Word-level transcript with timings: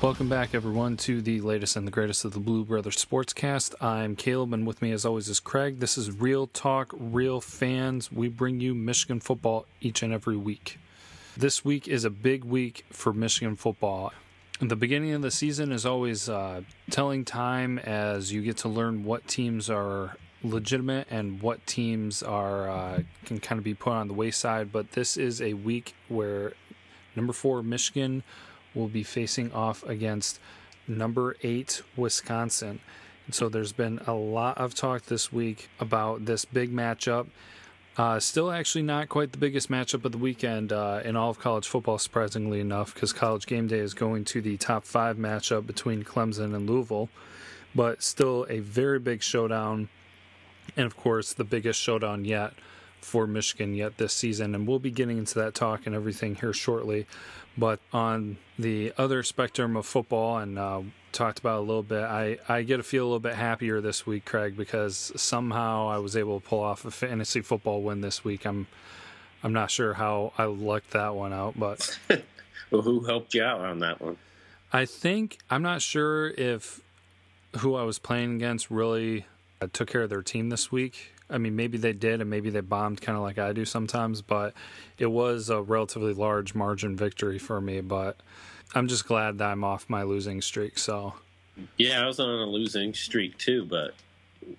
Welcome 0.00 0.28
back, 0.28 0.54
everyone, 0.54 0.96
to 0.98 1.20
the 1.20 1.40
latest 1.40 1.74
and 1.74 1.84
the 1.84 1.90
greatest 1.90 2.24
of 2.24 2.32
the 2.32 2.38
Blue 2.38 2.64
Brothers 2.64 3.04
Sportscast. 3.04 3.74
I'm 3.82 4.14
Caleb, 4.14 4.52
and 4.52 4.64
with 4.64 4.80
me, 4.80 4.92
as 4.92 5.04
always, 5.04 5.28
is 5.28 5.40
Craig. 5.40 5.80
This 5.80 5.98
is 5.98 6.12
Real 6.12 6.46
Talk, 6.46 6.94
Real 6.96 7.40
Fans. 7.40 8.12
We 8.12 8.28
bring 8.28 8.60
you 8.60 8.76
Michigan 8.76 9.18
football 9.18 9.66
each 9.80 10.04
and 10.04 10.12
every 10.12 10.36
week. 10.36 10.78
This 11.36 11.64
week 11.64 11.88
is 11.88 12.04
a 12.04 12.10
big 12.10 12.44
week 12.44 12.84
for 12.92 13.12
Michigan 13.12 13.56
football. 13.56 14.12
The 14.60 14.76
beginning 14.76 15.14
of 15.14 15.22
the 15.22 15.32
season 15.32 15.72
is 15.72 15.84
always 15.84 16.28
uh, 16.28 16.60
telling 16.90 17.24
time 17.24 17.80
as 17.80 18.32
you 18.32 18.42
get 18.42 18.58
to 18.58 18.68
learn 18.68 19.02
what 19.02 19.26
teams 19.26 19.68
are 19.68 20.16
legitimate 20.44 21.08
and 21.10 21.42
what 21.42 21.66
teams 21.66 22.22
are 22.22 22.70
uh, 22.70 23.02
can 23.24 23.40
kind 23.40 23.58
of 23.58 23.64
be 23.64 23.74
put 23.74 23.94
on 23.94 24.06
the 24.06 24.14
wayside. 24.14 24.70
But 24.70 24.92
this 24.92 25.16
is 25.16 25.42
a 25.42 25.54
week 25.54 25.96
where 26.06 26.52
number 27.16 27.32
four 27.32 27.64
Michigan 27.64 28.22
will 28.78 28.88
be 28.88 29.02
facing 29.02 29.52
off 29.52 29.82
against 29.86 30.40
number 30.86 31.36
eight 31.42 31.82
Wisconsin. 31.96 32.80
And 33.26 33.34
so 33.34 33.48
there's 33.48 33.72
been 33.72 34.00
a 34.06 34.14
lot 34.14 34.56
of 34.56 34.74
talk 34.74 35.02
this 35.02 35.32
week 35.32 35.68
about 35.80 36.24
this 36.24 36.46
big 36.46 36.72
matchup. 36.72 37.26
Uh, 37.98 38.20
still, 38.20 38.50
actually, 38.52 38.82
not 38.82 39.08
quite 39.08 39.32
the 39.32 39.38
biggest 39.38 39.68
matchup 39.68 40.04
of 40.04 40.12
the 40.12 40.18
weekend 40.18 40.72
uh, 40.72 41.00
in 41.04 41.16
all 41.16 41.30
of 41.30 41.40
college 41.40 41.66
football, 41.66 41.98
surprisingly 41.98 42.60
enough, 42.60 42.94
because 42.94 43.12
College 43.12 43.44
Game 43.44 43.66
Day 43.66 43.80
is 43.80 43.92
going 43.92 44.24
to 44.26 44.40
the 44.40 44.56
top 44.56 44.84
five 44.84 45.16
matchup 45.16 45.66
between 45.66 46.04
Clemson 46.04 46.54
and 46.54 46.70
Louisville. 46.70 47.08
But 47.74 48.02
still, 48.02 48.46
a 48.48 48.60
very 48.60 49.00
big 49.00 49.20
showdown, 49.20 49.88
and 50.76 50.86
of 50.86 50.96
course, 50.96 51.32
the 51.34 51.44
biggest 51.44 51.80
showdown 51.80 52.24
yet 52.24 52.54
for 53.00 53.26
Michigan 53.26 53.74
yet 53.74 53.98
this 53.98 54.12
season. 54.12 54.54
And 54.54 54.66
we'll 54.66 54.78
be 54.78 54.90
getting 54.90 55.18
into 55.18 55.34
that 55.36 55.54
talk 55.54 55.86
and 55.86 55.94
everything 55.94 56.36
here 56.36 56.52
shortly. 56.52 57.06
But 57.56 57.80
on 57.92 58.38
the 58.58 58.92
other 58.96 59.22
spectrum 59.22 59.76
of 59.76 59.84
football, 59.84 60.38
and 60.38 60.58
uh, 60.58 60.82
talked 61.12 61.40
about 61.40 61.58
a 61.58 61.62
little 61.62 61.82
bit, 61.82 62.04
I, 62.04 62.38
I 62.48 62.62
get 62.62 62.76
to 62.76 62.82
feel 62.82 63.04
a 63.04 63.06
little 63.06 63.18
bit 63.18 63.34
happier 63.34 63.80
this 63.80 64.06
week, 64.06 64.24
Craig, 64.24 64.56
because 64.56 65.12
somehow 65.16 65.88
I 65.88 65.98
was 65.98 66.16
able 66.16 66.40
to 66.40 66.46
pull 66.46 66.60
off 66.60 66.84
a 66.84 66.90
fantasy 66.90 67.40
football 67.40 67.82
win 67.82 68.00
this 68.00 68.24
week. 68.24 68.46
I'm 68.46 68.68
I'm 69.42 69.52
not 69.52 69.70
sure 69.70 69.94
how 69.94 70.32
I 70.36 70.44
lucked 70.44 70.90
that 70.92 71.14
one 71.14 71.32
out, 71.32 71.54
but 71.58 71.98
well, 72.70 72.82
who 72.82 73.04
helped 73.04 73.34
you 73.34 73.42
out 73.42 73.60
on 73.60 73.78
that 73.80 74.00
one? 74.00 74.16
I 74.72 74.84
think 74.84 75.38
I'm 75.48 75.62
not 75.62 75.80
sure 75.80 76.28
if 76.28 76.80
who 77.58 77.74
I 77.74 77.84
was 77.84 77.98
playing 77.98 78.36
against 78.36 78.70
really 78.70 79.26
uh, 79.60 79.68
took 79.72 79.88
care 79.88 80.02
of 80.02 80.10
their 80.10 80.22
team 80.22 80.50
this 80.50 80.70
week. 80.70 81.12
I 81.30 81.38
mean, 81.38 81.56
maybe 81.56 81.78
they 81.78 81.92
did, 81.92 82.20
and 82.20 82.30
maybe 82.30 82.50
they 82.50 82.60
bombed 82.60 83.00
kind 83.00 83.16
of 83.16 83.22
like 83.22 83.38
I 83.38 83.52
do 83.52 83.64
sometimes, 83.64 84.22
but 84.22 84.54
it 84.98 85.06
was 85.06 85.50
a 85.50 85.60
relatively 85.60 86.14
large 86.14 86.54
margin 86.54 86.96
victory 86.96 87.38
for 87.38 87.60
me. 87.60 87.80
But 87.80 88.20
I'm 88.74 88.88
just 88.88 89.06
glad 89.06 89.38
that 89.38 89.50
I'm 89.50 89.64
off 89.64 89.86
my 89.88 90.02
losing 90.02 90.40
streak. 90.40 90.78
So, 90.78 91.14
yeah, 91.76 92.02
I 92.02 92.06
was 92.06 92.20
on 92.20 92.28
a 92.28 92.46
losing 92.46 92.94
streak 92.94 93.36
too. 93.38 93.66
But 93.66 93.94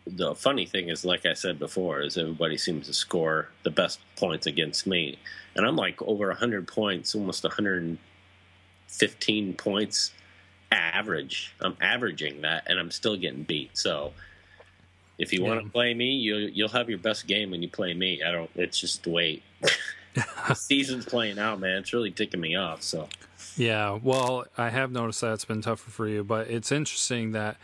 the 0.06 0.36
funny 0.36 0.66
thing 0.66 0.90
is, 0.90 1.04
like 1.04 1.26
I 1.26 1.34
said 1.34 1.58
before, 1.58 2.02
is 2.02 2.18
everybody 2.18 2.58
seems 2.58 2.88
to 2.88 2.94
score 2.94 3.50
the 3.64 3.72
best 3.72 4.00
points 4.16 4.46
against 4.46 4.86
me, 4.86 5.18
and 5.56 5.66
I'm 5.66 5.76
like 5.76 6.02
over 6.02 6.28
100 6.28 6.68
points, 6.68 7.16
almost 7.16 7.44
115 7.44 9.54
points 9.56 10.12
average. 10.72 11.56
I'm 11.62 11.78
averaging 11.82 12.42
that, 12.42 12.66
and 12.68 12.80
I'm 12.80 12.92
still 12.92 13.18
getting 13.18 13.44
beat. 13.44 13.76
So 13.76 14.14
if 15.20 15.34
you 15.34 15.44
yeah. 15.44 15.50
want 15.50 15.64
to 15.64 15.70
play 15.70 15.94
me, 15.94 16.12
you'll 16.12 16.50
you'll 16.50 16.70
have 16.70 16.90
your 16.90 16.98
best 16.98 17.28
game 17.28 17.52
when 17.52 17.62
you 17.62 17.70
play 17.70 17.94
me. 17.94 18.24
I 18.24 18.32
don't. 18.32 18.50
It's 18.56 18.80
just 18.80 19.06
wait. 19.06 19.44
the 20.48 20.56
season's 20.56 21.06
playing 21.06 21.38
out, 21.38 21.60
man. 21.60 21.78
It's 21.78 21.94
really 21.94 22.10
ticking 22.10 22.40
me 22.40 22.56
off. 22.56 22.82
So. 22.82 23.08
Yeah, 23.56 24.00
well, 24.02 24.46
I 24.58 24.70
have 24.70 24.92
noticed 24.92 25.22
that 25.22 25.34
it's 25.34 25.46
been 25.46 25.62
tougher 25.62 25.92
for 25.92 26.08
you, 26.08 26.24
but 26.24 26.50
it's 26.50 26.72
interesting 26.72 27.34
that 27.34 27.58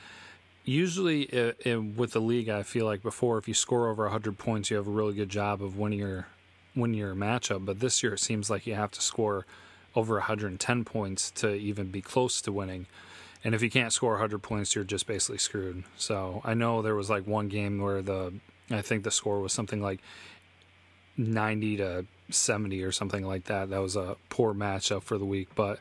usually 0.66 1.24
it, 1.24 1.58
it, 1.66 1.78
with 1.78 2.12
the 2.12 2.20
league, 2.20 2.50
I 2.50 2.64
feel 2.64 2.86
like 2.86 3.02
before, 3.02 3.38
if 3.38 3.48
you 3.48 3.54
score 3.54 3.88
over 3.88 4.04
100 4.04 4.38
points, 4.38 4.70
you 4.70 4.78
have 4.78 4.88
a 4.88 4.92
really 4.92 5.14
good 5.14 5.30
job 5.30 5.64
of 5.64 5.78
winning 5.78 6.00
your 6.00 6.28
winning 6.76 7.00
your 7.00 7.16
matchup. 7.16 7.66
But 7.66 7.80
this 7.80 8.04
year, 8.04 8.16
it 8.16 8.20
seems 8.20 8.50
like 8.50 8.68
you 8.68 8.76
have 8.76 8.92
to 8.92 9.02
score 9.02 9.46
over 9.96 10.16
110 10.16 10.84
points 10.84 11.32
to 11.32 11.54
even 11.54 11.92
be 11.92 12.02
close 12.02 12.42
to 12.42 12.52
winning. 12.52 12.88
And 13.46 13.54
if 13.54 13.62
you 13.62 13.70
can't 13.70 13.94
score 13.94 14.14
100 14.14 14.40
points, 14.40 14.74
you're 14.74 14.84
just 14.84 15.06
basically 15.06 15.38
screwed. 15.38 15.84
So 15.98 16.42
I 16.44 16.56
know 16.56 16.82
there 16.82 16.96
was 16.96 17.12
like 17.12 17.28
one 17.28 17.48
game 17.48 17.80
where 17.80 18.02
the, 18.02 18.34
I 18.72 18.82
think 18.82 19.04
the 19.04 19.12
score 19.12 19.40
was 19.40 19.54
something 19.54 19.82
like 19.84 20.02
90 21.16 21.78
to 21.78 22.06
70 22.32 22.84
or 22.84 22.92
something 22.92 23.24
like 23.24 23.46
that. 23.46 23.70
That 23.70 23.82
was 23.82 23.96
a 23.96 24.18
poor 24.30 24.56
matchup 24.56 25.04
for 25.04 25.20
the 25.20 25.26
week. 25.26 25.50
But 25.54 25.80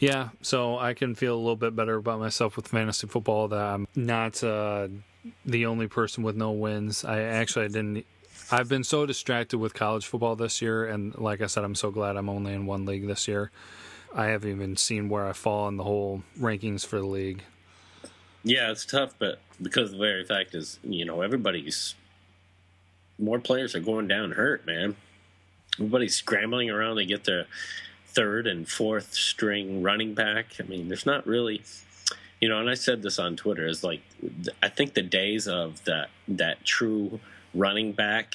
yeah, 0.00 0.28
so 0.42 0.78
I 0.78 0.92
can 0.92 1.14
feel 1.14 1.34
a 1.34 1.38
little 1.40 1.56
bit 1.56 1.74
better 1.74 1.96
about 1.96 2.20
myself 2.20 2.56
with 2.56 2.68
fantasy 2.68 3.06
football 3.06 3.48
that 3.48 3.58
I'm 3.58 3.88
not 3.96 4.44
uh, 4.44 4.88
the 5.46 5.64
only 5.64 5.88
person 5.88 6.22
with 6.22 6.36
no 6.36 6.50
wins. 6.50 7.06
I 7.06 7.20
actually 7.22 7.64
I 7.64 7.68
didn't. 7.68 8.06
I've 8.50 8.68
been 8.68 8.84
so 8.84 9.04
distracted 9.04 9.58
with 9.58 9.74
college 9.74 10.06
football 10.06 10.36
this 10.36 10.62
year, 10.62 10.86
and 10.86 11.16
like 11.18 11.42
I 11.42 11.46
said, 11.46 11.64
I'm 11.64 11.74
so 11.74 11.90
glad 11.90 12.16
I'm 12.16 12.28
only 12.30 12.54
in 12.54 12.66
one 12.66 12.86
league 12.86 13.06
this 13.06 13.28
year. 13.28 13.50
I 14.14 14.26
haven't 14.26 14.50
even 14.50 14.76
seen 14.76 15.08
where 15.08 15.26
I 15.26 15.32
fall 15.32 15.68
in 15.68 15.76
the 15.76 15.84
whole 15.84 16.22
rankings 16.38 16.84
for 16.86 16.98
the 16.98 17.06
league. 17.06 17.42
Yeah, 18.42 18.70
it's 18.70 18.86
tough, 18.86 19.14
but 19.18 19.40
because 19.60 19.90
the 19.90 19.98
very 19.98 20.24
fact 20.24 20.54
is, 20.54 20.78
you 20.82 21.04
know, 21.04 21.22
everybody's 21.22 21.94
more 23.18 23.38
players 23.38 23.74
are 23.74 23.80
going 23.80 24.08
down 24.08 24.32
hurt, 24.32 24.64
man. 24.66 24.96
Everybody's 25.74 26.14
scrambling 26.14 26.70
around 26.70 26.96
to 26.96 27.04
get 27.04 27.24
their 27.24 27.46
third 28.06 28.46
and 28.46 28.68
fourth 28.68 29.12
string 29.14 29.82
running 29.82 30.14
back. 30.14 30.46
I 30.58 30.62
mean, 30.64 30.88
there's 30.88 31.06
not 31.06 31.26
really, 31.26 31.62
you 32.40 32.48
know, 32.48 32.58
and 32.58 32.70
I 32.70 32.74
said 32.74 33.02
this 33.02 33.18
on 33.18 33.36
Twitter 33.36 33.66
is 33.66 33.84
like, 33.84 34.00
I 34.62 34.68
think 34.68 34.94
the 34.94 35.02
days 35.02 35.46
of 35.46 35.84
that 35.84 36.10
that 36.28 36.64
true 36.64 37.20
running 37.54 37.92
back, 37.92 38.34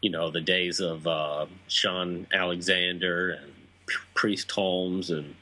you 0.00 0.10
know, 0.10 0.30
the 0.30 0.40
days 0.40 0.80
of 0.80 1.06
uh, 1.06 1.46
Shaun 1.68 2.26
Alexander 2.32 3.30
and 3.30 3.52
Priest 4.14 4.50
Holmes 4.50 5.10
and 5.10 5.34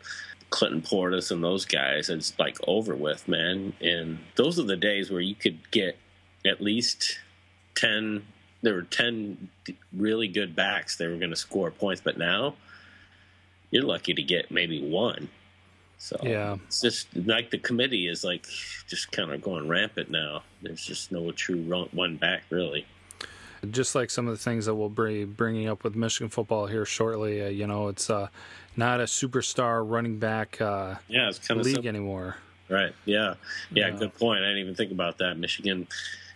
Clinton 0.50 0.82
Portis 0.82 1.30
and 1.30 1.42
those 1.42 1.64
guys, 1.64 2.08
it's 2.08 2.38
like 2.38 2.56
over 2.66 2.94
with, 2.94 3.28
man. 3.28 3.74
And 3.80 4.18
those 4.36 4.58
are 4.58 4.64
the 4.64 4.76
days 4.76 5.10
where 5.10 5.20
you 5.20 5.34
could 5.34 5.70
get 5.70 5.98
at 6.46 6.60
least 6.60 7.18
10, 7.74 8.24
there 8.62 8.74
were 8.74 8.82
10 8.82 9.48
really 9.92 10.28
good 10.28 10.56
backs 10.56 10.96
that 10.96 11.08
were 11.08 11.16
going 11.16 11.30
to 11.30 11.36
score 11.36 11.70
points, 11.70 12.00
but 12.00 12.18
now 12.18 12.54
you're 13.70 13.84
lucky 13.84 14.14
to 14.14 14.22
get 14.22 14.50
maybe 14.50 14.82
one. 14.82 15.28
So 15.98 16.16
yeah, 16.22 16.56
it's 16.66 16.80
just 16.80 17.08
like 17.16 17.50
the 17.50 17.58
committee 17.58 18.06
is 18.06 18.22
like 18.22 18.46
just 18.86 19.10
kind 19.10 19.32
of 19.32 19.42
going 19.42 19.66
rampant 19.66 20.10
now. 20.10 20.44
There's 20.62 20.84
just 20.84 21.10
no 21.10 21.32
true 21.32 21.88
one 21.92 22.16
back 22.16 22.44
really 22.50 22.86
just 23.70 23.94
like 23.94 24.10
some 24.10 24.28
of 24.28 24.34
the 24.34 24.42
things 24.42 24.66
that 24.66 24.74
we'll 24.74 24.88
be 24.88 25.24
bringing 25.24 25.68
up 25.68 25.84
with 25.84 25.96
Michigan 25.96 26.28
football 26.28 26.66
here 26.66 26.84
shortly. 26.84 27.42
Uh, 27.42 27.48
you 27.48 27.66
know, 27.66 27.88
it's 27.88 28.08
uh, 28.10 28.28
not 28.76 29.00
a 29.00 29.04
superstar 29.04 29.88
running 29.88 30.18
back 30.18 30.60
uh, 30.60 30.96
yeah, 31.08 31.28
it's 31.28 31.38
kind 31.38 31.60
of 31.60 31.66
league 31.66 31.76
simple. 31.76 31.88
anymore. 31.88 32.36
Right. 32.68 32.94
Yeah. 33.04 33.34
yeah. 33.70 33.90
Good 33.90 34.14
point. 34.14 34.40
I 34.40 34.48
didn't 34.48 34.58
even 34.58 34.74
think 34.74 34.92
about 34.92 35.18
that. 35.18 35.38
Michigan 35.38 35.88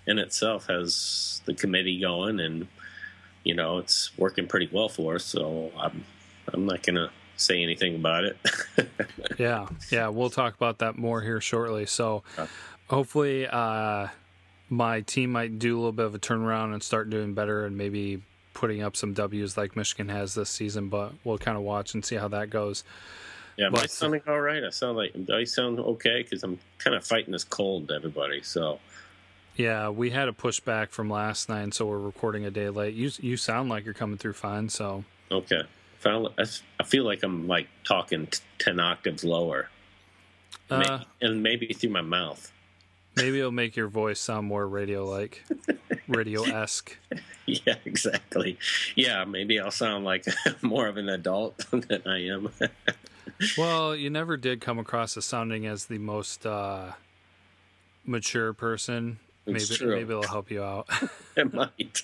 in 0.06 0.18
itself 0.18 0.66
has 0.66 1.42
the 1.44 1.54
committee 1.54 2.00
going, 2.00 2.40
and 2.40 2.66
you 3.44 3.54
know 3.54 3.78
it's 3.78 4.16
working 4.18 4.46
pretty 4.46 4.68
well 4.72 4.88
for 4.88 5.16
us. 5.16 5.24
So 5.24 5.70
I'm 5.78 6.04
I'm 6.52 6.66
not 6.66 6.82
gonna 6.82 7.10
say 7.36 7.62
anything 7.62 7.96
about 7.96 8.24
it. 8.24 8.38
yeah. 9.38 9.68
Yeah. 9.90 10.08
We'll 10.08 10.30
talk 10.30 10.54
about 10.54 10.78
that 10.78 10.96
more 10.96 11.20
here 11.20 11.40
shortly. 11.40 11.86
So 11.86 12.22
hopefully. 12.88 13.46
Uh, 13.46 14.08
my 14.72 15.02
team 15.02 15.32
might 15.32 15.58
do 15.58 15.76
a 15.76 15.78
little 15.78 15.92
bit 15.92 16.06
of 16.06 16.14
a 16.14 16.18
turnaround 16.18 16.72
and 16.72 16.82
start 16.82 17.10
doing 17.10 17.34
better 17.34 17.66
and 17.66 17.76
maybe 17.76 18.22
putting 18.54 18.82
up 18.82 18.96
some 18.96 19.12
W's 19.12 19.54
like 19.54 19.76
Michigan 19.76 20.08
has 20.08 20.34
this 20.34 20.48
season, 20.48 20.88
but 20.88 21.12
we'll 21.24 21.36
kind 21.36 21.58
of 21.58 21.62
watch 21.62 21.92
and 21.92 22.02
see 22.02 22.16
how 22.16 22.28
that 22.28 22.48
goes. 22.48 22.82
Yeah, 23.58 23.66
am 23.66 23.76
I 23.76 23.84
sounding 23.84 24.22
all 24.26 24.40
right? 24.40 24.64
I 24.64 24.70
sound 24.70 24.96
like 24.96 25.12
do 25.12 25.34
I 25.34 25.44
sound 25.44 25.78
okay? 25.78 26.22
Because 26.22 26.42
I'm 26.42 26.58
kind 26.78 26.96
of 26.96 27.04
fighting 27.04 27.32
this 27.32 27.44
cold 27.44 27.92
everybody. 27.92 28.40
So 28.40 28.80
yeah, 29.56 29.90
we 29.90 30.08
had 30.08 30.28
a 30.28 30.32
pushback 30.32 30.88
from 30.88 31.10
last 31.10 31.50
night, 31.50 31.74
so 31.74 31.84
we're 31.84 31.98
recording 31.98 32.46
a 32.46 32.50
day 32.50 32.70
late. 32.70 32.94
You 32.94 33.10
you 33.18 33.36
sound 33.36 33.68
like 33.68 33.84
you're 33.84 33.92
coming 33.92 34.16
through 34.16 34.32
fine. 34.32 34.70
So 34.70 35.04
okay, 35.30 35.64
I 36.02 36.84
feel 36.86 37.04
like 37.04 37.22
I'm 37.22 37.46
like 37.46 37.68
talking 37.84 38.26
ten 38.58 38.80
octaves 38.80 39.22
lower, 39.22 39.68
uh, 40.70 40.78
maybe, 40.78 41.04
and 41.20 41.42
maybe 41.42 41.74
through 41.74 41.90
my 41.90 42.00
mouth. 42.00 42.51
Maybe 43.16 43.38
it'll 43.38 43.52
make 43.52 43.76
your 43.76 43.88
voice 43.88 44.18
sound 44.18 44.46
more 44.46 44.66
radio 44.66 45.04
like, 45.04 45.44
radio 46.08 46.42
esque. 46.44 46.96
Yeah, 47.46 47.74
exactly. 47.84 48.58
Yeah, 48.96 49.24
maybe 49.24 49.60
I'll 49.60 49.70
sound 49.70 50.04
like 50.04 50.24
more 50.62 50.86
of 50.86 50.96
an 50.96 51.08
adult 51.08 51.58
than 51.70 52.02
I 52.06 52.26
am. 52.26 52.50
well, 53.58 53.94
you 53.94 54.08
never 54.08 54.36
did 54.36 54.60
come 54.60 54.78
across 54.78 55.16
as 55.16 55.24
sounding 55.24 55.66
as 55.66 55.86
the 55.86 55.98
most 55.98 56.46
uh, 56.46 56.92
mature 58.06 58.52
person. 58.52 59.18
It's 59.46 59.70
maybe 59.70 59.78
true. 59.78 59.96
maybe 59.96 60.10
it'll 60.10 60.22
help 60.22 60.50
you 60.50 60.62
out. 60.62 60.88
it 61.36 61.52
might. 61.52 62.02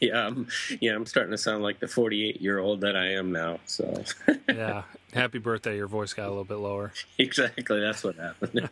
Yeah, 0.00 0.26
I'm, 0.26 0.48
yeah, 0.80 0.94
I'm 0.94 1.04
starting 1.04 1.32
to 1.32 1.38
sound 1.38 1.62
like 1.62 1.78
the 1.78 1.88
48 1.88 2.40
year 2.40 2.58
old 2.58 2.80
that 2.80 2.96
I 2.96 3.12
am 3.12 3.30
now. 3.32 3.60
So 3.66 4.02
yeah, 4.48 4.84
Happy 5.14 5.38
birthday! 5.38 5.76
Your 5.76 5.86
voice 5.86 6.12
got 6.12 6.26
a 6.26 6.28
little 6.28 6.44
bit 6.44 6.56
lower. 6.58 6.92
Exactly, 7.18 7.80
that's 7.80 8.04
what 8.04 8.16
happened. 8.16 8.68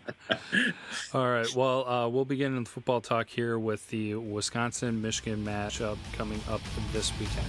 All 1.15 1.29
right. 1.29 1.53
Well, 1.55 1.89
uh, 1.89 2.09
we'll 2.09 2.25
begin 2.25 2.63
the 2.63 2.69
football 2.69 3.01
talk 3.01 3.29
here 3.29 3.59
with 3.59 3.89
the 3.89 4.15
Wisconsin 4.15 5.01
Michigan 5.03 5.45
matchup 5.45 5.97
coming 6.13 6.41
up 6.49 6.61
this 6.93 7.11
weekend. 7.19 7.47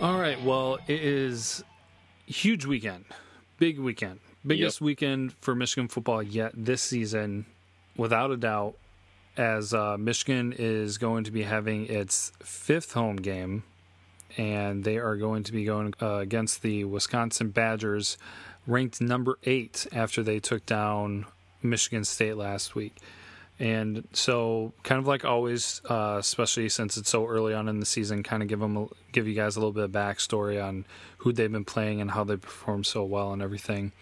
All 0.00 0.18
right. 0.18 0.40
Well, 0.42 0.78
it 0.86 1.02
is 1.02 1.62
huge 2.26 2.64
weekend, 2.64 3.04
big 3.58 3.78
weekend, 3.78 4.20
biggest 4.46 4.80
yep. 4.80 4.86
weekend 4.86 5.32
for 5.40 5.54
Michigan 5.54 5.88
football 5.88 6.22
yet 6.22 6.52
this 6.54 6.82
season, 6.82 7.46
without 7.96 8.30
a 8.30 8.36
doubt. 8.36 8.74
As 9.36 9.72
uh, 9.72 9.96
Michigan 9.96 10.52
is 10.58 10.98
going 10.98 11.24
to 11.24 11.30
be 11.30 11.44
having 11.44 11.86
its 11.86 12.32
fifth 12.42 12.92
home 12.92 13.16
game, 13.16 13.62
and 14.36 14.84
they 14.84 14.98
are 14.98 15.16
going 15.16 15.44
to 15.44 15.52
be 15.52 15.64
going 15.64 15.94
uh, 16.02 16.16
against 16.16 16.62
the 16.62 16.84
Wisconsin 16.84 17.50
Badgers, 17.50 18.18
ranked 18.66 19.00
number 19.00 19.38
eight 19.44 19.86
after 19.92 20.22
they 20.22 20.40
took 20.40 20.66
down 20.66 21.26
Michigan 21.62 22.04
State 22.04 22.36
last 22.36 22.74
week. 22.74 22.96
And 23.58 24.08
so, 24.12 24.72
kind 24.82 24.98
of 24.98 25.06
like 25.06 25.24
always, 25.24 25.82
uh, 25.88 26.16
especially 26.18 26.68
since 26.70 26.96
it's 26.96 27.10
so 27.10 27.26
early 27.26 27.52
on 27.52 27.68
in 27.68 27.78
the 27.78 27.86
season, 27.86 28.22
kind 28.22 28.42
of 28.42 28.48
give 28.48 28.58
them, 28.58 28.76
a, 28.76 28.86
give 29.12 29.28
you 29.28 29.34
guys 29.34 29.56
a 29.56 29.60
little 29.60 29.72
bit 29.72 29.84
of 29.84 29.92
backstory 29.92 30.62
on 30.62 30.86
who 31.18 31.32
they've 31.32 31.52
been 31.52 31.66
playing 31.66 32.00
and 32.00 32.10
how 32.10 32.24
they 32.24 32.36
performed 32.36 32.86
so 32.86 33.04
well 33.04 33.32
and 33.32 33.42
everything. 33.42 33.92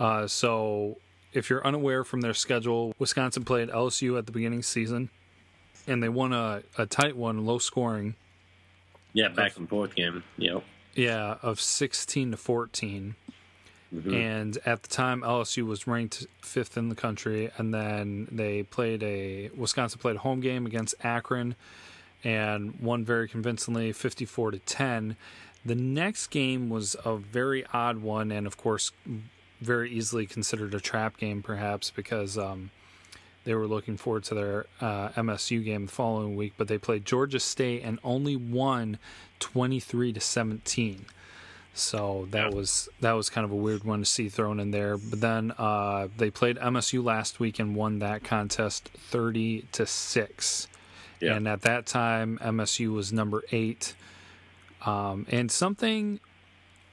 Uh, 0.00 0.26
so, 0.26 0.96
if 1.34 1.50
you're 1.50 1.64
unaware 1.64 2.02
from 2.02 2.22
their 2.22 2.34
schedule, 2.34 2.94
Wisconsin 2.98 3.44
played 3.44 3.68
LSU 3.68 4.18
at 4.18 4.24
the 4.24 4.32
beginning 4.32 4.60
the 4.60 4.64
season, 4.64 5.10
and 5.86 6.02
they 6.02 6.08
won 6.08 6.32
a, 6.32 6.62
a 6.78 6.86
tight 6.86 7.16
one, 7.16 7.44
low 7.44 7.58
scoring. 7.58 8.14
Yeah, 9.12 9.28
back 9.28 9.52
of, 9.52 9.58
and 9.58 9.68
forth 9.68 9.94
game. 9.94 10.24
Yep. 10.38 10.64
Yeah, 10.94 11.36
of 11.42 11.60
sixteen 11.60 12.30
to 12.30 12.36
fourteen. 12.36 13.14
Mm-hmm. 13.94 14.14
And 14.14 14.58
at 14.64 14.84
the 14.84 14.88
time, 14.88 15.22
LSU 15.22 15.66
was 15.66 15.86
ranked 15.86 16.26
fifth 16.40 16.76
in 16.76 16.88
the 16.88 16.94
country, 16.94 17.50
and 17.58 17.74
then 17.74 18.28
they 18.30 18.62
played 18.62 19.02
a 19.02 19.50
Wisconsin 19.56 20.00
played 20.00 20.16
a 20.16 20.20
home 20.20 20.40
game 20.40 20.64
against 20.64 20.94
Akron, 21.02 21.56
and 22.24 22.78
won 22.80 23.04
very 23.04 23.28
convincingly, 23.28 23.92
fifty-four 23.92 24.52
to 24.52 24.58
ten. 24.60 25.16
The 25.64 25.74
next 25.74 26.28
game 26.28 26.70
was 26.70 26.96
a 27.04 27.16
very 27.16 27.66
odd 27.72 27.98
one, 27.98 28.30
and 28.32 28.46
of 28.46 28.56
course, 28.56 28.92
very 29.60 29.90
easily 29.90 30.26
considered 30.26 30.74
a 30.74 30.80
trap 30.80 31.16
game, 31.16 31.42
perhaps 31.42 31.90
because 31.90 32.38
um, 32.38 32.70
they 33.44 33.54
were 33.54 33.66
looking 33.66 33.96
forward 33.96 34.24
to 34.24 34.34
their 34.34 34.66
uh, 34.80 35.10
MSU 35.10 35.64
game 35.64 35.86
the 35.86 35.92
following 35.92 36.36
week. 36.36 36.54
But 36.56 36.68
they 36.68 36.78
played 36.78 37.04
Georgia 37.04 37.40
State 37.40 37.82
and 37.82 37.98
only 38.02 38.36
won 38.36 38.98
twenty-three 39.38 40.12
to 40.12 40.20
seventeen. 40.20 41.06
So 41.72 42.26
that 42.30 42.52
was 42.52 42.88
that 43.00 43.12
was 43.12 43.30
kind 43.30 43.44
of 43.44 43.52
a 43.52 43.56
weird 43.56 43.84
one 43.84 44.00
to 44.00 44.04
see 44.04 44.28
thrown 44.28 44.60
in 44.60 44.70
there. 44.70 44.96
But 44.96 45.20
then 45.20 45.52
uh, 45.56 46.08
they 46.16 46.30
played 46.30 46.56
MSU 46.56 47.02
last 47.02 47.40
week 47.40 47.58
and 47.58 47.76
won 47.76 48.00
that 48.00 48.24
contest 48.24 48.88
thirty 48.88 49.62
to 49.72 49.86
six. 49.86 50.66
Yeah. 51.20 51.34
And 51.34 51.46
at 51.46 51.62
that 51.62 51.86
time, 51.86 52.38
MSU 52.42 52.94
was 52.94 53.12
number 53.12 53.44
eight. 53.52 53.94
Um, 54.84 55.26
and 55.30 55.50
something 55.50 56.20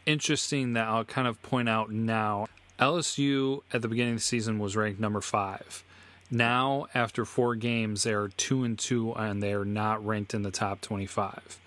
interesting 0.08 0.74
that 0.74 0.88
I'll 0.88 1.06
kind 1.06 1.28
of 1.28 1.42
point 1.44 1.70
out 1.70 1.92
now: 1.92 2.48
LSU 2.80 3.62
at 3.72 3.82
the 3.82 3.88
beginning 3.88 4.14
of 4.14 4.20
the 4.20 4.24
season 4.24 4.58
was 4.60 4.76
ranked 4.76 5.00
number 5.00 5.22
five. 5.22 5.84
Now, 6.30 6.88
after 6.94 7.24
four 7.24 7.56
games, 7.56 8.04
they 8.04 8.14
are 8.14 8.30
two 8.30 8.64
and 8.64 8.78
two, 8.78 9.14
and 9.14 9.42
they 9.42 9.54
are 9.54 9.66
not 9.66 10.06
ranked 10.06 10.34
in 10.34 10.42
the 10.42 10.52
top 10.52 10.82
twenty-five. 10.82 11.60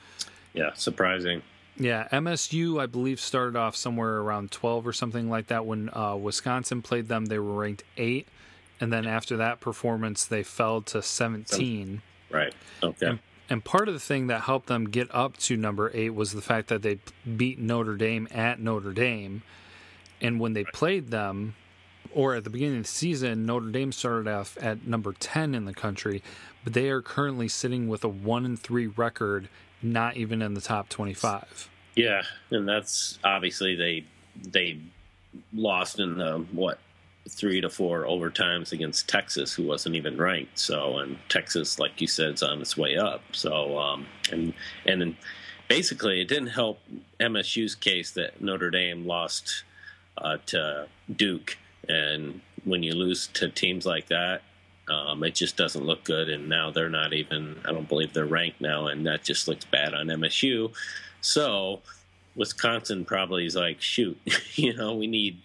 Yeah, 0.53 0.73
surprising. 0.75 1.43
Yeah, 1.77 2.09
MSU, 2.13 2.81
I 2.81 2.85
believe, 2.85 3.21
started 3.21 3.57
off 3.57 3.75
somewhere 3.75 4.19
around 4.19 4.51
12 4.51 4.87
or 4.87 4.93
something 4.93 5.31
like 5.31 5.47
that. 5.47 5.65
When 5.65 5.89
uh, 5.95 6.15
Wisconsin 6.15 6.83
played 6.83 7.09
them, 7.09 7.27
they 7.27 7.39
were 7.39 7.55
ranked 7.55 7.85
eight. 7.97 8.29
And 8.81 8.93
then 8.93 9.07
after 9.07 9.39
that 9.39 9.61
performance, 9.61 10.27
they 10.27 10.43
fell 10.43 10.83
to 10.83 11.01
17. 11.01 12.03
Right. 12.31 12.55
Okay. 12.83 13.07
And, 13.07 13.19
and 13.51 13.65
part 13.65 13.89
of 13.89 13.95
the 13.95 14.01
thing 14.01 14.29
that 14.29 14.43
helped 14.43 14.69
them 14.69 14.89
get 14.89 15.13
up 15.15 15.37
to 15.39 15.57
number 15.57 15.91
eight 15.93 16.15
was 16.15 16.33
the 16.33 16.41
fact 16.41 16.69
that 16.69 16.83
they 16.83 17.01
beat 17.37 17.59
Notre 17.59 17.97
Dame 17.97 18.29
at 18.31 18.61
Notre 18.61 18.93
Dame. 18.93 19.43
And 20.21 20.39
when 20.39 20.53
they 20.53 20.65
played 20.65 21.11
them, 21.11 21.57
or 22.13 22.37
at 22.37 22.45
the 22.45 22.51
beginning 22.51 22.79
of 22.79 22.85
the 22.85 22.89
season, 22.89 23.47
Notre 23.47 23.71
Dame 23.71 23.93
started 23.93 24.29
off 24.29 24.57
at 24.61 24.87
number 24.87 25.13
10 25.13 25.55
in 25.55 25.65
the 25.65 25.75
country, 25.75 26.23
but 26.63 26.75
they 26.75 26.89
are 26.91 27.03
currently 27.03 27.49
sitting 27.49 27.89
with 27.89 28.05
a 28.05 28.09
1 28.09 28.45
and 28.45 28.59
3 28.59 28.87
record 28.87 29.49
not 29.83 30.17
even 30.17 30.43
in 30.43 30.55
the 30.55 30.61
top 30.61 30.89
25. 30.89 31.69
Yeah, 31.97 32.23
and 32.51 32.69
that's 32.69 33.19
obviously 33.25 33.75
they 33.75 34.05
they 34.53 34.79
lost 35.53 35.99
in 35.99 36.17
the 36.17 36.45
what 36.53 36.79
three 37.29 37.61
to 37.61 37.71
four 37.71 38.05
overtimes 38.05 38.73
against 38.73 39.09
Texas, 39.09 39.53
who 39.53 39.65
wasn't 39.65 39.95
even 39.95 40.17
ranked. 40.17 40.59
So, 40.59 40.99
and 40.99 41.19
Texas, 41.29 41.79
like 41.79 42.01
you 42.01 42.07
said, 42.07 42.35
is 42.35 42.43
on 42.43 42.61
its 42.61 42.77
way 42.77 42.97
up. 42.97 43.23
So, 43.33 43.79
um, 43.79 44.07
and 44.31 44.53
and 44.87 45.17
basically, 45.69 46.21
it 46.21 46.29
didn't 46.29 46.49
help 46.49 46.81
MSU's 47.19 47.75
case 47.75 48.11
that 48.13 48.41
Notre 48.41 48.71
Dame 48.71 49.07
lost 49.07 49.65
uh, 50.19 50.39
to 50.47 50.89
Duke, 51.15 51.57
and 51.89 52.41
when 52.65 52.83
you 52.83 52.95
lose 52.95 53.29
to 53.29 53.49
teams 53.49 53.87
like 53.87 54.09
that, 54.09 54.43
um, 54.89 55.23
it 55.23 55.35
just 55.35 55.57
doesn't 55.57 55.85
look 55.85 56.05
good, 56.05 56.29
and 56.29 56.49
now 56.49 56.71
they're 56.71 56.91
not 56.91 57.13
even. 57.13 57.61
I 57.65 57.73
don't 57.73 57.89
believe 57.89 58.13
they're 58.13 58.27
ranked 58.27 58.61
now, 58.61 58.87
and 58.87 59.07
that 59.07 59.25
just 59.25 59.47
looks 59.47 59.65
bad 59.65 59.95
on 59.95 60.07
MSU. 60.07 60.73
So 61.21 61.81
Wisconsin 62.35 63.05
probably 63.05 63.47
is 63.47 63.57
like, 63.57 63.81
shoot, 63.81 64.19
you 64.55 64.75
know, 64.75 64.95
we 64.95 65.07
need 65.07 65.43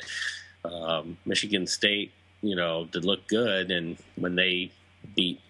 um, 0.71 1.17
Michigan 1.25 1.67
State, 1.67 2.11
you 2.41 2.55
know, 2.55 2.85
did 2.91 3.05
look 3.05 3.27
good, 3.27 3.71
and 3.71 3.97
when 4.15 4.35
they 4.35 4.71
beat 5.15 5.41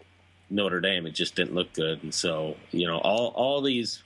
Notre 0.49 0.79
Dame, 0.79 1.07
it 1.07 1.11
just 1.11 1.35
didn't 1.35 1.55
look 1.55 1.73
good, 1.73 2.03
and 2.03 2.13
so 2.13 2.55
you 2.71 2.87
know, 2.87 2.97
all 2.99 3.27
all 3.35 3.61
these 3.61 4.03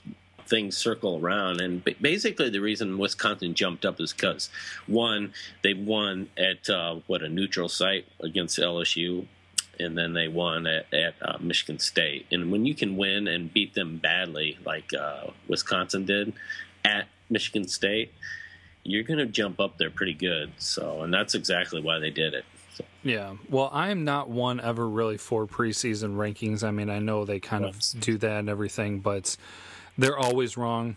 things 0.50 0.76
circle 0.76 1.18
around. 1.18 1.60
And 1.60 1.82
basically, 2.02 2.50
the 2.50 2.60
reason 2.60 2.98
Wisconsin 2.98 3.54
jumped 3.54 3.86
up 3.86 4.00
is 4.00 4.12
because 4.12 4.50
one, 4.86 5.32
they 5.62 5.72
won 5.72 6.28
at 6.36 6.68
uh, 6.68 6.96
what 7.06 7.22
a 7.22 7.28
neutral 7.28 7.68
site 7.68 8.04
against 8.20 8.58
LSU, 8.58 9.26
and 9.78 9.96
then 9.96 10.12
they 10.12 10.28
won 10.28 10.66
at, 10.66 10.92
at 10.92 11.14
uh, 11.22 11.38
Michigan 11.40 11.78
State. 11.78 12.26
And 12.30 12.50
when 12.50 12.66
you 12.66 12.74
can 12.74 12.96
win 12.96 13.28
and 13.28 13.52
beat 13.52 13.74
them 13.74 13.98
badly, 13.98 14.58
like 14.66 14.92
uh, 14.92 15.28
Wisconsin 15.48 16.04
did 16.04 16.34
at 16.84 17.06
Michigan 17.30 17.66
State, 17.68 18.12
you're 18.84 19.02
going 19.02 19.18
to 19.18 19.26
jump 19.26 19.60
up 19.60 19.78
there 19.78 19.90
pretty 19.90 20.14
good. 20.14 20.52
So, 20.58 21.02
and 21.02 21.12
that's 21.12 21.34
exactly 21.34 21.80
why 21.80 21.98
they 21.98 22.10
did 22.10 22.34
it. 22.34 22.44
So. 22.74 22.84
Yeah. 23.02 23.34
Well, 23.48 23.70
I 23.72 23.90
am 23.90 24.04
not 24.04 24.28
one 24.28 24.60
ever 24.60 24.88
really 24.88 25.18
for 25.18 25.46
preseason 25.46 26.16
rankings. 26.16 26.64
I 26.64 26.70
mean, 26.70 26.90
I 26.90 26.98
know 26.98 27.24
they 27.24 27.40
kind 27.40 27.64
yes. 27.64 27.94
of 27.94 28.00
do 28.00 28.18
that 28.18 28.40
and 28.40 28.48
everything, 28.48 29.00
but 29.00 29.36
they're 29.98 30.18
always 30.18 30.56
wrong. 30.56 30.96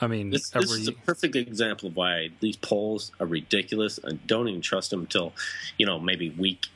I 0.00 0.06
mean, 0.06 0.30
this, 0.30 0.54
every... 0.54 0.66
this, 0.66 0.76
is 0.76 0.88
a 0.88 0.92
perfect 0.92 1.34
example 1.36 1.88
of 1.88 1.96
why 1.96 2.30
these 2.40 2.56
polls 2.56 3.12
are 3.18 3.26
ridiculous. 3.26 3.98
and 3.98 4.24
don't 4.26 4.48
even 4.48 4.60
trust 4.60 4.90
them 4.90 5.00
until, 5.00 5.32
you 5.76 5.86
know, 5.86 5.98
maybe 5.98 6.30
week 6.30 6.66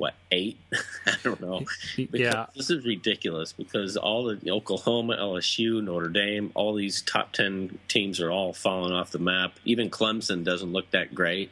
what 0.00 0.14
eight? 0.30 0.58
I 1.06 1.14
don't 1.22 1.42
know. 1.42 1.60
Because 1.94 2.20
yeah, 2.20 2.46
this 2.56 2.70
is 2.70 2.86
ridiculous 2.86 3.52
because 3.52 3.98
all 3.98 4.24
the 4.24 4.50
Oklahoma, 4.50 5.18
LSU, 5.18 5.84
Notre 5.84 6.08
Dame, 6.08 6.50
all 6.54 6.72
these 6.72 7.02
top 7.02 7.34
ten 7.34 7.78
teams 7.86 8.18
are 8.18 8.30
all 8.30 8.54
falling 8.54 8.94
off 8.94 9.10
the 9.10 9.18
map. 9.18 9.52
Even 9.66 9.90
Clemson 9.90 10.42
doesn't 10.42 10.72
look 10.72 10.90
that 10.92 11.14
great, 11.14 11.50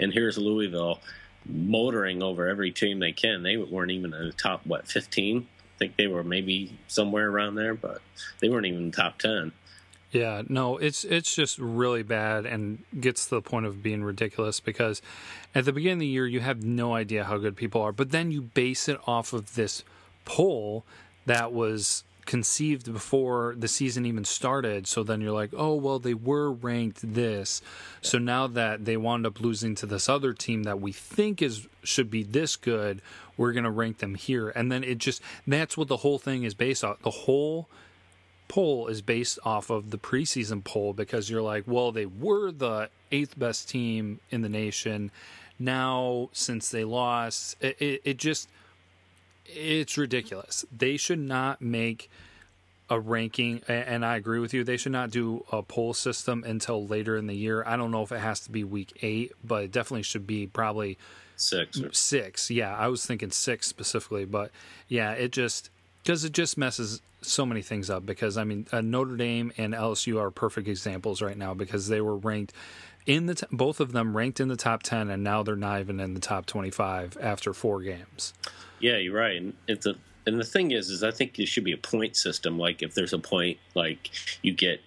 and 0.00 0.14
here's 0.14 0.38
Louisville 0.38 0.98
motoring 1.44 2.22
over 2.22 2.48
every 2.48 2.70
team 2.70 3.00
they 3.00 3.12
can. 3.12 3.42
They 3.42 3.58
weren't 3.58 3.90
even 3.90 4.14
in 4.14 4.28
the 4.28 4.32
top 4.32 4.64
what 4.64 4.88
fifteen. 4.88 5.46
I 5.76 5.78
think 5.78 5.96
they 5.96 6.06
were 6.06 6.24
maybe 6.24 6.78
somewhere 6.88 7.28
around 7.28 7.56
there, 7.56 7.74
but 7.74 8.00
they 8.40 8.48
weren't 8.48 8.64
even 8.64 8.78
in 8.80 8.90
the 8.92 8.96
top 8.96 9.18
ten. 9.18 9.52
Yeah, 10.12 10.42
no, 10.48 10.76
it's 10.76 11.04
it's 11.04 11.34
just 11.34 11.58
really 11.58 12.02
bad 12.02 12.44
and 12.44 12.82
gets 12.98 13.26
to 13.26 13.36
the 13.36 13.42
point 13.42 13.66
of 13.66 13.82
being 13.82 14.02
ridiculous 14.02 14.58
because 14.58 15.00
at 15.54 15.64
the 15.64 15.72
beginning 15.72 15.98
of 15.98 16.00
the 16.00 16.06
year 16.08 16.26
you 16.26 16.40
have 16.40 16.64
no 16.64 16.94
idea 16.94 17.24
how 17.24 17.38
good 17.38 17.56
people 17.56 17.80
are, 17.80 17.92
but 17.92 18.10
then 18.10 18.32
you 18.32 18.42
base 18.42 18.88
it 18.88 18.98
off 19.06 19.32
of 19.32 19.54
this 19.54 19.84
poll 20.24 20.84
that 21.26 21.52
was 21.52 22.02
conceived 22.26 22.92
before 22.92 23.54
the 23.56 23.68
season 23.68 24.04
even 24.04 24.24
started. 24.24 24.86
So 24.86 25.04
then 25.04 25.20
you're 25.20 25.32
like, 25.32 25.50
oh 25.56 25.74
well, 25.74 26.00
they 26.00 26.14
were 26.14 26.50
ranked 26.50 27.14
this. 27.14 27.62
So 28.02 28.18
now 28.18 28.48
that 28.48 28.84
they 28.84 28.96
wound 28.96 29.26
up 29.26 29.40
losing 29.40 29.76
to 29.76 29.86
this 29.86 30.08
other 30.08 30.32
team 30.32 30.64
that 30.64 30.80
we 30.80 30.90
think 30.90 31.40
is 31.40 31.68
should 31.84 32.10
be 32.10 32.24
this 32.24 32.56
good, 32.56 33.00
we're 33.36 33.52
gonna 33.52 33.70
rank 33.70 33.98
them 33.98 34.16
here. 34.16 34.48
And 34.50 34.72
then 34.72 34.82
it 34.82 34.98
just 34.98 35.22
that's 35.46 35.76
what 35.76 35.86
the 35.86 35.98
whole 35.98 36.18
thing 36.18 36.42
is 36.42 36.54
based 36.54 36.82
on. 36.82 36.96
The 37.02 37.10
whole 37.10 37.68
poll 38.50 38.88
is 38.88 39.00
based 39.00 39.38
off 39.44 39.70
of 39.70 39.90
the 39.90 39.98
preseason 39.98 40.62
poll 40.64 40.92
because 40.92 41.30
you're 41.30 41.40
like, 41.40 41.64
well, 41.68 41.92
they 41.92 42.04
were 42.06 42.50
the 42.50 42.90
eighth 43.12 43.38
best 43.38 43.68
team 43.68 44.18
in 44.30 44.42
the 44.42 44.48
nation. 44.48 45.10
now 45.60 46.28
since 46.32 46.70
they 46.70 46.82
lost. 46.82 47.56
It, 47.60 47.76
it, 47.80 48.00
it 48.04 48.16
just 48.16 48.48
it's 49.46 49.96
ridiculous. 49.96 50.64
They 50.76 50.96
should 50.96 51.20
not 51.20 51.60
make 51.60 52.10
a 52.88 52.98
ranking, 52.98 53.62
and 53.68 54.04
I 54.04 54.16
agree 54.16 54.40
with 54.40 54.52
you. 54.52 54.64
They 54.64 54.76
should 54.76 54.90
not 54.90 55.10
do 55.10 55.44
a 55.52 55.62
poll 55.62 55.94
system 55.94 56.42
until 56.44 56.86
later 56.86 57.16
in 57.16 57.28
the 57.28 57.36
year. 57.36 57.62
I 57.64 57.76
don't 57.76 57.92
know 57.92 58.02
if 58.02 58.10
it 58.10 58.18
has 58.18 58.40
to 58.40 58.50
be 58.50 58.64
week 58.64 58.98
eight, 59.02 59.32
but 59.44 59.64
it 59.64 59.70
definitely 59.70 60.02
should 60.02 60.26
be 60.26 60.48
probably 60.48 60.98
six. 61.36 61.80
Six, 61.92 62.50
yeah. 62.50 62.76
I 62.76 62.88
was 62.88 63.06
thinking 63.06 63.30
six 63.30 63.68
specifically, 63.68 64.24
but 64.24 64.50
yeah, 64.88 65.12
it 65.12 65.30
just 65.30 65.70
because 66.02 66.24
it 66.24 66.32
just 66.32 66.56
messes 66.58 67.00
so 67.22 67.44
many 67.44 67.62
things 67.62 67.90
up. 67.90 68.06
Because 68.06 68.36
I 68.36 68.44
mean, 68.44 68.66
uh, 68.72 68.80
Notre 68.80 69.16
Dame 69.16 69.52
and 69.56 69.74
LSU 69.74 70.20
are 70.20 70.30
perfect 70.30 70.68
examples 70.68 71.22
right 71.22 71.36
now 71.36 71.54
because 71.54 71.88
they 71.88 72.00
were 72.00 72.16
ranked 72.16 72.52
in 73.06 73.26
the 73.26 73.34
t- 73.34 73.46
both 73.50 73.80
of 73.80 73.92
them 73.92 74.16
ranked 74.16 74.40
in 74.40 74.48
the 74.48 74.56
top 74.56 74.82
ten, 74.82 75.10
and 75.10 75.24
now 75.24 75.42
they're 75.42 75.56
not 75.56 75.80
even 75.80 76.00
in 76.00 76.14
the 76.14 76.20
top 76.20 76.46
twenty-five 76.46 77.16
after 77.20 77.52
four 77.52 77.82
games. 77.82 78.34
Yeah, 78.78 78.96
you're 78.96 79.16
right. 79.16 79.36
And 79.36 79.54
it's 79.68 79.86
a 79.86 79.94
and 80.26 80.38
the 80.38 80.44
thing 80.44 80.70
is, 80.70 80.90
is 80.90 81.02
I 81.02 81.10
think 81.10 81.36
there 81.36 81.46
should 81.46 81.64
be 81.64 81.72
a 81.72 81.78
point 81.78 82.16
system. 82.16 82.58
Like 82.58 82.82
if 82.82 82.94
there's 82.94 83.12
a 83.12 83.18
point, 83.18 83.58
like 83.74 84.10
you 84.42 84.52
get 84.52 84.80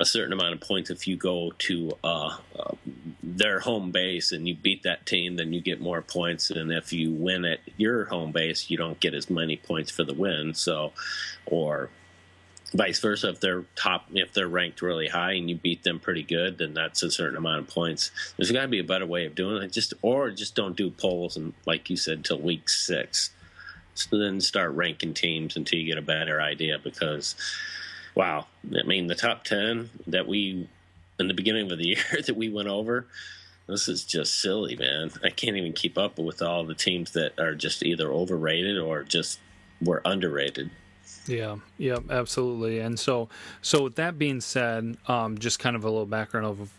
a 0.00 0.04
certain 0.04 0.32
amount 0.32 0.54
of 0.54 0.60
points 0.60 0.90
if 0.90 1.08
you 1.08 1.16
go 1.16 1.52
to 1.58 1.92
uh, 2.04 2.36
uh, 2.58 2.74
their 3.22 3.60
home 3.60 3.90
base 3.90 4.32
and 4.32 4.46
you 4.46 4.54
beat 4.54 4.84
that 4.84 5.06
team, 5.06 5.36
then 5.36 5.52
you 5.52 5.60
get 5.60 5.80
more 5.80 6.02
points. 6.02 6.50
And 6.50 6.72
if 6.72 6.92
you 6.92 7.12
win 7.12 7.44
at 7.44 7.60
your 7.76 8.04
home 8.04 8.30
base, 8.30 8.70
you 8.70 8.76
don't 8.76 8.98
get 9.00 9.14
as 9.14 9.28
many 9.28 9.56
points 9.56 9.90
for 9.90 10.04
the 10.04 10.14
win. 10.14 10.54
So, 10.54 10.92
or 11.46 11.90
vice 12.72 13.00
versa, 13.00 13.30
if 13.30 13.40
they're 13.40 13.64
top, 13.74 14.06
if 14.12 14.32
they're 14.32 14.48
ranked 14.48 14.82
really 14.82 15.08
high 15.08 15.32
and 15.32 15.50
you 15.50 15.56
beat 15.56 15.82
them 15.82 15.98
pretty 15.98 16.22
good, 16.22 16.58
then 16.58 16.74
that's 16.74 17.02
a 17.02 17.10
certain 17.10 17.36
amount 17.36 17.60
of 17.60 17.68
points. 17.68 18.12
There's 18.36 18.52
got 18.52 18.62
to 18.62 18.68
be 18.68 18.78
a 18.78 18.84
better 18.84 19.06
way 19.06 19.26
of 19.26 19.34
doing 19.34 19.62
it. 19.62 19.72
Just 19.72 19.94
or 20.02 20.30
just 20.30 20.54
don't 20.54 20.76
do 20.76 20.90
polls 20.90 21.36
and 21.36 21.54
like 21.66 21.90
you 21.90 21.96
said 21.96 22.24
till 22.24 22.40
week 22.40 22.68
six 22.68 23.30
so 23.98 24.16
then 24.16 24.40
start 24.40 24.72
ranking 24.74 25.12
teams 25.12 25.56
until 25.56 25.80
you 25.80 25.86
get 25.86 25.98
a 25.98 26.02
better 26.02 26.40
idea 26.40 26.78
because, 26.78 27.34
wow, 28.18 28.46
I 28.76 28.82
mean, 28.82 29.06
the 29.06 29.14
top 29.14 29.44
10 29.44 29.88
that 30.08 30.26
we, 30.26 30.68
in 31.20 31.28
the 31.28 31.34
beginning 31.34 31.70
of 31.70 31.78
the 31.78 31.86
year 31.96 32.22
that 32.26 32.36
we 32.36 32.50
went 32.50 32.68
over, 32.68 33.06
this 33.68 33.88
is 33.88 34.04
just 34.04 34.40
silly, 34.42 34.76
man. 34.76 35.12
I 35.22 35.30
can't 35.30 35.56
even 35.56 35.72
keep 35.72 35.96
up 35.96 36.18
with 36.18 36.42
all 36.42 36.64
the 36.64 36.74
teams 36.74 37.12
that 37.12 37.38
are 37.38 37.54
just 37.54 37.82
either 37.84 38.10
overrated 38.10 38.78
or 38.78 39.04
just 39.04 39.38
were 39.80 40.02
underrated. 40.04 40.70
Yeah, 41.26 41.56
yeah, 41.76 41.98
absolutely. 42.10 42.80
And 42.80 42.98
so, 42.98 43.28
so 43.62 43.84
with 43.84 43.96
that 43.96 44.18
being 44.18 44.40
said, 44.40 44.96
um, 45.06 45.38
just 45.38 45.58
kind 45.58 45.76
of 45.76 45.84
a 45.84 45.88
little 45.88 46.06
background 46.06 46.46
of 46.46 46.72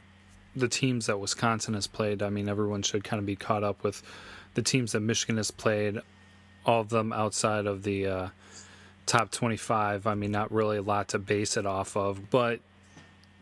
the 0.55 0.67
teams 0.67 1.05
that 1.05 1.19
Wisconsin 1.19 1.75
has 1.75 1.88
played. 1.88 2.22
I 2.22 2.29
mean, 2.29 2.50
everyone 2.50 2.81
should 2.81 3.03
kind 3.03 3.19
of 3.19 3.25
be 3.25 3.36
caught 3.36 3.63
up 3.63 3.84
with 3.84 4.01
the 4.55 4.63
teams 4.63 4.91
that 4.91 5.01
Michigan 5.01 5.38
has 5.38 5.51
played 5.51 6.01
all 6.65 6.81
of 6.81 6.89
them 6.89 7.13
outside 7.13 7.67
of 7.67 7.84
the 7.84 8.08
uh, 8.08 8.29
top 9.10 9.32
25. 9.32 10.06
I 10.08 10.13
mean, 10.13 10.32
not 10.32 10.51
really 10.51 10.78
a 10.78 10.82
lot 10.82 11.10
to 11.10 11.20
base 11.20 11.58
it 11.58 11.66
off 11.66 11.98
of, 11.98 12.30
but 12.30 12.60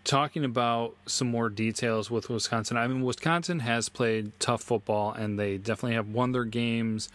talking 0.06 0.46
about 0.46 0.96
some 1.06 1.30
more 1.30 1.50
details 1.50 2.10
with 2.10 2.30
Wisconsin. 2.30 2.78
I 2.78 2.88
mean, 2.88 3.04
Wisconsin 3.04 3.60
has 3.60 3.90
played 3.90 4.32
tough 4.40 4.64
football 4.64 5.12
and 5.12 5.38
they 5.38 5.58
definitely 5.58 5.96
have 5.96 6.08
won 6.08 6.32
their 6.32 6.46
games 6.46 7.10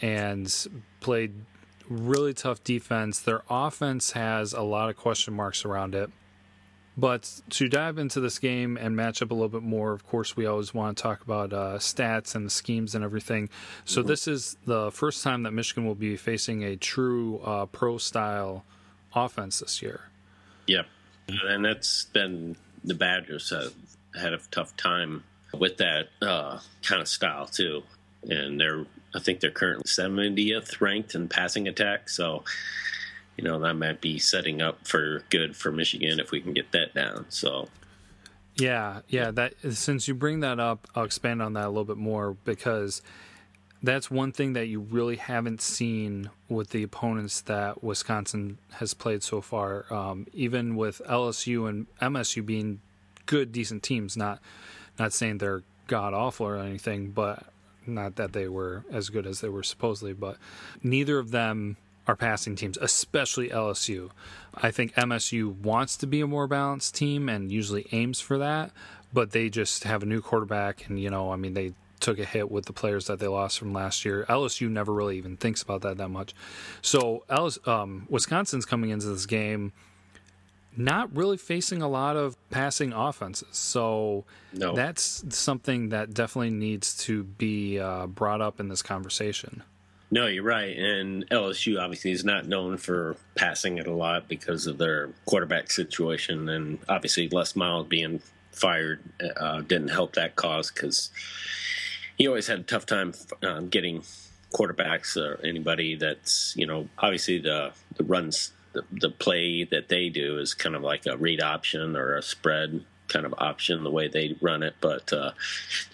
and 0.00 0.66
played 1.00 1.34
really 1.90 2.32
tough 2.32 2.64
defense. 2.64 3.20
Their 3.20 3.42
offense 3.50 4.12
has 4.12 4.54
a 4.54 4.62
lot 4.62 4.88
of 4.88 4.96
question 4.96 5.34
marks 5.34 5.66
around 5.66 5.94
it. 5.94 6.10
But 7.00 7.40
to 7.50 7.68
dive 7.68 7.96
into 7.96 8.20
this 8.20 8.38
game 8.38 8.76
and 8.76 8.94
match 8.94 9.22
up 9.22 9.30
a 9.30 9.34
little 9.34 9.48
bit 9.48 9.62
more, 9.62 9.92
of 9.92 10.06
course, 10.06 10.36
we 10.36 10.44
always 10.44 10.74
want 10.74 10.98
to 10.98 11.02
talk 11.02 11.22
about 11.22 11.52
uh, 11.52 11.78
stats 11.78 12.34
and 12.34 12.44
the 12.44 12.50
schemes 12.50 12.94
and 12.94 13.02
everything. 13.02 13.48
So, 13.86 14.00
mm-hmm. 14.00 14.08
this 14.08 14.28
is 14.28 14.58
the 14.66 14.90
first 14.90 15.24
time 15.24 15.44
that 15.44 15.52
Michigan 15.52 15.86
will 15.86 15.94
be 15.94 16.16
facing 16.16 16.62
a 16.62 16.76
true 16.76 17.38
uh, 17.38 17.66
pro 17.66 17.96
style 17.96 18.64
offense 19.14 19.60
this 19.60 19.80
year. 19.80 20.02
Yep. 20.66 20.86
And 21.46 21.64
that's 21.64 22.04
been 22.04 22.56
the 22.84 22.94
Badgers 22.94 23.48
have 23.48 23.72
had 24.20 24.34
a 24.34 24.38
tough 24.50 24.76
time 24.76 25.24
with 25.56 25.78
that 25.78 26.08
uh, 26.20 26.58
kind 26.82 27.00
of 27.00 27.08
style, 27.08 27.46
too. 27.46 27.82
And 28.28 28.60
they're, 28.60 28.84
I 29.14 29.20
think 29.20 29.40
they're 29.40 29.50
currently 29.50 29.84
70th 29.84 30.82
ranked 30.82 31.14
in 31.14 31.28
passing 31.28 31.66
attack. 31.66 32.10
So, 32.10 32.44
you 33.40 33.48
know 33.48 33.58
that 33.58 33.72
might 33.72 34.02
be 34.02 34.18
setting 34.18 34.60
up 34.60 34.86
for 34.86 35.24
good 35.30 35.56
for 35.56 35.72
Michigan 35.72 36.20
if 36.20 36.30
we 36.30 36.42
can 36.42 36.52
get 36.52 36.72
that 36.72 36.92
down. 36.92 37.24
So 37.30 37.68
yeah, 38.56 39.00
yeah. 39.08 39.30
That 39.30 39.54
since 39.72 40.06
you 40.06 40.14
bring 40.14 40.40
that 40.40 40.60
up, 40.60 40.86
I'll 40.94 41.04
expand 41.04 41.40
on 41.40 41.54
that 41.54 41.64
a 41.64 41.68
little 41.68 41.86
bit 41.86 41.96
more 41.96 42.36
because 42.44 43.00
that's 43.82 44.10
one 44.10 44.30
thing 44.30 44.52
that 44.52 44.66
you 44.66 44.80
really 44.80 45.16
haven't 45.16 45.62
seen 45.62 46.28
with 46.50 46.68
the 46.68 46.82
opponents 46.82 47.40
that 47.42 47.82
Wisconsin 47.82 48.58
has 48.72 48.92
played 48.92 49.22
so 49.22 49.40
far. 49.40 49.86
Um, 49.90 50.26
even 50.34 50.76
with 50.76 51.00
LSU 51.08 51.66
and 51.66 51.86
MSU 52.02 52.44
being 52.44 52.82
good, 53.24 53.52
decent 53.52 53.82
teams, 53.82 54.18
not 54.18 54.38
not 54.98 55.14
saying 55.14 55.38
they're 55.38 55.62
god 55.86 56.12
awful 56.12 56.44
or 56.44 56.58
anything, 56.58 57.12
but 57.12 57.46
not 57.86 58.16
that 58.16 58.34
they 58.34 58.48
were 58.48 58.84
as 58.92 59.08
good 59.08 59.26
as 59.26 59.40
they 59.40 59.48
were 59.48 59.62
supposedly. 59.62 60.12
But 60.12 60.36
neither 60.82 61.18
of 61.18 61.30
them 61.30 61.78
our 62.10 62.16
passing 62.16 62.56
teams, 62.56 62.76
especially 62.78 63.50
LSU. 63.50 64.10
I 64.52 64.72
think 64.72 64.94
MSU 64.94 65.56
wants 65.60 65.96
to 65.98 66.08
be 66.08 66.20
a 66.20 66.26
more 66.26 66.48
balanced 66.48 66.96
team 66.96 67.28
and 67.28 67.52
usually 67.52 67.86
aims 67.92 68.20
for 68.20 68.36
that, 68.38 68.72
but 69.12 69.30
they 69.30 69.48
just 69.48 69.84
have 69.84 70.02
a 70.02 70.06
new 70.06 70.20
quarterback, 70.20 70.88
and 70.88 71.00
you 71.00 71.08
know, 71.08 71.32
I 71.32 71.36
mean, 71.36 71.54
they 71.54 71.72
took 72.00 72.18
a 72.18 72.24
hit 72.24 72.50
with 72.50 72.66
the 72.66 72.72
players 72.72 73.06
that 73.06 73.20
they 73.20 73.28
lost 73.28 73.60
from 73.60 73.72
last 73.72 74.04
year. 74.04 74.26
LSU 74.28 74.68
never 74.68 74.92
really 74.92 75.18
even 75.18 75.36
thinks 75.36 75.62
about 75.62 75.82
that 75.82 75.98
that 75.98 76.08
much. 76.08 76.34
So, 76.82 77.24
LS, 77.28 77.58
um, 77.66 78.06
Wisconsin's 78.08 78.64
coming 78.64 78.90
into 78.90 79.06
this 79.06 79.26
game 79.26 79.72
not 80.76 81.14
really 81.14 81.36
facing 81.36 81.82
a 81.82 81.88
lot 81.88 82.16
of 82.16 82.36
passing 82.50 82.92
offenses. 82.92 83.48
So 83.50 84.24
no. 84.52 84.74
that's 84.74 85.24
something 85.36 85.90
that 85.90 86.14
definitely 86.14 86.50
needs 86.50 86.96
to 87.04 87.24
be 87.24 87.78
uh, 87.78 88.06
brought 88.06 88.40
up 88.40 88.60
in 88.60 88.68
this 88.68 88.80
conversation. 88.80 89.64
No, 90.12 90.26
you're 90.26 90.42
right. 90.42 90.76
And 90.76 91.28
LSU 91.30 91.80
obviously 91.80 92.10
is 92.10 92.24
not 92.24 92.46
known 92.46 92.78
for 92.78 93.16
passing 93.36 93.78
it 93.78 93.86
a 93.86 93.94
lot 93.94 94.28
because 94.28 94.66
of 94.66 94.78
their 94.78 95.10
quarterback 95.24 95.70
situation. 95.70 96.48
And 96.48 96.78
obviously, 96.88 97.28
Les 97.28 97.54
Miles 97.54 97.86
being 97.86 98.20
fired 98.50 99.00
uh, 99.36 99.60
didn't 99.60 99.88
help 99.88 100.14
that 100.14 100.34
cause 100.34 100.70
because 100.70 101.10
he 102.18 102.26
always 102.26 102.48
had 102.48 102.58
a 102.58 102.64
tough 102.64 102.86
time 102.86 103.14
uh, 103.42 103.60
getting 103.60 104.02
quarterbacks 104.52 105.16
or 105.16 105.40
anybody 105.46 105.94
that's, 105.94 106.54
you 106.56 106.66
know, 106.66 106.88
obviously 106.98 107.38
the, 107.38 107.70
the 107.96 108.02
runs, 108.02 108.52
the, 108.72 108.82
the 108.90 109.10
play 109.10 109.62
that 109.62 109.88
they 109.88 110.08
do 110.08 110.38
is 110.38 110.54
kind 110.54 110.74
of 110.74 110.82
like 110.82 111.06
a 111.06 111.16
read 111.16 111.40
option 111.40 111.96
or 111.96 112.16
a 112.16 112.22
spread 112.22 112.84
kind 113.06 113.24
of 113.24 113.34
option 113.38 113.84
the 113.84 113.90
way 113.90 114.08
they 114.08 114.36
run 114.40 114.64
it. 114.64 114.74
But, 114.80 115.12
uh, 115.12 115.32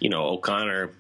you 0.00 0.08
know, 0.08 0.24
O'Connor 0.24 0.90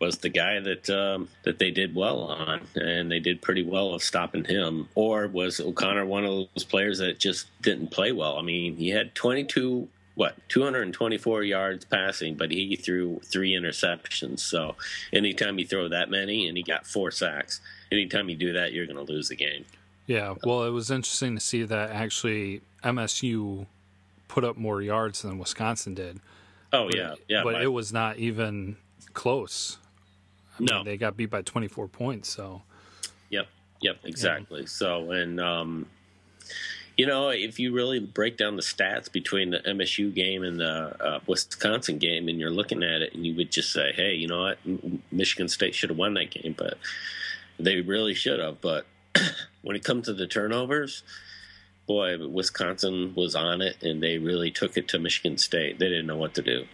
was 0.00 0.18
the 0.18 0.28
guy 0.28 0.60
that 0.60 0.90
um, 0.90 1.28
that 1.44 1.58
they 1.58 1.70
did 1.70 1.94
well 1.94 2.20
on, 2.20 2.60
and 2.74 3.10
they 3.10 3.20
did 3.20 3.42
pretty 3.42 3.62
well 3.62 3.94
of 3.94 4.02
stopping 4.02 4.44
him. 4.44 4.88
Or 4.94 5.28
was 5.28 5.60
O'Connor 5.60 6.06
one 6.06 6.24
of 6.24 6.48
those 6.54 6.64
players 6.64 6.98
that 6.98 7.18
just 7.18 7.46
didn't 7.62 7.90
play 7.90 8.12
well? 8.12 8.38
I 8.38 8.42
mean, 8.42 8.76
he 8.76 8.90
had 8.90 9.14
22 9.14 9.88
what 10.16 10.36
224 10.48 11.42
yards 11.42 11.84
passing, 11.84 12.34
but 12.34 12.50
he 12.50 12.76
threw 12.76 13.20
three 13.24 13.52
interceptions. 13.52 14.40
So 14.40 14.76
anytime 15.12 15.58
you 15.58 15.66
throw 15.66 15.88
that 15.88 16.10
many, 16.10 16.48
and 16.48 16.56
he 16.56 16.62
got 16.62 16.86
four 16.86 17.10
sacks, 17.10 17.60
anytime 17.90 18.28
you 18.28 18.36
do 18.36 18.52
that, 18.52 18.72
you're 18.72 18.86
going 18.86 19.04
to 19.04 19.12
lose 19.12 19.28
the 19.28 19.36
game. 19.36 19.64
Yeah, 20.06 20.34
well, 20.44 20.64
it 20.64 20.70
was 20.70 20.90
interesting 20.90 21.34
to 21.34 21.40
see 21.40 21.62
that 21.64 21.90
actually 21.90 22.60
MSU 22.82 23.66
put 24.28 24.44
up 24.44 24.56
more 24.56 24.82
yards 24.82 25.22
than 25.22 25.38
Wisconsin 25.38 25.94
did. 25.94 26.20
Oh 26.72 26.90
yeah, 26.92 27.14
yeah, 27.28 27.42
but 27.42 27.62
it 27.62 27.68
was 27.68 27.92
not 27.92 28.18
even 28.18 28.76
close. 29.14 29.78
I 30.58 30.64
no, 30.64 30.76
mean, 30.76 30.84
they 30.84 30.96
got 30.96 31.16
beat 31.16 31.30
by 31.30 31.42
24 31.42 31.88
points. 31.88 32.28
So, 32.28 32.62
yep, 33.30 33.48
yep, 33.80 33.98
exactly. 34.04 34.60
Yeah. 34.60 34.66
So, 34.66 35.10
and 35.10 35.40
um, 35.40 35.86
you 36.96 37.06
know, 37.06 37.30
if 37.30 37.58
you 37.58 37.74
really 37.74 37.98
break 37.98 38.36
down 38.36 38.56
the 38.56 38.62
stats 38.62 39.10
between 39.10 39.50
the 39.50 39.58
MSU 39.60 40.14
game 40.14 40.44
and 40.44 40.60
the 40.60 41.04
uh, 41.04 41.20
Wisconsin 41.26 41.98
game, 41.98 42.28
and 42.28 42.38
you're 42.38 42.50
looking 42.50 42.82
at 42.82 43.02
it, 43.02 43.14
and 43.14 43.26
you 43.26 43.34
would 43.34 43.50
just 43.50 43.72
say, 43.72 43.92
"Hey, 43.94 44.14
you 44.14 44.28
know 44.28 44.42
what? 44.42 44.58
Michigan 45.10 45.48
State 45.48 45.74
should 45.74 45.90
have 45.90 45.98
won 45.98 46.14
that 46.14 46.30
game," 46.30 46.54
but 46.56 46.78
they 47.58 47.80
really 47.80 48.14
should 48.14 48.38
have. 48.38 48.60
But 48.60 48.86
when 49.62 49.74
it 49.74 49.82
comes 49.82 50.06
to 50.06 50.14
the 50.14 50.28
turnovers, 50.28 51.02
boy, 51.86 52.16
Wisconsin 52.28 53.12
was 53.16 53.34
on 53.34 53.60
it, 53.60 53.82
and 53.82 54.02
they 54.02 54.18
really 54.18 54.50
took 54.50 54.76
it 54.76 54.86
to 54.88 54.98
Michigan 54.98 55.36
State. 55.36 55.78
They 55.78 55.88
didn't 55.88 56.06
know 56.06 56.16
what 56.16 56.34
to 56.34 56.42
do. 56.42 56.66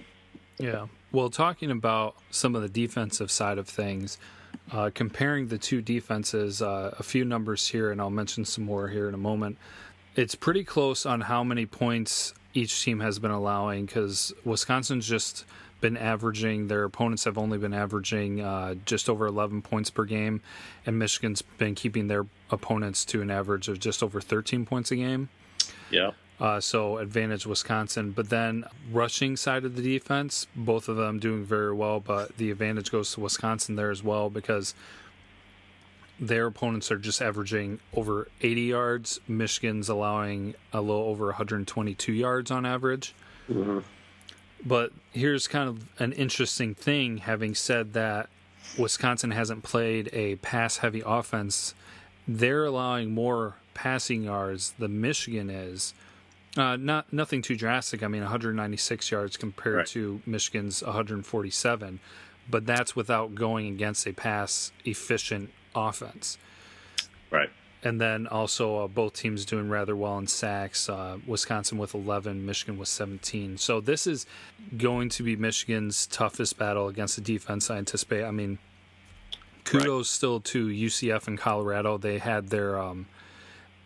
Yeah. 0.59 0.87
Well, 1.13 1.29
talking 1.29 1.71
about 1.71 2.15
some 2.31 2.55
of 2.55 2.63
the 2.63 2.69
defensive 2.69 3.31
side 3.31 3.59
of 3.59 3.69
things, 3.69 4.19
uh, 4.71 4.91
comparing 4.95 5.49
the 5.49 5.59
two 5.59 5.83
defenses, 5.83 6.63
uh, 6.63 6.95
a 6.99 7.03
few 7.03 7.25
numbers 7.25 7.67
here, 7.67 7.91
and 7.91 8.01
I'll 8.01 8.11
mention 8.11 8.45
some 8.45 8.65
more 8.65 8.89
here 8.89 9.09
in 9.09 9.15
a 9.15 9.19
moment. 9.19 9.59
It's 10.15 10.37
pretty 10.37 10.63
close 10.63 11.07
on 11.07 11.23
how 11.23 11.43
many 11.43 11.67
points 11.67 12.33
each 12.55 12.85
team 12.85 13.01
has 13.01 13.19
been 13.19 13.31
allowing 13.33 13.87
because 13.87 14.33
Wisconsin's 14.45 15.07
just 15.07 15.45
been 15.81 15.97
averaging 15.97 16.69
their 16.69 16.85
opponents 16.85 17.25
have 17.25 17.39
only 17.39 17.59
been 17.59 17.73
averaging 17.73 18.41
uh, 18.41 18.75
just 18.85 19.09
over 19.09 19.27
11 19.27 19.63
points 19.63 19.91
per 19.91 20.05
game, 20.05 20.41
and 20.87 20.99
Michigan's 20.99 21.43
been 21.43 21.75
keeping 21.75 22.07
their 22.07 22.27
opponents 22.51 23.05
to 23.07 23.23
an 23.23 23.31
average 23.31 23.69
of 23.69 23.81
just 23.81 24.03
over 24.03 24.21
13 24.21 24.65
points 24.65 24.91
a 24.93 24.97
game. 24.97 25.29
Yeah. 25.91 26.11
Uh, 26.41 26.59
so 26.59 26.99
advantage 26.99 27.47
Wisconsin. 27.47 28.13
But 28.13 28.31
then 28.31 28.65
rushing 28.91 29.37
side 29.37 29.65
of 29.65 29.77
the 29.77 29.83
defense, 29.83 30.47
both 30.57 30.89
of 30.89 30.97
them 30.97 31.19
doing 31.19 31.45
very 31.45 31.75
well, 31.75 32.01
but 32.01 32.37
the 32.39 32.51
advantage 32.51 32.91
goes 32.91 33.13
to 33.15 33.21
Wisconsin 33.21 33.77
there 33.77 33.91
as 33.91 34.03
well 34.03 34.31
because 34.31 34.75
their 36.19 36.47
opponents 36.47 36.91
are 36.91 36.99
just 36.99 37.21
averaging 37.21 37.81
over 37.95 38.29
80 38.41 38.61
yards. 38.63 39.21
Michigan's 39.29 39.89
allowing 39.89 40.55
a 40.73 40.81
little 40.81 41.05
over 41.05 41.27
122 41.27 42.13
yards 42.13 42.51
on 42.51 42.65
average. 42.65 43.15
Mm-hmm. 43.51 43.81
But 44.65 44.93
here's 45.13 45.49
kind 45.49 45.69
of 45.69 45.89
an 45.99 46.13
interesting 46.13 46.75
thing 46.75 47.19
having 47.19 47.55
said 47.55 47.95
that 47.95 48.29
Wisconsin 48.79 49.31
hasn't 49.31 49.63
played 49.63 50.11
a 50.13 50.37
pass 50.37 50.79
heavy 50.79 51.03
offense, 51.05 51.75
they're 52.29 52.67
allowing 52.67 53.13
more 53.13 53.57
passing 53.73 54.25
yards 54.25 54.75
than 54.79 55.01
Michigan 55.01 55.49
is. 55.49 55.95
Uh, 56.57 56.77
not 56.77 57.13
nothing 57.13 57.43
too 57.43 57.55
drastic. 57.57 58.03
I 58.03 58.09
mean, 58.09 58.23
196 58.23 59.11
yards 59.11 59.37
compared 59.37 59.77
Right. 59.77 59.87
to 59.89 60.21
Michigan's 60.27 60.83
147, 60.83 62.01
but 62.49 62.67
that's 62.67 62.97
without 62.97 63.35
going 63.35 63.69
against 63.69 64.07
a 64.07 64.13
pass 64.13 64.73
efficient 64.85 65.51
offense. 65.75 66.39
Right. 67.31 67.51
And 67.83 68.01
then 68.01 68.27
also 68.27 68.79
uh, 68.85 68.89
both 68.89 69.15
teams 69.15 69.45
doing 69.47 69.71
rather 69.71 69.95
well 69.97 70.19
in 70.19 70.27
sacks. 70.27 70.89
Uh, 70.89 71.19
Wisconsin 71.27 71.79
with 71.79 71.95
11, 71.95 72.45
Michigan 72.45 72.77
with 72.79 72.89
17. 72.89 73.57
So 73.57 73.81
this 73.81 74.07
is 74.07 74.27
going 74.77 75.09
to 75.11 75.23
be 75.23 75.37
Michigan's 75.37 76.07
toughest 76.09 76.59
battle 76.59 76.89
against 76.89 77.15
the 77.17 77.23
defense. 77.23 77.71
I 77.71 77.79
anticipate. 77.79 78.25
I 78.25 78.33
mean, 78.33 78.59
kudos 79.65 80.11
still 80.11 80.41
to 80.41 80.67
UCF 80.67 81.27
and 81.29 81.39
Colorado. 81.39 81.97
They 81.97 82.19
had 82.19 82.49
their 82.49 82.79
um, 82.79 83.07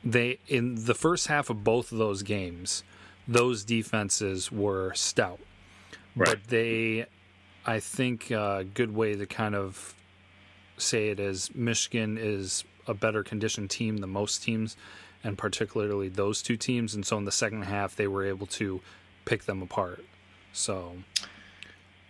they 0.05 0.39
in 0.49 0.85
the 0.85 0.95
first 0.95 1.29
half 1.29 1.51
of 1.51 1.65
both 1.65 1.93
of 1.93 1.99
those 1.99 2.23
games, 2.23 2.85
those 3.27 3.65
defenses 3.65 4.53
were 4.53 4.93
stout, 4.95 5.41
Right. 6.15 6.29
but 6.29 6.45
they, 6.49 7.07
I 7.65 7.81
think, 7.81 8.31
a 8.31 8.65
good 8.75 8.95
way 8.95 9.15
to 9.17 9.27
kind 9.27 9.55
of 9.55 9.95
say 10.77 11.09
it 11.09 11.19
is 11.21 11.55
Michigan 11.55 12.19
is 12.21 12.65
a 12.87 12.95
better 12.95 13.23
conditioned 13.23 13.71
team 13.71 13.99
than 13.99 14.11
most 14.11 14.43
teams, 14.43 14.77
and 15.23 15.39
particularly 15.39 16.09
those 16.09 16.43
two 16.43 16.57
teams. 16.57 16.95
And 16.95 17.07
so 17.07 17.17
in 17.17 17.25
the 17.25 17.33
second 17.33 17.63
half, 17.63 17.97
they 17.97 18.07
were 18.07 18.27
able 18.27 18.47
to 18.49 18.81
pick 19.25 19.45
them 19.45 19.63
apart. 19.63 20.05
So 20.53 20.97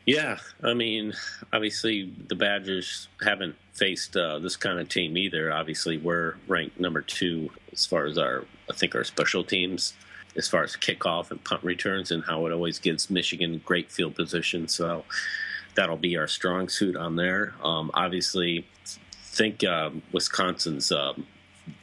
Yeah, 0.07 0.39
I 0.63 0.75
mean, 0.75 1.15
obviously 1.53 2.13
the 2.29 2.35
Badgers 2.35 3.09
haven't 3.23 3.57
faced 3.73 4.17
uh, 4.17 4.39
this 4.39 4.57
kind 4.57 4.79
of 4.79 4.89
team 4.89 5.17
either. 5.17 5.51
Obviously, 5.51 5.97
we're 5.97 6.35
ranked 6.47 6.79
number 6.79 7.01
two 7.01 7.51
as 7.73 7.87
far 7.87 8.05
as 8.05 8.19
our, 8.19 8.45
I 8.69 8.75
think, 8.75 8.95
our 8.95 9.05
special 9.05 9.45
teams, 9.45 9.95
as 10.37 10.47
far 10.47 10.63
as 10.63 10.77
kickoff 10.77 11.31
and 11.31 11.43
punt 11.43 11.65
returns, 11.65 12.11
and 12.11 12.23
how 12.23 12.45
it 12.47 12.53
always 12.53 12.79
gives 12.79 13.09
Michigan 13.09 13.63
great 13.65 13.91
field 13.91 14.15
position. 14.15 14.69
So 14.69 15.05
that'll 15.75 15.97
be 15.97 16.19
our 16.19 16.29
strong 16.29 16.69
suit 16.69 16.97
on 16.97 17.17
there. 17.17 17.55
Um, 17.63 17.91
obviously, 17.95 18.67
think 19.23 19.65
um, 19.65 20.03
Wisconsin's. 20.13 20.93
Um, 20.93 21.27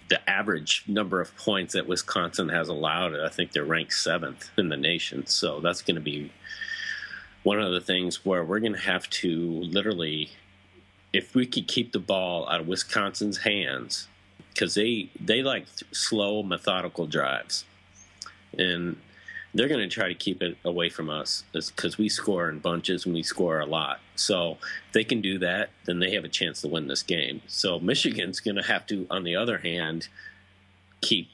the 0.09 0.29
average 0.29 0.83
number 0.87 1.21
of 1.21 1.33
points 1.37 1.73
that 1.73 1.87
Wisconsin 1.87 2.49
has 2.49 2.67
allowed, 2.67 3.15
I 3.17 3.29
think 3.29 3.53
they're 3.53 3.63
ranked 3.63 3.93
seventh 3.93 4.49
in 4.57 4.67
the 4.67 4.75
nation. 4.75 5.25
So 5.25 5.61
that's 5.61 5.81
going 5.81 5.95
to 5.95 6.01
be 6.01 6.31
one 7.43 7.59
of 7.59 7.71
the 7.71 7.81
things 7.81 8.25
where 8.25 8.43
we're 8.43 8.59
going 8.59 8.73
to 8.73 8.79
have 8.79 9.09
to 9.09 9.49
literally, 9.61 10.31
if 11.11 11.33
we 11.35 11.45
could 11.45 11.67
keep 11.67 11.91
the 11.91 11.99
ball 11.99 12.47
out 12.49 12.61
of 12.61 12.67
Wisconsin's 12.67 13.39
hands, 13.39 14.07
because 14.53 14.75
they 14.75 15.09
they 15.19 15.41
like 15.41 15.65
slow, 15.91 16.43
methodical 16.43 17.07
drives, 17.07 17.65
and 18.57 18.97
they're 19.53 19.67
going 19.67 19.81
to 19.81 19.93
try 19.93 20.07
to 20.07 20.13
keep 20.13 20.41
it 20.41 20.57
away 20.63 20.89
from 20.89 21.09
us 21.09 21.43
because 21.53 21.97
we 21.97 22.07
score 22.07 22.49
in 22.49 22.59
bunches 22.59 23.05
and 23.05 23.13
we 23.13 23.23
score 23.23 23.59
a 23.59 23.65
lot. 23.65 23.99
So 24.15 24.57
if 24.87 24.93
they 24.93 25.03
can 25.03 25.21
do 25.21 25.37
that, 25.39 25.71
then 25.85 25.99
they 25.99 26.11
have 26.11 26.23
a 26.23 26.29
chance 26.29 26.61
to 26.61 26.67
win 26.67 26.87
this 26.87 27.03
game. 27.03 27.41
So 27.47 27.79
Michigan's 27.79 28.39
going 28.39 28.55
to 28.55 28.63
have 28.63 28.85
to, 28.87 29.07
on 29.09 29.23
the 29.23 29.35
other 29.35 29.57
hand, 29.57 30.07
keep 31.01 31.29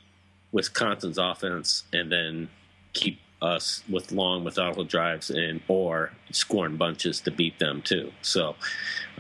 Wisconsin's 0.52 1.20
offense 1.20 1.84
and 1.94 2.12
then 2.12 2.50
keep 2.94 3.20
us 3.42 3.84
with 3.90 4.12
long 4.12 4.44
methodical 4.44 4.84
drives 4.84 5.30
and 5.30 5.62
or 5.68 6.12
scoring 6.32 6.78
bunches 6.78 7.22
to 7.22 7.32
beat 7.32 7.60
them 7.60 7.82
too. 7.82 8.12
So, 8.22 8.56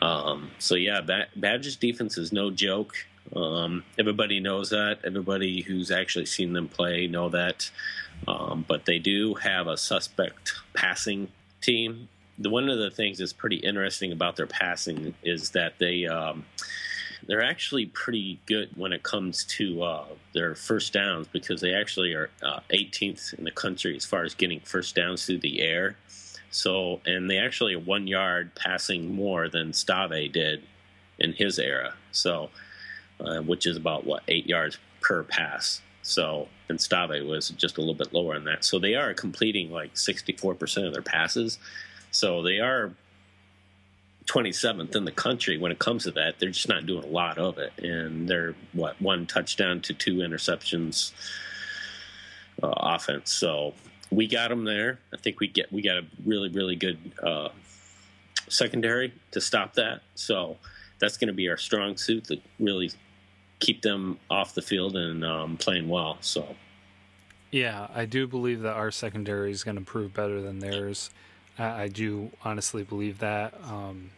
um, 0.01 0.51
so 0.59 0.75
yeah, 0.75 1.01
Bad- 1.01 1.29
Badgers 1.35 1.75
defense 1.75 2.17
is 2.17 2.31
no 2.31 2.49
joke. 2.49 2.95
Um, 3.35 3.83
everybody 3.99 4.39
knows 4.39 4.69
that. 4.69 4.99
Everybody 5.03 5.61
who's 5.61 5.91
actually 5.91 6.25
seen 6.25 6.53
them 6.53 6.67
play 6.67 7.07
know 7.07 7.29
that. 7.29 7.69
Um, 8.27 8.65
but 8.67 8.85
they 8.85 8.99
do 8.99 9.35
have 9.35 9.67
a 9.67 9.77
suspect 9.77 10.53
passing 10.73 11.29
team. 11.61 12.09
The 12.39 12.49
one 12.49 12.69
of 12.69 12.77
the 12.77 12.91
things 12.91 13.17
that's 13.17 13.33
pretty 13.33 13.57
interesting 13.57 14.11
about 14.11 14.35
their 14.35 14.47
passing 14.47 15.13
is 15.23 15.51
that 15.51 15.73
they 15.79 16.05
um, 16.05 16.45
they're 17.25 17.43
actually 17.43 17.87
pretty 17.87 18.39
good 18.45 18.69
when 18.75 18.93
it 18.93 19.03
comes 19.03 19.43
to 19.45 19.81
uh, 19.83 20.05
their 20.33 20.55
first 20.55 20.93
downs 20.93 21.27
because 21.31 21.61
they 21.61 21.73
actually 21.73 22.13
are 22.13 22.29
uh, 22.43 22.59
18th 22.71 23.33
in 23.33 23.43
the 23.43 23.51
country 23.51 23.95
as 23.95 24.05
far 24.05 24.23
as 24.23 24.33
getting 24.33 24.59
first 24.61 24.95
downs 24.95 25.25
through 25.25 25.39
the 25.39 25.61
air. 25.61 25.97
So, 26.51 27.01
and 27.05 27.29
they 27.29 27.37
actually 27.37 27.75
are 27.75 27.79
one 27.79 28.07
yard 28.07 28.51
passing 28.55 29.13
more 29.13 29.49
than 29.49 29.73
Stave 29.73 30.31
did 30.31 30.63
in 31.19 31.33
his 31.33 31.59
era. 31.59 31.93
So, 32.11 32.49
uh, 33.19 33.39
which 33.39 33.65
is 33.65 33.77
about 33.77 34.05
what 34.05 34.23
eight 34.27 34.47
yards 34.47 34.77
per 35.01 35.23
pass. 35.23 35.81
So, 36.03 36.47
and 36.69 36.79
Stave 36.79 37.25
was 37.25 37.49
just 37.49 37.77
a 37.77 37.81
little 37.81 37.95
bit 37.95 38.13
lower 38.13 38.35
than 38.35 38.45
that. 38.45 38.63
So 38.63 38.79
they 38.79 38.95
are 38.95 39.13
completing 39.13 39.71
like 39.71 39.93
64% 39.95 40.87
of 40.87 40.93
their 40.93 41.01
passes. 41.01 41.59
So 42.11 42.41
they 42.41 42.59
are 42.59 42.93
27th 44.27 44.95
in 44.95 45.05
the 45.05 45.11
country 45.11 45.57
when 45.57 45.71
it 45.71 45.79
comes 45.79 46.03
to 46.03 46.11
that. 46.11 46.39
They're 46.39 46.49
just 46.49 46.69
not 46.69 46.85
doing 46.85 47.03
a 47.03 47.07
lot 47.07 47.37
of 47.37 47.57
it, 47.57 47.73
and 47.79 48.27
they're 48.27 48.55
what 48.73 49.01
one 49.01 49.25
touchdown 49.25 49.81
to 49.81 49.93
two 49.93 50.15
interceptions 50.15 51.11
uh, 52.61 52.73
offense. 52.75 53.31
So 53.31 53.73
we 54.11 54.27
got 54.27 54.49
them 54.49 54.65
there. 54.65 54.99
I 55.13 55.17
think 55.17 55.39
we 55.39 55.47
get 55.47 55.71
we 55.71 55.81
got 55.81 55.97
a 55.97 56.05
really 56.25 56.49
really 56.49 56.75
good 56.75 56.99
uh, 57.23 57.49
secondary 58.49 59.13
to 59.31 59.41
stop 59.41 59.73
that. 59.75 60.01
So 60.15 60.57
that's 60.99 61.17
going 61.17 61.27
to 61.27 61.33
be 61.33 61.49
our 61.49 61.57
strong 61.57 61.95
suit 61.97 62.25
to 62.25 62.37
really 62.59 62.91
keep 63.59 63.81
them 63.81 64.19
off 64.29 64.53
the 64.53 64.61
field 64.61 64.95
and 64.95 65.23
um, 65.23 65.57
playing 65.57 65.87
well. 65.87 66.17
So 66.21 66.55
Yeah, 67.51 67.87
I 67.95 68.05
do 68.05 68.27
believe 68.27 68.61
that 68.61 68.75
our 68.75 68.91
secondary 68.91 69.51
is 69.51 69.63
going 69.63 69.77
to 69.77 69.83
prove 69.83 70.13
better 70.13 70.41
than 70.41 70.59
theirs. 70.59 71.09
I, 71.57 71.83
I 71.83 71.87
do 71.87 72.31
honestly 72.43 72.83
believe 72.83 73.19
that. 73.19 73.53
Um, 73.63 74.11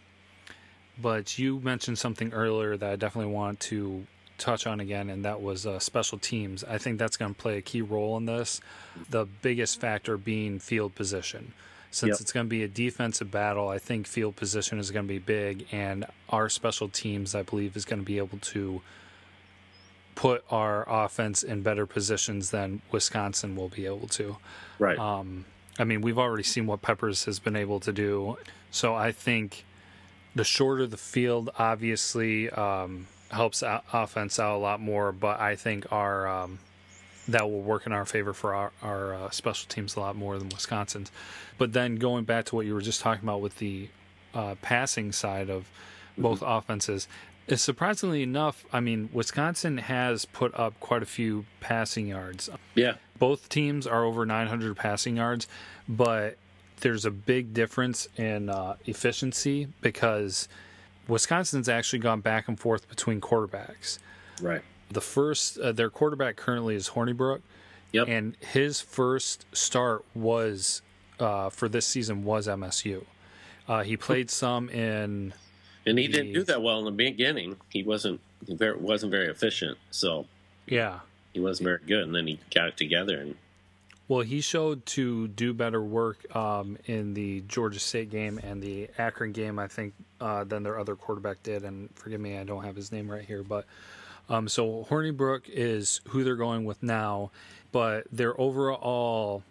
but 1.02 1.38
you 1.40 1.60
mentioned 1.60 1.98
something 1.98 2.34
earlier 2.34 2.78
that 2.78 2.90
I 2.92 2.96
definitely 2.96 3.34
want 3.34 3.60
to 3.62 4.06
touch 4.38 4.66
on 4.68 4.80
again, 4.80 5.10
and 5.10 5.26
that 5.26 5.42
was 5.42 5.66
uh, 5.66 5.80
special 5.80 6.18
teams. 6.18 6.64
I 6.64 6.78
think 6.78 6.98
that's 6.98 7.18
going 7.18 7.34
to 7.34 7.40
play 7.42 7.58
a 7.58 7.62
key 7.62 7.82
role 7.82 8.16
in 8.18 8.26
this. 8.26 8.62
The 9.10 9.26
biggest 9.42 9.80
factor 9.82 10.18
being 10.18 10.60
field 10.60 10.96
position. 10.96 11.54
Since 11.92 12.10
Yep. 12.12 12.22
it's 12.22 12.32
going 12.32 12.46
to 12.46 12.50
be 12.50 12.64
a 12.64 12.68
defensive 12.68 13.32
battle, 13.32 13.68
I 13.68 13.80
think 13.80 14.06
field 14.08 14.36
position 14.36 14.78
is 14.80 14.92
going 14.92 15.06
to 15.08 15.14
be 15.14 15.20
big, 15.20 15.66
and 15.72 16.06
our 16.30 16.48
special 16.48 16.88
teams, 16.88 17.34
I 17.36 17.42
believe, 17.42 17.76
is 17.76 17.84
going 17.86 18.00
to 18.00 18.06
be 18.06 18.18
able 18.18 18.38
to 18.38 18.82
put 20.16 20.44
our 20.52 20.86
offense 20.88 21.44
in 21.44 21.62
better 21.62 21.86
positions 21.86 22.52
than 22.52 22.82
Wisconsin 22.92 23.56
will 23.56 23.70
be 23.70 23.86
able 23.86 24.08
to. 24.10 24.38
right, 24.78 25.00
Um, 25.00 25.46
I 25.80 25.86
mean, 25.86 26.02
we've 26.02 26.18
already 26.20 26.44
seen 26.44 26.66
what 26.68 26.82
Peppers 26.82 27.24
has 27.26 27.40
been 27.40 27.56
able 27.56 27.80
to 27.80 27.94
do. 27.94 28.38
So 28.70 28.96
I 28.96 29.12
think 29.14 29.64
the 30.40 30.46
shorter 30.46 30.88
the 30.88 30.96
field 30.96 31.50
obviously 31.60 32.50
um, 32.52 33.08
helps 33.30 33.62
o- 33.62 33.82
offense 33.92 34.40
out 34.40 34.56
a 34.56 34.58
lot 34.58 34.80
more, 34.80 35.12
but 35.12 35.38
I 35.38 35.58
think 35.58 35.92
our 35.92 36.30
um, 36.30 36.60
that 37.28 37.52
will 37.52 37.62
work 37.62 37.86
in 37.86 37.92
our 37.92 38.06
favor 38.06 38.32
for 38.32 38.54
our, 38.56 38.72
our 38.82 39.14
uh, 39.14 39.30
special 39.32 39.68
teams 39.68 39.98
a 39.98 40.00
lot 40.00 40.16
more 40.16 40.40
than 40.40 40.48
Wisconsin's. 40.48 41.12
But 41.58 41.74
then 41.74 41.98
going 41.98 42.24
back 42.24 42.46
to 42.46 42.56
what 42.56 42.66
you 42.66 42.74
were 42.74 42.80
just 42.80 43.02
talking 43.02 43.26
about 43.26 43.42
with 43.42 43.58
the 43.58 43.90
uh, 44.34 44.56
passing 44.62 45.12
side 45.12 45.50
of 45.50 45.70
both 46.18 46.42
offenses, 46.42 47.10
is 47.48 47.62
surprisingly 47.62 48.24
enough, 48.24 48.64
I 48.72 48.80
mean, 48.80 49.10
Wisconsin 49.12 49.78
has 49.78 50.24
put 50.24 50.58
up 50.58 50.80
quite 50.80 51.04
a 51.04 51.06
few 51.06 51.48
passing 51.60 52.08
yards. 52.08 52.50
Yeah, 52.76 52.94
both 53.18 53.50
teams 53.50 53.86
are 53.86 54.06
over 54.06 54.26
900 54.26 54.78
passing 54.78 55.18
yards, 55.18 55.50
but 55.90 56.38
there's 56.82 57.06
a 57.06 57.12
big 57.12 57.54
difference 57.54 58.08
in 58.18 58.50
uh, 58.50 58.76
efficiency 58.86 59.68
because 59.82 60.48
Wisconsin's 61.08 61.68
actually 61.68 62.00
gone 62.00 62.22
back 62.22 62.48
and 62.48 62.60
forth 62.60 62.88
between 62.90 63.20
quarterbacks. 63.22 64.00
right, 64.42 64.62
The 64.92 65.02
first, 65.02 65.58
uh, 65.58 65.72
their 65.72 65.90
quarterback 65.90 66.36
currently 66.36 66.76
is 66.76 66.90
Hornibrook, 66.90 67.42
yep, 67.92 68.08
and 68.08 68.36
his 68.40 68.82
first 68.82 69.46
start 69.52 70.06
was 70.14 70.82
uh, 71.20 71.50
for 71.50 71.68
this 71.68 71.86
season 71.86 72.24
was 72.24 72.48
MSU. 72.48 73.04
Uh, 73.68 73.84
he 73.84 73.98
played 73.98 74.30
some 74.30 74.70
in, 74.70 75.34
and 75.86 76.00
he 76.00 76.08
didn't 76.08 76.34
do 76.34 76.44
that 76.44 76.62
well 76.62 76.80
in 76.80 76.86
the 76.86 76.92
beginning. 76.92 77.58
He 77.70 77.84
wasn't 77.84 78.20
he 78.48 78.56
very, 78.56 78.78
wasn't 78.78 79.12
very 79.12 79.28
efficient, 79.28 79.78
so 79.92 80.26
yeah, 80.66 81.00
he 81.34 81.40
wasn't 81.40 81.66
very 81.66 81.80
good. 81.86 82.04
And 82.04 82.16
then 82.16 82.28
he 82.28 82.40
got 82.54 82.70
it 82.70 82.78
together 82.78 83.20
and 83.20 83.36
well, 84.10 84.22
he 84.22 84.42
showed 84.42 84.86
to 84.88 85.28
do 85.30 85.54
better 85.54 85.82
work 85.82 86.36
um, 86.36 86.78
in 86.86 87.14
the 87.14 87.42
Georgia 87.42 87.80
State 87.80 88.10
game 88.10 88.40
and 88.40 88.62
the 88.62 88.90
Akron 88.98 89.32
game, 89.32 89.60
I 89.60 89.68
think, 89.68 89.94
uh, 90.20 90.44
than 90.44 90.64
their 90.64 90.80
other 90.80 90.96
quarterback 90.96 91.44
did. 91.44 91.64
And 91.64 91.90
forgive 91.96 92.20
me, 92.20 92.38
I 92.38 92.44
don't 92.44 92.64
have 92.64 92.76
his 92.76 92.92
name 92.92 93.10
right 93.10 93.24
here, 93.24 93.44
but 93.44 93.66
um, 94.28 94.48
so 94.48 94.88
Hornibrook 94.90 95.44
is 95.48 96.02
who 96.08 96.24
they're 96.24 96.36
going 96.36 96.66
with 96.66 96.82
now, 96.82 97.30
but 97.72 98.08
their 98.12 98.40
overall 98.42 99.44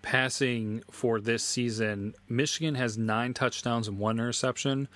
passing 0.00 0.82
for 0.90 1.20
this 1.20 1.44
season, 1.44 2.14
Michigan 2.30 2.74
has 2.74 2.96
nine 2.96 3.34
touchdowns 3.34 3.88
and 3.88 3.98
one 3.98 4.18
interception. 4.18 4.88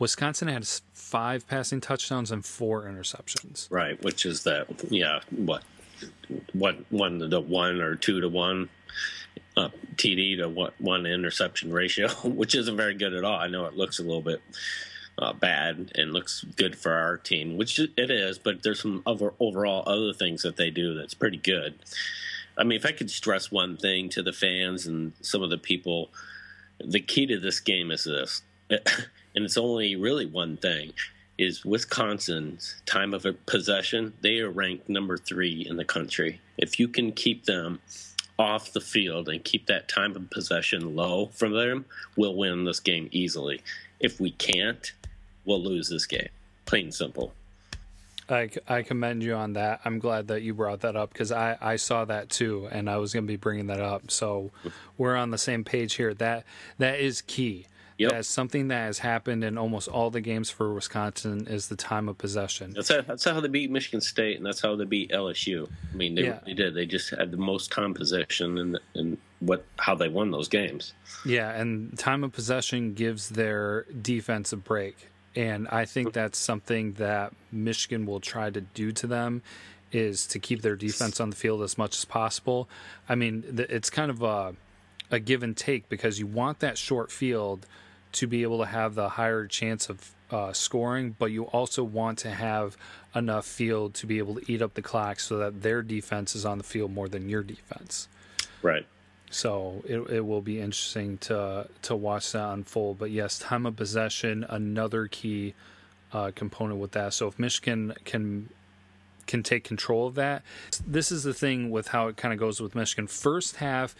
Wisconsin 0.00 0.48
had 0.48 0.66
five 0.92 1.46
passing 1.46 1.80
touchdowns 1.80 2.32
and 2.32 2.44
four 2.44 2.82
interceptions. 2.82 3.70
Right, 3.70 4.02
which 4.02 4.26
is 4.26 4.42
that 4.42 4.66
yeah, 4.90 5.20
what 5.30 5.62
one 6.52 6.84
one 6.90 7.18
to 7.18 7.40
one 7.40 7.80
or 7.80 7.96
two 7.96 8.20
to 8.20 8.28
one 8.28 8.68
uh, 9.56 9.68
TD 9.96 10.38
to 10.38 10.48
what 10.48 10.74
one 10.80 11.06
interception 11.06 11.72
ratio, 11.72 12.08
which 12.24 12.54
isn't 12.54 12.76
very 12.76 12.94
good 12.94 13.14
at 13.14 13.24
all. 13.24 13.38
I 13.38 13.48
know 13.48 13.66
it 13.66 13.76
looks 13.76 13.98
a 13.98 14.02
little 14.02 14.22
bit 14.22 14.40
uh, 15.18 15.32
bad 15.32 15.92
and 15.94 16.12
looks 16.12 16.44
good 16.56 16.76
for 16.76 16.92
our 16.92 17.16
team, 17.16 17.56
which 17.56 17.78
it 17.78 18.10
is, 18.10 18.38
but 18.38 18.62
there's 18.62 18.80
some 18.80 19.02
overall 19.06 19.82
other 19.86 20.12
things 20.12 20.42
that 20.42 20.56
they 20.56 20.70
do 20.70 20.94
that's 20.94 21.14
pretty 21.14 21.36
good. 21.36 21.78
I 22.56 22.64
mean, 22.64 22.76
if 22.76 22.86
I 22.86 22.92
could 22.92 23.10
stress 23.10 23.50
one 23.50 23.76
thing 23.76 24.08
to 24.10 24.22
the 24.22 24.32
fans 24.32 24.86
and 24.86 25.12
some 25.20 25.42
of 25.42 25.50
the 25.50 25.58
people, 25.58 26.10
the 26.78 27.00
key 27.00 27.26
to 27.26 27.38
this 27.38 27.60
game 27.60 27.90
is 27.90 28.04
this, 28.04 28.42
and 28.70 29.44
it's 29.44 29.56
only 29.56 29.96
really 29.96 30.26
one 30.26 30.56
thing 30.56 30.92
is 31.38 31.64
Wisconsin's 31.64 32.76
time 32.86 33.12
of 33.14 33.26
possession. 33.46 34.12
They 34.20 34.38
are 34.38 34.50
ranked 34.50 34.88
number 34.88 35.16
three 35.16 35.66
in 35.68 35.76
the 35.76 35.84
country. 35.84 36.40
If 36.58 36.78
you 36.78 36.88
can 36.88 37.12
keep 37.12 37.44
them 37.44 37.80
off 38.38 38.72
the 38.72 38.80
field 38.80 39.28
and 39.28 39.42
keep 39.44 39.66
that 39.66 39.88
time 39.88 40.16
of 40.16 40.30
possession 40.30 40.94
low 40.96 41.26
from 41.26 41.52
them, 41.52 41.84
we'll 42.16 42.36
win 42.36 42.64
this 42.64 42.80
game 42.80 43.08
easily. 43.12 43.60
If 44.00 44.20
we 44.20 44.32
can't, 44.32 44.92
we'll 45.44 45.62
lose 45.62 45.88
this 45.88 46.06
game. 46.06 46.28
Plain 46.66 46.84
and 46.86 46.94
simple. 46.94 47.32
I, 48.28 48.48
I 48.66 48.82
commend 48.82 49.22
you 49.22 49.34
on 49.34 49.52
that. 49.54 49.80
I'm 49.84 49.98
glad 49.98 50.28
that 50.28 50.42
you 50.42 50.54
brought 50.54 50.80
that 50.80 50.96
up 50.96 51.12
because 51.12 51.30
I, 51.30 51.58
I 51.60 51.76
saw 51.76 52.06
that 52.06 52.30
too, 52.30 52.68
and 52.70 52.88
I 52.88 52.96
was 52.96 53.12
going 53.12 53.24
to 53.24 53.28
be 53.28 53.36
bringing 53.36 53.66
that 53.66 53.80
up. 53.80 54.10
So 54.10 54.50
we're 54.96 55.14
on 55.16 55.30
the 55.30 55.38
same 55.38 55.62
page 55.62 55.94
here. 55.94 56.14
That 56.14 56.44
that 56.78 57.00
is 57.00 57.20
key. 57.20 57.66
Yep. 57.98 58.10
That's 58.10 58.28
something 58.28 58.68
that 58.68 58.86
has 58.86 58.98
happened 58.98 59.44
in 59.44 59.56
almost 59.56 59.86
all 59.86 60.10
the 60.10 60.20
games 60.20 60.50
for 60.50 60.72
Wisconsin 60.74 61.46
is 61.46 61.68
the 61.68 61.76
time 61.76 62.08
of 62.08 62.18
possession. 62.18 62.72
That's 62.74 62.88
how, 62.88 63.02
that's 63.02 63.24
how 63.24 63.40
they 63.40 63.48
beat 63.48 63.70
Michigan 63.70 64.00
State, 64.00 64.36
and 64.36 64.44
that's 64.44 64.60
how 64.60 64.74
they 64.74 64.84
beat 64.84 65.12
LSU. 65.12 65.68
I 65.92 65.96
mean, 65.96 66.16
they, 66.16 66.24
yeah. 66.24 66.40
they 66.44 66.54
did. 66.54 66.74
They 66.74 66.86
just 66.86 67.10
had 67.10 67.30
the 67.30 67.36
most 67.36 67.70
time 67.70 67.94
possession, 67.94 68.58
and 68.58 68.80
and 68.94 69.18
what 69.38 69.64
how 69.78 69.94
they 69.94 70.08
won 70.08 70.32
those 70.32 70.48
games. 70.48 70.92
Yeah, 71.24 71.50
and 71.52 71.96
time 71.96 72.24
of 72.24 72.32
possession 72.32 72.94
gives 72.94 73.28
their 73.28 73.84
defense 74.02 74.52
a 74.52 74.56
break, 74.56 75.08
and 75.36 75.68
I 75.68 75.84
think 75.84 76.12
that's 76.12 76.38
something 76.38 76.94
that 76.94 77.32
Michigan 77.52 78.06
will 78.06 78.20
try 78.20 78.50
to 78.50 78.60
do 78.60 78.90
to 78.92 79.06
them 79.06 79.42
is 79.92 80.26
to 80.26 80.40
keep 80.40 80.62
their 80.62 80.74
defense 80.74 81.20
on 81.20 81.30
the 81.30 81.36
field 81.36 81.62
as 81.62 81.78
much 81.78 81.96
as 81.96 82.04
possible. 82.04 82.68
I 83.08 83.14
mean, 83.14 83.44
it's 83.70 83.90
kind 83.90 84.10
of 84.10 84.22
a 84.22 84.56
a 85.10 85.18
give 85.18 85.42
and 85.42 85.56
take 85.56 85.88
because 85.88 86.18
you 86.18 86.26
want 86.26 86.60
that 86.60 86.78
short 86.78 87.10
field 87.10 87.66
to 88.12 88.26
be 88.26 88.42
able 88.42 88.58
to 88.58 88.66
have 88.66 88.94
the 88.94 89.10
higher 89.10 89.46
chance 89.46 89.88
of 89.88 90.12
uh, 90.30 90.52
scoring, 90.52 91.14
but 91.18 91.26
you 91.26 91.44
also 91.44 91.82
want 91.82 92.18
to 92.18 92.30
have 92.30 92.76
enough 93.14 93.46
field 93.46 93.94
to 93.94 94.06
be 94.06 94.18
able 94.18 94.34
to 94.34 94.52
eat 94.52 94.62
up 94.62 94.74
the 94.74 94.82
clock 94.82 95.20
so 95.20 95.38
that 95.38 95.62
their 95.62 95.82
defense 95.82 96.34
is 96.34 96.44
on 96.44 96.58
the 96.58 96.64
field 96.64 96.92
more 96.92 97.08
than 97.08 97.28
your 97.28 97.42
defense. 97.42 98.08
Right. 98.62 98.86
So 99.30 99.82
it 99.86 99.98
it 100.10 100.20
will 100.20 100.40
be 100.40 100.60
interesting 100.60 101.18
to 101.18 101.68
to 101.82 101.96
watch 101.96 102.32
that 102.32 102.52
unfold. 102.52 102.98
But 102.98 103.10
yes, 103.10 103.38
time 103.38 103.66
of 103.66 103.76
possession 103.76 104.44
another 104.48 105.08
key 105.08 105.54
uh, 106.12 106.30
component 106.34 106.78
with 106.78 106.92
that. 106.92 107.14
So 107.14 107.26
if 107.26 107.38
Michigan 107.38 107.94
can 108.04 108.48
can 109.26 109.42
take 109.42 109.64
control 109.64 110.06
of 110.06 110.14
that, 110.14 110.42
this 110.86 111.10
is 111.10 111.24
the 111.24 111.34
thing 111.34 111.70
with 111.70 111.88
how 111.88 112.08
it 112.08 112.16
kind 112.16 112.32
of 112.32 112.38
goes 112.38 112.60
with 112.60 112.74
Michigan. 112.74 113.06
First 113.06 113.56
half 113.56 113.96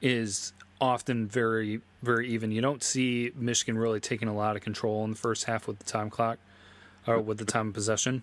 is 0.00 0.52
often 0.80 1.26
very 1.26 1.80
very 2.02 2.28
even. 2.28 2.50
You 2.50 2.60
don't 2.60 2.82
see 2.82 3.32
Michigan 3.34 3.78
really 3.78 4.00
taking 4.00 4.28
a 4.28 4.34
lot 4.34 4.56
of 4.56 4.62
control 4.62 5.04
in 5.04 5.10
the 5.10 5.16
first 5.16 5.44
half 5.44 5.66
with 5.66 5.78
the 5.78 5.84
time 5.84 6.10
clock 6.10 6.38
or 7.06 7.20
with 7.20 7.38
the 7.38 7.44
time 7.44 7.68
of 7.68 7.74
possession. 7.74 8.22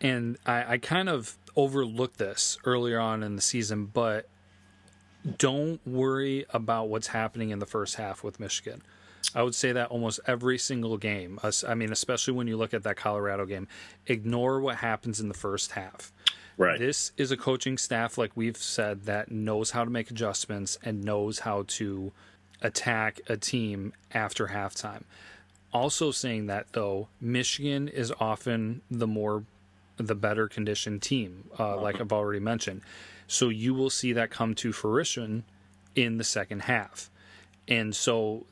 And 0.00 0.38
I, 0.46 0.74
I 0.74 0.78
kind 0.78 1.08
of 1.08 1.36
overlooked 1.56 2.18
this 2.18 2.58
earlier 2.64 3.00
on 3.00 3.22
in 3.22 3.36
the 3.36 3.42
season, 3.42 3.86
but 3.86 4.28
don't 5.38 5.80
worry 5.86 6.44
about 6.50 6.88
what's 6.88 7.08
happening 7.08 7.50
in 7.50 7.58
the 7.58 7.66
first 7.66 7.96
half 7.96 8.22
with 8.22 8.38
Michigan. 8.38 8.82
I 9.34 9.42
would 9.42 9.54
say 9.54 9.72
that 9.72 9.88
almost 9.88 10.20
every 10.26 10.58
single 10.58 10.98
game. 10.98 11.38
I 11.66 11.74
mean, 11.74 11.90
especially 11.90 12.34
when 12.34 12.48
you 12.48 12.56
look 12.56 12.74
at 12.74 12.82
that 12.82 12.96
Colorado 12.96 13.46
game, 13.46 13.66
ignore 14.06 14.60
what 14.60 14.76
happens 14.76 15.20
in 15.20 15.28
the 15.28 15.34
first 15.34 15.72
half. 15.72 16.12
Right. 16.56 16.78
This 16.78 17.12
is 17.16 17.30
a 17.30 17.36
coaching 17.36 17.78
staff, 17.78 18.18
like 18.18 18.32
we've 18.34 18.56
said, 18.56 19.04
that 19.04 19.30
knows 19.30 19.70
how 19.70 19.84
to 19.84 19.90
make 19.90 20.10
adjustments 20.10 20.78
and 20.82 21.02
knows 21.02 21.40
how 21.40 21.64
to 21.68 22.12
attack 22.60 23.20
a 23.28 23.36
team 23.36 23.92
after 24.12 24.48
halftime. 24.48 25.02
Also, 25.72 26.10
saying 26.10 26.46
that 26.46 26.66
though, 26.72 27.08
Michigan 27.20 27.88
is 27.88 28.12
often 28.20 28.82
the 28.90 29.06
more, 29.06 29.44
the 29.96 30.14
better 30.14 30.46
conditioned 30.48 31.02
team, 31.02 31.48
uh, 31.58 31.80
like 31.80 32.00
I've 32.00 32.12
already 32.12 32.40
mentioned. 32.40 32.82
So 33.26 33.48
you 33.48 33.72
will 33.72 33.90
see 33.90 34.12
that 34.12 34.30
come 34.30 34.54
to 34.56 34.72
fruition 34.72 35.44
in 35.94 36.18
the 36.18 36.24
second 36.24 36.62
half. 36.62 37.10
And 37.66 37.96
so 37.96 38.44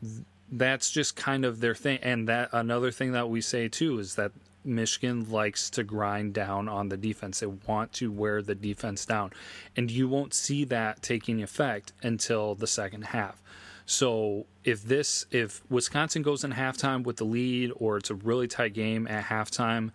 that's 0.50 0.90
just 0.90 1.16
kind 1.16 1.44
of 1.44 1.60
their 1.60 1.74
thing. 1.74 1.98
And 2.02 2.28
that 2.28 2.48
another 2.52 2.90
thing 2.90 3.12
that 3.12 3.28
we 3.28 3.40
say 3.40 3.68
too 3.68 3.98
is 3.98 4.14
that 4.14 4.32
Michigan 4.64 5.30
likes 5.30 5.70
to 5.70 5.82
grind 5.82 6.34
down 6.34 6.68
on 6.68 6.88
the 6.88 6.96
defense. 6.96 7.40
They 7.40 7.46
want 7.46 7.92
to 7.94 8.10
wear 8.10 8.42
the 8.42 8.54
defense 8.54 9.06
down. 9.06 9.32
And 9.76 9.90
you 9.90 10.08
won't 10.08 10.34
see 10.34 10.64
that 10.64 11.02
taking 11.02 11.42
effect 11.42 11.92
until 12.02 12.54
the 12.54 12.66
second 12.66 13.06
half. 13.06 13.42
So 13.86 14.46
if 14.62 14.84
this 14.84 15.26
if 15.32 15.62
Wisconsin 15.68 16.22
goes 16.22 16.44
in 16.44 16.52
halftime 16.52 17.02
with 17.02 17.16
the 17.16 17.24
lead 17.24 17.72
or 17.76 17.96
it's 17.96 18.10
a 18.10 18.14
really 18.14 18.46
tight 18.46 18.72
game 18.72 19.08
at 19.08 19.24
halftime, 19.24 19.90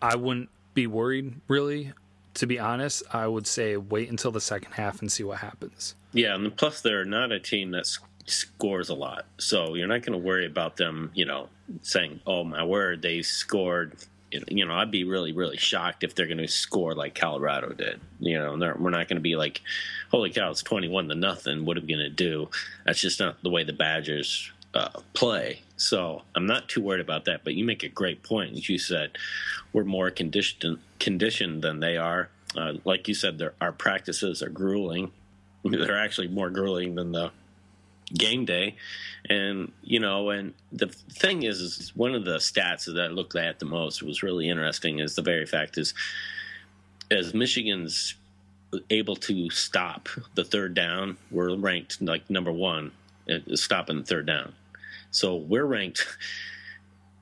I 0.00 0.16
wouldn't 0.16 0.50
be 0.74 0.86
worried 0.86 1.40
really. 1.48 1.92
To 2.34 2.46
be 2.46 2.60
honest, 2.60 3.02
I 3.12 3.26
would 3.26 3.48
say 3.48 3.76
wait 3.76 4.08
until 4.08 4.30
the 4.30 4.40
second 4.40 4.72
half 4.72 5.00
and 5.00 5.10
see 5.10 5.24
what 5.24 5.38
happens. 5.38 5.96
Yeah, 6.12 6.36
and 6.36 6.56
plus 6.56 6.80
they're 6.80 7.04
not 7.04 7.32
a 7.32 7.40
team 7.40 7.72
that's 7.72 7.98
scores 8.26 8.88
a 8.88 8.94
lot. 8.94 9.26
So 9.38 9.74
you're 9.74 9.88
not 9.88 10.02
going 10.02 10.18
to 10.18 10.26
worry 10.26 10.46
about 10.46 10.76
them, 10.76 11.10
you 11.14 11.24
know, 11.24 11.48
saying, 11.82 12.20
"Oh 12.26 12.44
my 12.44 12.64
word, 12.64 13.02
they 13.02 13.22
scored." 13.22 13.96
You 14.48 14.64
know, 14.64 14.74
I'd 14.74 14.92
be 14.92 15.02
really, 15.02 15.32
really 15.32 15.56
shocked 15.56 16.04
if 16.04 16.14
they're 16.14 16.28
going 16.28 16.38
to 16.38 16.46
score 16.46 16.94
like 16.94 17.16
Colorado 17.16 17.72
did. 17.72 18.00
You 18.20 18.38
know, 18.38 18.52
we're 18.78 18.90
not 18.90 19.08
going 19.08 19.16
to 19.16 19.20
be 19.20 19.34
like, 19.34 19.60
"Holy 20.10 20.30
cow, 20.30 20.50
it's 20.50 20.62
twenty-one 20.62 21.08
to 21.08 21.14
nothing." 21.14 21.64
What 21.64 21.76
are 21.76 21.80
we 21.80 21.88
going 21.88 21.98
to 21.98 22.10
do? 22.10 22.48
That's 22.86 23.00
just 23.00 23.20
not 23.20 23.42
the 23.42 23.50
way 23.50 23.64
the 23.64 23.72
Badgers 23.72 24.52
uh, 24.74 25.00
play. 25.14 25.62
So 25.76 26.22
I'm 26.34 26.46
not 26.46 26.68
too 26.68 26.82
worried 26.82 27.00
about 27.00 27.24
that. 27.24 27.42
But 27.44 27.54
you 27.54 27.64
make 27.64 27.82
a 27.82 27.88
great 27.88 28.22
point. 28.22 28.68
You 28.68 28.78
said, 28.78 29.16
we're 29.72 29.84
more 29.84 30.10
conditioned 30.10 30.78
conditioned 30.98 31.62
than 31.62 31.80
they 31.80 31.96
are. 31.96 32.28
Uh, 32.56 32.74
like 32.84 33.08
you 33.08 33.14
said, 33.14 33.40
our 33.60 33.72
practices 33.72 34.42
are 34.42 34.48
grueling. 34.48 35.12
They're 35.64 35.98
actually 35.98 36.28
more 36.28 36.50
grueling 36.50 36.94
than 36.94 37.12
the 37.12 37.30
game 38.14 38.44
day. 38.44 38.76
And 39.28 39.72
you 39.82 40.00
know 40.00 40.30
and 40.30 40.54
the 40.72 40.88
thing 40.88 41.42
is, 41.42 41.60
is 41.60 41.96
one 41.96 42.14
of 42.14 42.24
the 42.24 42.36
stats 42.36 42.86
that 42.86 42.98
i 42.98 43.08
looked 43.08 43.36
at 43.36 43.58
the 43.58 43.66
most 43.66 44.02
was 44.02 44.22
really 44.22 44.48
interesting 44.48 44.98
is 44.98 45.14
the 45.14 45.22
very 45.22 45.44
fact 45.44 45.76
is 45.76 45.92
as 47.10 47.34
michigan's 47.34 48.14
able 48.88 49.16
to 49.16 49.50
stop 49.50 50.08
the 50.36 50.44
third 50.44 50.74
down 50.74 51.18
we're 51.30 51.54
ranked 51.56 52.00
like 52.00 52.30
number 52.30 52.52
one 52.52 52.92
at 53.30 53.58
stopping 53.58 53.98
the 53.98 54.04
third 54.04 54.26
down. 54.26 54.52
So 55.10 55.36
we're 55.36 55.66
ranked 55.66 56.06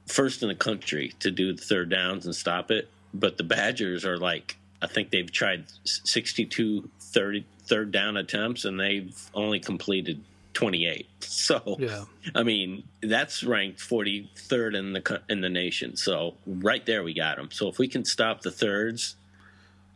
first 0.07 0.43
in 0.43 0.49
the 0.49 0.55
country 0.55 1.13
to 1.21 1.31
do 1.31 1.53
the 1.53 1.63
third 1.63 1.91
downs 1.91 2.27
and 2.27 2.35
stop 2.35 2.71
it. 2.71 2.89
But 3.15 3.37
the 3.37 3.45
badgers 3.45 4.05
are 4.05 4.19
like 4.19 4.57
i 4.81 4.87
think 4.87 5.11
they've 5.11 5.33
tried 5.33 5.65
62 5.85 6.89
30 7.01 7.45
third 7.63 7.91
down 7.91 8.17
attempts 8.17 8.65
and 8.65 8.79
they've 8.79 9.31
only 9.35 9.59
completed 9.59 10.23
28. 10.59 11.07
So, 11.21 11.77
yeah. 11.79 12.05
I 12.35 12.43
mean, 12.43 12.83
that's 13.01 13.43
ranked 13.43 13.79
43rd 13.79 14.77
in 14.77 14.93
the 14.93 15.23
in 15.29 15.41
the 15.41 15.49
nation. 15.49 15.97
So, 15.97 16.35
right 16.47 16.85
there 16.85 17.03
we 17.03 17.15
got 17.15 17.37
them. 17.37 17.49
So, 17.51 17.69
if 17.69 17.79
we 17.79 17.89
can 17.89 18.05
stop 18.05 18.43
the 18.43 18.51
thirds, 18.51 19.17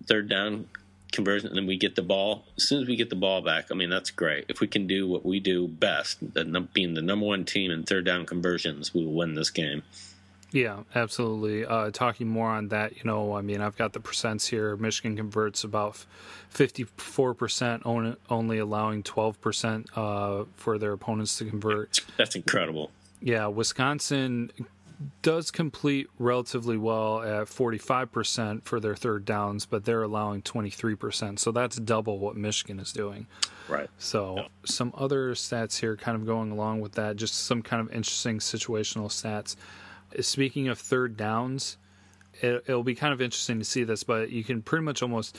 third 0.07 0.29
down 0.31 0.69
conversion 1.11 1.49
and 1.49 1.57
then 1.57 1.67
we 1.67 1.77
get 1.77 1.95
the 1.95 2.03
ball. 2.03 2.45
As 2.57 2.69
soon 2.69 2.83
as 2.83 2.89
we 2.89 2.97
get 2.97 3.11
the 3.11 3.17
ball 3.17 3.43
back, 3.43 3.67
I 3.71 3.75
mean 3.75 3.91
that's 3.91 4.11
great. 4.11 4.47
If 4.49 4.61
we 4.61 4.67
can 4.67 4.87
do 4.87 5.07
what 5.07 5.27
we 5.27 5.41
do 5.41 5.69
best, 5.69 6.19
the, 6.35 6.45
being 6.73 6.95
the 6.95 7.03
number 7.03 7.27
one 7.27 7.45
team 7.45 7.71
in 7.71 7.83
third 7.83 8.07
down 8.07 8.25
conversions, 8.25 8.95
we 8.95 9.05
will 9.05 9.13
win 9.13 9.35
this 9.35 9.51
game. 9.51 9.83
Yeah, 10.53 10.83
absolutely. 10.95 11.65
Uh, 11.65 11.91
talking 11.91 12.29
more 12.29 12.49
on 12.49 12.69
that, 12.69 12.97
you 12.97 13.05
know, 13.05 13.35
I 13.35 13.41
mean, 13.41 13.61
I've 13.61 13.77
got 13.77 13.95
the 13.95 14.01
percents 14.01 14.47
here. 14.47 14.77
Michigan 14.77 15.17
converts 15.17 15.65
about 15.65 16.05
54%, 16.55 18.17
only 18.31 18.59
allowing 18.59 19.03
12% 19.03 19.87
uh, 19.97 20.45
for 20.55 20.79
their 20.79 20.93
opponents 20.93 21.39
to 21.39 21.47
convert. 21.47 22.01
That's 22.19 22.37
incredible. 22.37 22.91
Yeah, 23.21 23.47
Wisconsin 23.47 24.51
does 25.23 25.51
complete 25.51 26.09
relatively 26.19 26.77
well 26.77 27.23
at 27.23 27.47
45% 27.47 28.63
for 28.63 28.81
their 28.81 28.95
third 28.95 29.25
downs, 29.25 29.67
but 29.67 29.85
they're 29.85 30.03
allowing 30.03 30.43
23%. 30.43 31.39
So 31.39 31.51
that's 31.51 31.77
double 31.77 32.19
what 32.19 32.37
Michigan 32.37 32.79
is 32.79 32.93
doing. 32.93 33.27
Right. 33.69 33.89
So 33.99 34.37
yeah. 34.37 34.47
some 34.65 34.93
other 34.97 35.35
stats 35.35 35.79
here 35.79 35.97
kind 35.97 36.17
of 36.17 36.27
going 36.27 36.51
along 36.51 36.81
with 36.81 36.93
that, 36.93 37.17
just 37.17 37.47
some 37.47 37.63
kind 37.63 37.81
of 37.81 37.95
interesting 37.95 38.39
situational 38.39 39.07
stats. 39.07 39.57
Speaking 40.21 40.69
of 40.69 40.79
third 40.79 41.17
downs, 41.17 41.77
it, 42.41 42.65
it'll 42.67 42.83
be 42.83 42.95
kind 42.95 43.13
of 43.13 43.21
interesting 43.21 43.59
to 43.59 43.65
see 43.65 43.85
this, 43.85 44.03
but 44.05 44.31
you 44.31 44.45
can 44.45 44.63
pretty 44.63 44.85
much 44.85 45.03
almost 45.03 45.39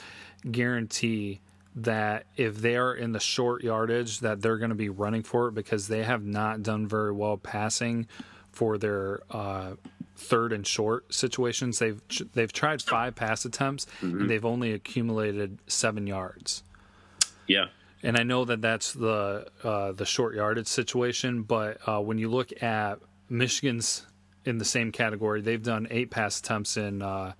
guarantee 0.50 1.40
that 1.76 2.26
if 2.36 2.58
they 2.58 2.76
are 2.76 2.94
in 2.94 3.12
the 3.12 3.20
short 3.20 3.64
yardage 3.64 4.20
that 4.20 4.40
they're 4.40 4.58
going 4.58 4.70
to 4.70 4.76
be 4.76 4.88
running 4.88 5.22
for 5.22 5.48
it 5.48 5.54
because 5.54 5.88
they 5.88 6.04
have 6.04 6.24
not 6.24 6.62
done 6.62 6.86
very 6.86 7.12
well 7.12 7.36
passing 7.36 8.06
for 8.52 8.78
their 8.78 9.20
uh, 9.30 9.74
third 10.16 10.52
and 10.52 10.66
short 10.66 11.12
situations. 11.12 11.78
They've 11.78 12.00
they've 12.32 12.52
tried 12.52 12.82
five 12.82 13.14
pass 13.14 13.44
attempts 13.44 13.86
mm-hmm. 14.00 14.20
and 14.20 14.30
they've 14.30 14.44
only 14.44 14.72
accumulated 14.72 15.58
seven 15.66 16.06
yards. 16.06 16.62
Yeah, 17.46 17.66
and 18.02 18.16
I 18.16 18.22
know 18.22 18.44
that 18.44 18.62
that's 18.62 18.92
the 18.92 19.48
uh, 19.62 19.92
the 19.92 20.06
short 20.06 20.34
yardage 20.34 20.68
situation, 20.68 21.42
but 21.42 21.78
uh, 21.88 22.00
when 22.00 22.18
you 22.18 22.30
look 22.30 22.62
at 22.62 23.00
Michigan's 23.28 24.06
in 24.44 24.58
the 24.58 24.64
same 24.64 24.92
category, 24.92 25.40
they've 25.40 25.62
done 25.62 25.86
eight 25.90 26.10
pass 26.10 26.38
attempts 26.38 26.76
in 26.76 27.02
uh, 27.02 27.32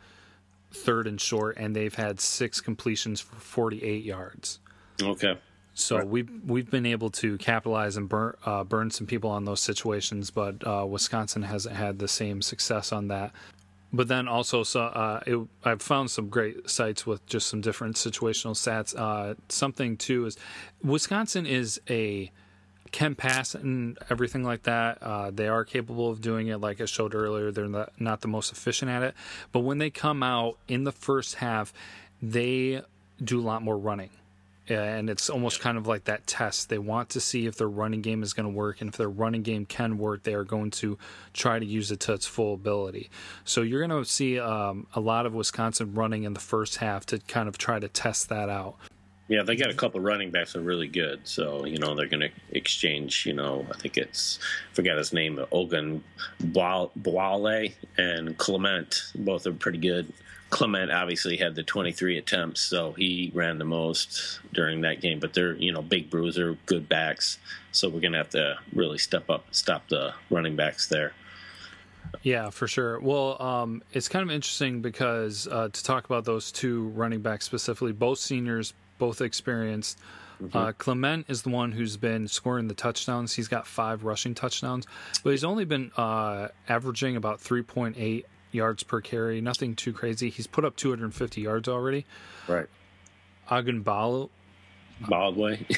third 0.72 1.06
and 1.06 1.20
short, 1.20 1.56
and 1.56 1.74
they've 1.74 1.94
had 1.94 2.20
six 2.20 2.60
completions 2.60 3.20
for 3.20 3.36
48 3.36 4.04
yards. 4.04 4.60
Okay. 5.02 5.38
So 5.74 5.98
right. 5.98 6.06
we've 6.06 6.30
we've 6.46 6.70
been 6.70 6.86
able 6.86 7.10
to 7.10 7.36
capitalize 7.38 7.96
and 7.96 8.08
burn 8.08 8.34
uh, 8.46 8.62
burn 8.62 8.90
some 8.90 9.08
people 9.08 9.30
on 9.30 9.44
those 9.44 9.60
situations, 9.60 10.30
but 10.30 10.64
uh, 10.64 10.86
Wisconsin 10.88 11.42
hasn't 11.42 11.74
had 11.74 11.98
the 11.98 12.06
same 12.06 12.42
success 12.42 12.92
on 12.92 13.08
that. 13.08 13.32
But 13.92 14.08
then 14.08 14.26
also, 14.26 14.62
so 14.62 14.82
uh, 14.82 15.20
it, 15.26 15.38
I've 15.64 15.82
found 15.82 16.10
some 16.10 16.28
great 16.28 16.68
sites 16.68 17.06
with 17.06 17.24
just 17.26 17.48
some 17.48 17.60
different 17.60 17.96
situational 17.96 18.52
stats. 18.52 18.94
Uh, 18.96 19.34
something 19.48 19.96
too 19.96 20.26
is 20.26 20.36
Wisconsin 20.82 21.44
is 21.44 21.80
a 21.90 22.30
can 22.94 23.16
pass 23.16 23.56
and 23.56 23.98
everything 24.08 24.44
like 24.44 24.62
that. 24.62 25.02
Uh, 25.02 25.28
they 25.32 25.48
are 25.48 25.64
capable 25.64 26.10
of 26.10 26.20
doing 26.20 26.46
it. 26.46 26.60
Like 26.60 26.80
I 26.80 26.84
showed 26.84 27.12
earlier, 27.12 27.50
they're 27.50 27.88
not, 27.98 28.20
the 28.20 28.28
most 28.28 28.52
efficient 28.52 28.88
at 28.88 29.02
it. 29.02 29.16
But 29.50 29.60
when 29.60 29.78
they 29.78 29.90
come 29.90 30.22
out 30.22 30.58
in 30.68 30.84
the 30.84 30.92
first 30.92 31.34
half, 31.34 31.74
they 32.22 32.82
do 33.22 33.40
a 33.40 33.42
lot 33.42 33.62
more 33.62 33.76
running 33.76 34.10
and 34.68 35.10
it's 35.10 35.28
almost 35.28 35.60
kind 35.60 35.76
of 35.76 35.86
like 35.86 36.04
that 36.04 36.26
test. 36.26 36.68
They 36.68 36.78
want 36.78 37.10
to 37.10 37.20
see 37.20 37.46
if 37.46 37.56
their 37.56 37.68
running 37.68 38.00
game 38.00 38.22
is 38.22 38.32
going 38.32 38.50
to 38.50 38.56
work, 38.56 38.80
and 38.80 38.88
if 38.88 38.96
their 38.96 39.10
running 39.10 39.42
game 39.42 39.66
can 39.66 39.98
work, 39.98 40.22
they 40.22 40.32
are 40.32 40.44
going 40.44 40.70
to 40.70 40.96
try 41.34 41.58
to 41.58 41.66
use 41.66 41.90
it 41.90 42.00
to 42.00 42.14
its 42.14 42.24
full 42.24 42.54
ability. 42.54 43.10
So 43.44 43.60
you're 43.60 43.86
going 43.86 44.02
to 44.02 44.08
see 44.08 44.38
um, 44.38 44.86
a 44.94 45.00
lot 45.00 45.26
of 45.26 45.34
Wisconsin 45.34 45.94
running 45.94 46.24
in 46.24 46.32
the 46.32 46.40
first 46.40 46.76
half 46.76 47.04
to 47.06 47.18
kind 47.18 47.46
of 47.46 47.58
try 47.58 47.78
to 47.78 47.88
test 47.88 48.30
that 48.30 48.48
out. 48.48 48.76
Yeah, 49.26 49.42
they 49.42 49.56
got 49.56 49.70
a 49.70 49.74
couple 49.74 50.00
running 50.00 50.30
backs 50.30 50.52
that 50.52 50.58
are 50.58 50.62
really 50.62 50.86
good. 50.86 51.26
So, 51.26 51.64
you 51.64 51.78
know, 51.78 51.94
they're 51.94 52.06
going 52.06 52.20
to 52.20 52.30
exchange, 52.50 53.24
you 53.24 53.32
know, 53.32 53.66
I 53.72 53.76
think 53.78 53.96
it's, 53.96 54.38
I 54.70 54.74
forget 54.74 54.98
his 54.98 55.14
name, 55.14 55.40
Ogun 55.50 56.04
Boale 56.42 57.72
and 57.96 58.36
Clement. 58.36 59.02
Both 59.14 59.46
are 59.46 59.54
pretty 59.54 59.78
good. 59.78 60.12
Clement 60.54 60.92
obviously 60.92 61.36
had 61.36 61.56
the 61.56 61.64
23 61.64 62.18
attempts, 62.18 62.60
so 62.60 62.92
he 62.92 63.32
ran 63.34 63.58
the 63.58 63.64
most 63.64 64.38
during 64.52 64.82
that 64.82 65.00
game. 65.00 65.18
But 65.18 65.34
they're 65.34 65.54
you 65.54 65.72
know 65.72 65.82
big 65.82 66.10
bruiser, 66.10 66.56
good 66.66 66.88
backs, 66.88 67.38
so 67.72 67.88
we're 67.88 67.98
gonna 67.98 68.18
have 68.18 68.30
to 68.30 68.58
really 68.72 68.98
step 68.98 69.28
up, 69.28 69.46
stop 69.50 69.88
the 69.88 70.14
running 70.30 70.54
backs 70.54 70.86
there. 70.86 71.12
Yeah, 72.22 72.50
for 72.50 72.68
sure. 72.68 73.00
Well, 73.00 73.42
um, 73.42 73.82
it's 73.92 74.06
kind 74.06 74.22
of 74.22 74.32
interesting 74.32 74.80
because 74.80 75.48
uh, 75.48 75.70
to 75.72 75.82
talk 75.82 76.04
about 76.04 76.24
those 76.24 76.52
two 76.52 76.88
running 76.90 77.20
backs 77.20 77.44
specifically, 77.44 77.90
both 77.90 78.20
seniors, 78.20 78.74
both 78.98 79.20
experienced. 79.20 79.98
Mm-hmm. 80.42 80.56
Uh, 80.56 80.72
Clement 80.72 81.26
is 81.28 81.42
the 81.42 81.50
one 81.50 81.72
who's 81.72 81.96
been 81.96 82.26
scoring 82.28 82.68
the 82.68 82.74
touchdowns. 82.74 83.34
He's 83.34 83.48
got 83.48 83.66
five 83.66 84.04
rushing 84.04 84.34
touchdowns, 84.34 84.86
but 85.22 85.30
he's 85.30 85.44
only 85.44 85.64
been 85.64 85.92
uh, 85.96 86.48
averaging 86.68 87.16
about 87.16 87.40
3.8 87.40 88.24
yards 88.50 88.82
per 88.82 89.00
carry. 89.00 89.40
Nothing 89.40 89.76
too 89.76 89.92
crazy. 89.92 90.30
He's 90.30 90.46
put 90.46 90.64
up 90.64 90.76
250 90.76 91.40
yards 91.40 91.68
already. 91.68 92.06
Right. 92.48 92.66
Agunbalo. 93.48 94.30
Baldway. 95.08 95.58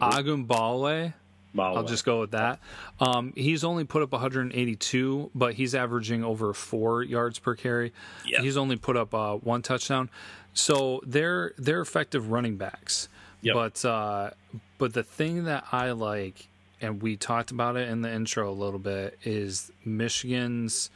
Agunbalwe. 0.00 1.14
I'll 1.58 1.84
just 1.84 2.04
go 2.04 2.20
with 2.20 2.32
that. 2.32 2.60
Um, 3.00 3.32
he's 3.34 3.64
only 3.64 3.84
put 3.84 4.02
up 4.02 4.12
182, 4.12 5.30
but 5.34 5.54
he's 5.54 5.74
averaging 5.74 6.22
over 6.22 6.52
four 6.52 7.02
yards 7.02 7.38
per 7.38 7.54
carry. 7.54 7.92
Yep. 8.26 8.42
He's 8.42 8.56
only 8.56 8.76
put 8.76 8.96
up 8.96 9.14
uh, 9.14 9.36
one 9.36 9.62
touchdown. 9.62 10.10
So 10.56 11.00
they're 11.06 11.52
they're 11.58 11.80
effective 11.80 12.30
running 12.30 12.56
backs. 12.56 13.08
Yep. 13.42 13.54
But 13.54 13.84
uh, 13.84 14.30
but 14.78 14.94
the 14.94 15.02
thing 15.02 15.44
that 15.44 15.64
I 15.70 15.92
like, 15.92 16.48
and 16.80 17.02
we 17.02 17.16
talked 17.16 17.50
about 17.50 17.76
it 17.76 17.88
in 17.88 18.00
the 18.00 18.12
intro 18.12 18.50
a 18.50 18.52
little 18.52 18.78
bit, 18.78 19.18
is 19.22 19.70
Michigan's 19.84 20.90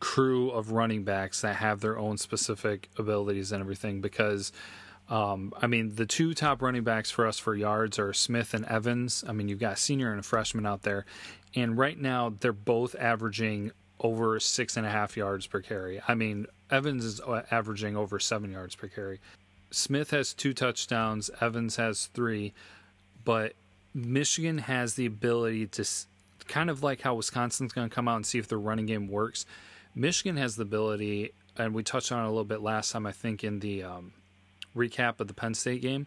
crew 0.00 0.50
of 0.50 0.72
running 0.72 1.04
backs 1.04 1.42
that 1.42 1.56
have 1.56 1.80
their 1.80 1.98
own 1.98 2.16
specific 2.16 2.88
abilities 2.96 3.52
and 3.52 3.60
everything 3.60 4.00
because 4.00 4.50
um, 5.10 5.52
I 5.60 5.66
mean, 5.66 5.96
the 5.96 6.06
two 6.06 6.34
top 6.34 6.62
running 6.62 6.84
backs 6.84 7.10
for 7.10 7.26
us 7.26 7.38
for 7.38 7.54
yards 7.54 7.98
are 7.98 8.12
Smith 8.12 8.54
and 8.54 8.64
Evans. 8.66 9.24
I 9.26 9.32
mean, 9.32 9.48
you've 9.48 9.58
got 9.58 9.72
a 9.72 9.76
senior 9.76 10.12
and 10.12 10.20
a 10.20 10.22
freshman 10.22 10.66
out 10.66 10.82
there. 10.82 11.04
And 11.54 11.76
right 11.76 11.98
now, 11.98 12.32
they're 12.38 12.52
both 12.52 12.94
averaging 12.94 13.72
over 13.98 14.38
six 14.38 14.76
and 14.76 14.86
a 14.86 14.90
half 14.90 15.16
yards 15.16 15.48
per 15.48 15.60
carry. 15.60 16.00
I 16.06 16.14
mean, 16.14 16.46
Evans 16.70 17.04
is 17.04 17.20
uh, 17.20 17.42
averaging 17.50 17.96
over 17.96 18.18
seven 18.18 18.52
yards 18.52 18.74
per 18.74 18.88
carry. 18.88 19.20
Smith 19.70 20.10
has 20.10 20.34
two 20.34 20.52
touchdowns, 20.52 21.30
Evans 21.40 21.76
has 21.76 22.06
three. 22.06 22.52
But 23.24 23.54
Michigan 23.94 24.58
has 24.58 24.94
the 24.94 25.06
ability 25.06 25.66
to 25.68 25.84
kind 26.48 26.70
of 26.70 26.82
like 26.82 27.02
how 27.02 27.14
Wisconsin's 27.14 27.72
going 27.72 27.88
to 27.88 27.94
come 27.94 28.08
out 28.08 28.16
and 28.16 28.26
see 28.26 28.38
if 28.38 28.48
their 28.48 28.58
running 28.58 28.86
game 28.86 29.08
works. 29.08 29.46
Michigan 29.94 30.36
has 30.36 30.56
the 30.56 30.62
ability, 30.62 31.32
and 31.56 31.74
we 31.74 31.82
touched 31.82 32.12
on 32.12 32.24
it 32.24 32.26
a 32.26 32.30
little 32.30 32.44
bit 32.44 32.60
last 32.60 32.92
time, 32.92 33.06
I 33.06 33.12
think, 33.12 33.44
in 33.44 33.60
the 33.60 33.82
um, 33.82 34.12
recap 34.76 35.20
of 35.20 35.28
the 35.28 35.34
Penn 35.34 35.54
State 35.54 35.82
game. 35.82 36.06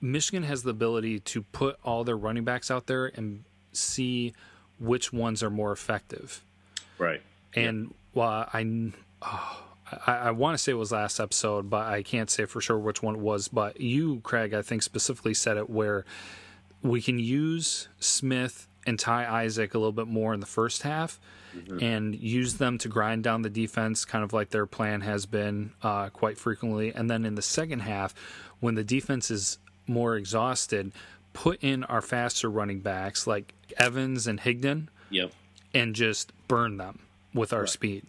Michigan 0.00 0.42
has 0.42 0.62
the 0.62 0.70
ability 0.70 1.20
to 1.20 1.42
put 1.42 1.78
all 1.84 2.04
their 2.04 2.16
running 2.16 2.44
backs 2.44 2.70
out 2.70 2.86
there 2.86 3.06
and 3.06 3.44
see 3.72 4.34
which 4.78 5.12
ones 5.12 5.42
are 5.42 5.50
more 5.50 5.72
effective. 5.72 6.42
Right. 6.98 7.22
And 7.54 7.84
yep. 7.84 7.92
while 8.12 8.50
I, 8.52 8.92
oh, 9.22 9.62
I, 10.06 10.16
I 10.16 10.30
want 10.30 10.54
to 10.54 10.58
say 10.62 10.72
it 10.72 10.76
was 10.76 10.92
last 10.92 11.20
episode, 11.20 11.70
but 11.70 11.86
I 11.86 12.02
can't 12.02 12.30
say 12.30 12.44
for 12.44 12.60
sure 12.60 12.78
which 12.78 13.02
one 13.02 13.16
it 13.16 13.20
was. 13.20 13.48
But 13.48 13.80
you, 13.80 14.20
Craig, 14.20 14.54
I 14.54 14.62
think 14.62 14.82
specifically 14.82 15.34
said 15.34 15.56
it 15.56 15.70
where 15.70 16.04
we 16.82 17.00
can 17.00 17.18
use 17.18 17.88
Smith 17.98 18.68
and 18.86 18.98
Ty 18.98 19.26
Isaac 19.42 19.74
a 19.74 19.78
little 19.78 19.92
bit 19.92 20.06
more 20.06 20.34
in 20.34 20.40
the 20.40 20.46
first 20.46 20.82
half 20.82 21.18
mm-hmm. 21.56 21.82
and 21.82 22.14
use 22.14 22.54
them 22.54 22.78
to 22.78 22.88
grind 22.88 23.24
down 23.24 23.42
the 23.42 23.50
defense, 23.50 24.04
kind 24.04 24.22
of 24.22 24.32
like 24.32 24.50
their 24.50 24.66
plan 24.66 25.00
has 25.00 25.26
been 25.26 25.72
uh, 25.82 26.10
quite 26.10 26.38
frequently. 26.38 26.92
And 26.94 27.10
then 27.10 27.24
in 27.24 27.34
the 27.34 27.42
second 27.42 27.80
half, 27.80 28.14
when 28.60 28.74
the 28.74 28.84
defense 28.84 29.30
is 29.30 29.58
more 29.86 30.16
exhausted, 30.16 30.92
put 31.32 31.62
in 31.62 31.84
our 31.84 32.02
faster 32.02 32.50
running 32.50 32.80
backs 32.80 33.26
like 33.26 33.54
Evans 33.76 34.26
and 34.26 34.40
Higdon. 34.40 34.88
Yep. 35.10 35.32
And 35.72 35.94
just 35.94 36.32
burn 36.46 36.76
them 36.76 37.00
with 37.32 37.52
our 37.52 37.60
right. 37.60 37.68
speed. 37.68 38.06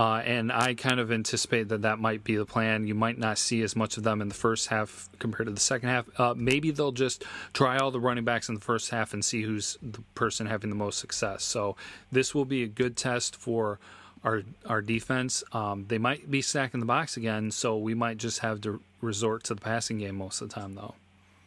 Uh, 0.00 0.22
and 0.24 0.50
I 0.50 0.72
kind 0.72 0.98
of 0.98 1.12
anticipate 1.12 1.68
that 1.68 1.82
that 1.82 1.98
might 1.98 2.24
be 2.24 2.34
the 2.34 2.46
plan. 2.46 2.86
You 2.86 2.94
might 2.94 3.18
not 3.18 3.36
see 3.36 3.60
as 3.60 3.76
much 3.76 3.98
of 3.98 4.02
them 4.02 4.22
in 4.22 4.30
the 4.30 4.34
first 4.34 4.68
half 4.68 5.10
compared 5.18 5.46
to 5.48 5.52
the 5.52 5.60
second 5.60 5.90
half. 5.90 6.18
Uh, 6.18 6.32
maybe 6.34 6.70
they'll 6.70 6.90
just 6.90 7.22
try 7.52 7.76
all 7.76 7.90
the 7.90 8.00
running 8.00 8.24
backs 8.24 8.48
in 8.48 8.54
the 8.54 8.62
first 8.62 8.88
half 8.88 9.12
and 9.12 9.22
see 9.22 9.42
who's 9.42 9.76
the 9.82 10.00
person 10.14 10.46
having 10.46 10.70
the 10.70 10.76
most 10.76 11.00
success. 11.00 11.44
So 11.44 11.76
this 12.10 12.34
will 12.34 12.46
be 12.46 12.62
a 12.62 12.66
good 12.66 12.96
test 12.96 13.36
for 13.36 13.78
our 14.24 14.42
our 14.64 14.80
defense. 14.80 15.44
Um, 15.52 15.84
they 15.88 15.98
might 15.98 16.30
be 16.30 16.40
stacking 16.40 16.80
the 16.80 16.86
box 16.86 17.18
again, 17.18 17.50
so 17.50 17.76
we 17.76 17.92
might 17.92 18.16
just 18.16 18.38
have 18.38 18.62
to 18.62 18.80
resort 19.02 19.44
to 19.44 19.54
the 19.54 19.60
passing 19.60 19.98
game 19.98 20.16
most 20.16 20.40
of 20.40 20.48
the 20.48 20.54
time, 20.54 20.76
though. 20.76 20.94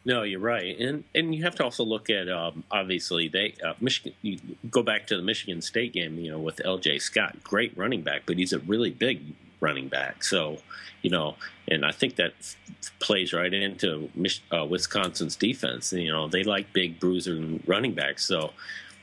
No, 0.06 0.22
you're 0.22 0.40
right, 0.40 0.78
and 0.78 1.04
and 1.14 1.34
you 1.34 1.44
have 1.44 1.54
to 1.56 1.64
also 1.64 1.82
look 1.82 2.10
at 2.10 2.28
um, 2.28 2.62
obviously 2.70 3.28
they 3.28 3.54
uh, 3.64 3.72
Michigan. 3.80 4.12
You 4.20 4.38
go 4.70 4.82
back 4.82 5.06
to 5.06 5.16
the 5.16 5.22
Michigan 5.22 5.62
State 5.62 5.94
game, 5.94 6.18
you 6.18 6.30
know, 6.30 6.38
with 6.38 6.60
L.J. 6.64 6.98
Scott, 6.98 7.42
great 7.42 7.76
running 7.76 8.02
back, 8.02 8.22
but 8.26 8.36
he's 8.36 8.52
a 8.52 8.58
really 8.58 8.90
big 8.90 9.22
running 9.60 9.88
back. 9.88 10.22
So, 10.22 10.58
you 11.00 11.10
know, 11.10 11.36
and 11.68 11.86
I 11.86 11.90
think 11.90 12.16
that 12.16 12.34
f- 12.38 12.56
plays 12.98 13.32
right 13.32 13.52
into 13.52 14.10
uh, 14.52 14.66
Wisconsin's 14.66 15.36
defense. 15.36 15.90
You 15.92 16.12
know, 16.12 16.28
they 16.28 16.44
like 16.44 16.72
big 16.74 17.00
bruiser 17.00 17.42
running 17.66 17.94
backs. 17.94 18.26
So, 18.26 18.52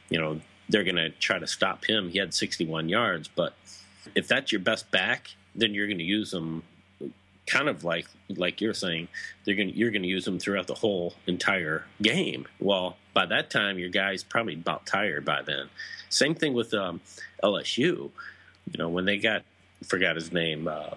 you 0.09 0.19
know, 0.19 0.39
they're 0.69 0.83
going 0.83 0.97
to 0.97 1.09
try 1.09 1.39
to 1.39 1.47
stop 1.47 1.83
him. 1.85 2.09
He 2.09 2.19
had 2.19 2.33
61 2.33 2.89
yards, 2.89 3.27
but 3.27 3.55
if 4.15 4.27
that's 4.27 4.51
your 4.51 4.61
best 4.61 4.91
back, 4.91 5.31
then 5.55 5.73
you're 5.73 5.87
going 5.87 5.97
to 5.97 6.03
use 6.03 6.31
him 6.31 6.63
kind 7.51 7.67
of 7.67 7.83
like 7.83 8.07
like 8.29 8.61
you're 8.61 8.73
saying 8.73 9.09
they're 9.43 9.55
going 9.55 9.69
you're 9.69 9.91
going 9.91 10.03
to 10.03 10.07
use 10.07 10.25
them 10.25 10.39
throughout 10.39 10.67
the 10.67 10.75
whole 10.75 11.13
entire 11.27 11.83
game. 12.01 12.47
Well, 12.59 12.97
by 13.13 13.25
that 13.25 13.49
time 13.49 13.77
your 13.77 13.89
guy's 13.89 14.23
probably 14.23 14.53
about 14.53 14.85
tired 14.85 15.25
by 15.25 15.41
then. 15.41 15.69
Same 16.09 16.33
thing 16.33 16.53
with 16.53 16.73
um, 16.73 17.01
LSU. 17.43 18.09
You 18.71 18.77
know 18.77 18.89
when 18.89 19.05
they 19.05 19.17
got 19.17 19.43
forgot 19.83 20.15
his 20.15 20.31
name. 20.31 20.67
Uh, 20.67 20.91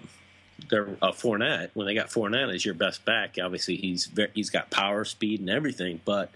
they're 0.69 0.87
uh, 1.01 1.11
Fournette. 1.11 1.69
When 1.73 1.85
they 1.85 1.93
got 1.93 2.07
Fournette 2.07 2.53
as 2.53 2.63
your 2.63 2.73
best 2.73 3.03
back, 3.03 3.35
obviously 3.41 3.75
he's 3.75 4.05
very, 4.05 4.29
he's 4.33 4.49
got 4.49 4.71
power, 4.71 5.03
speed, 5.03 5.41
and 5.41 5.49
everything. 5.49 5.99
But 6.05 6.31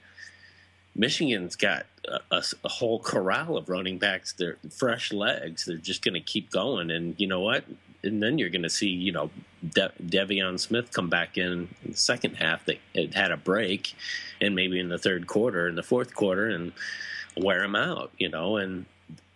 Michigan's 0.94 1.56
got 1.56 1.86
a, 2.06 2.20
a, 2.36 2.44
a, 2.66 2.70
whole 2.70 3.00
corral 3.00 3.56
of 3.56 3.70
running 3.70 3.98
backs. 3.98 4.34
They're 4.34 4.58
fresh 4.70 5.14
legs. 5.14 5.66
They're 5.66 5.78
just 5.78 6.04
going 6.04 6.16
to 6.16 6.20
keep 6.20 6.52
going. 6.52 6.92
And 6.92 7.16
you 7.18 7.28
know 7.28 7.40
what? 7.40 7.64
And 8.04 8.22
then 8.22 8.38
you're 8.38 8.50
going 8.50 8.64
to 8.64 8.70
see, 8.70 8.88
you 8.88 9.12
know, 9.12 9.30
De- 9.68 9.92
De'Veon 10.02 10.60
Smith 10.60 10.92
come 10.92 11.10
back 11.10 11.38
in, 11.38 11.70
in 11.84 11.92
the 11.92 11.98
second 11.98 12.36
half. 12.36 12.66
That 12.66 12.80
it 12.94 13.14
had 13.14 13.32
a 13.32 13.38
break, 13.38 13.94
and 14.40 14.56
maybe 14.56 14.80
in 14.80 14.90
the 14.90 14.98
third 14.98 15.28
quarter, 15.28 15.68
in 15.68 15.76
the 15.76 15.84
fourth 15.84 16.16
quarter, 16.16 16.48
and 16.48 16.72
wear 17.38 17.64
him 17.64 17.76
out. 17.76 18.12
You 18.18 18.30
know, 18.30 18.58
and 18.58 18.86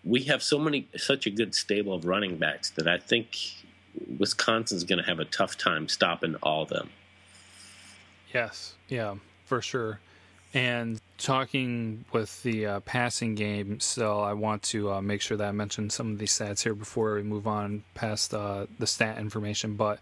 we 0.04 0.24
have 0.24 0.44
so 0.44 0.60
many, 0.60 0.88
such 0.98 1.26
a 1.26 1.30
good 1.30 1.56
stable 1.56 1.94
of 1.94 2.06
running 2.06 2.38
backs 2.38 2.70
that 2.72 2.88
I 2.88 2.98
think 2.98 3.38
Wisconsin's 4.18 4.84
going 4.84 5.00
to 5.00 5.06
have 5.06 5.20
a 5.20 5.26
tough 5.26 5.58
time 5.58 5.88
stopping 5.88 6.36
all 6.44 6.64
of 6.64 6.70
them. 6.70 6.90
Yes, 8.34 8.74
yeah, 8.88 9.16
for 9.46 9.62
sure. 9.62 10.00
And 10.54 11.02
talking 11.18 12.06
with 12.12 12.44
the 12.44 12.68
uh, 12.68 12.80
passing 12.82 13.34
game, 13.34 13.80
so 13.80 14.20
I 14.20 14.34
want 14.34 14.62
to 14.64 14.92
uh, 14.92 15.02
make 15.02 15.22
sure 15.22 15.36
that 15.36 15.48
I 15.48 15.52
mention 15.52 15.90
some 15.90 16.12
of 16.12 16.20
these 16.20 16.32
stats 16.32 16.62
here 16.62 16.76
before 16.76 17.16
we 17.16 17.24
move 17.24 17.48
on 17.48 17.84
past 17.96 18.36
uh, 18.36 18.68
the 18.78 18.86
stat 18.86 19.18
information. 19.18 19.76
But 19.76 20.00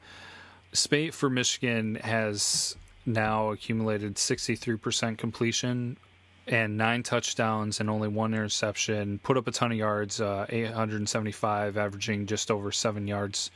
Speight 0.74 1.14
for 1.14 1.30
Michigan 1.30 1.96
has 1.96 2.76
now 3.06 3.52
accumulated 3.52 4.16
63% 4.16 5.18
completion 5.18 5.98
and 6.48 6.78
nine 6.78 7.04
touchdowns 7.04 7.80
and 7.80 7.90
only 7.90 8.08
one 8.08 8.34
interception. 8.34 9.20
Put 9.20 9.38
up 9.38 9.48
a 9.48 9.52
ton 9.52 9.72
of 9.72 9.78
yards, 9.78 10.22
uh, 10.22 10.46
875, 10.50 11.78
averaging 11.78 12.26
just 12.26 12.50
over 12.50 12.72
seven 12.72 13.08
yards, 13.08 13.52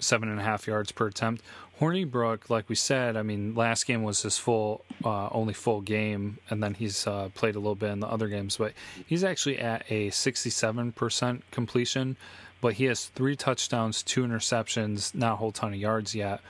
seven 0.00 0.28
and 0.28 0.40
a 0.40 0.42
half 0.42 0.66
yards 0.66 0.92
per 0.92 1.06
attempt. 1.06 1.42
Hornibrook, 1.80 2.50
like 2.50 2.68
we 2.68 2.74
said, 2.74 3.16
I 3.16 3.22
mean, 3.22 3.54
last 3.54 3.86
game 3.86 4.02
was 4.02 4.20
his 4.20 4.36
full, 4.36 4.84
uh, 5.02 5.30
only 5.30 5.54
full 5.54 5.80
game, 5.80 6.38
and 6.50 6.62
then 6.62 6.74
he's 6.74 7.06
uh, 7.06 7.30
played 7.34 7.54
a 7.54 7.58
little 7.58 7.74
bit 7.74 7.90
in 7.90 8.00
the 8.00 8.06
other 8.06 8.28
games. 8.28 8.58
But 8.58 8.74
he's 9.06 9.24
actually 9.24 9.58
at 9.58 9.84
a 9.88 10.10
67% 10.10 11.42
completion, 11.50 12.16
but 12.60 12.74
he 12.74 12.84
has 12.84 13.06
three 13.06 13.34
touchdowns, 13.34 14.02
two 14.02 14.24
interceptions, 14.24 15.14
not 15.14 15.32
a 15.32 15.36
whole 15.36 15.52
ton 15.52 15.72
of 15.72 15.78
yards 15.80 16.14
yet, 16.14 16.42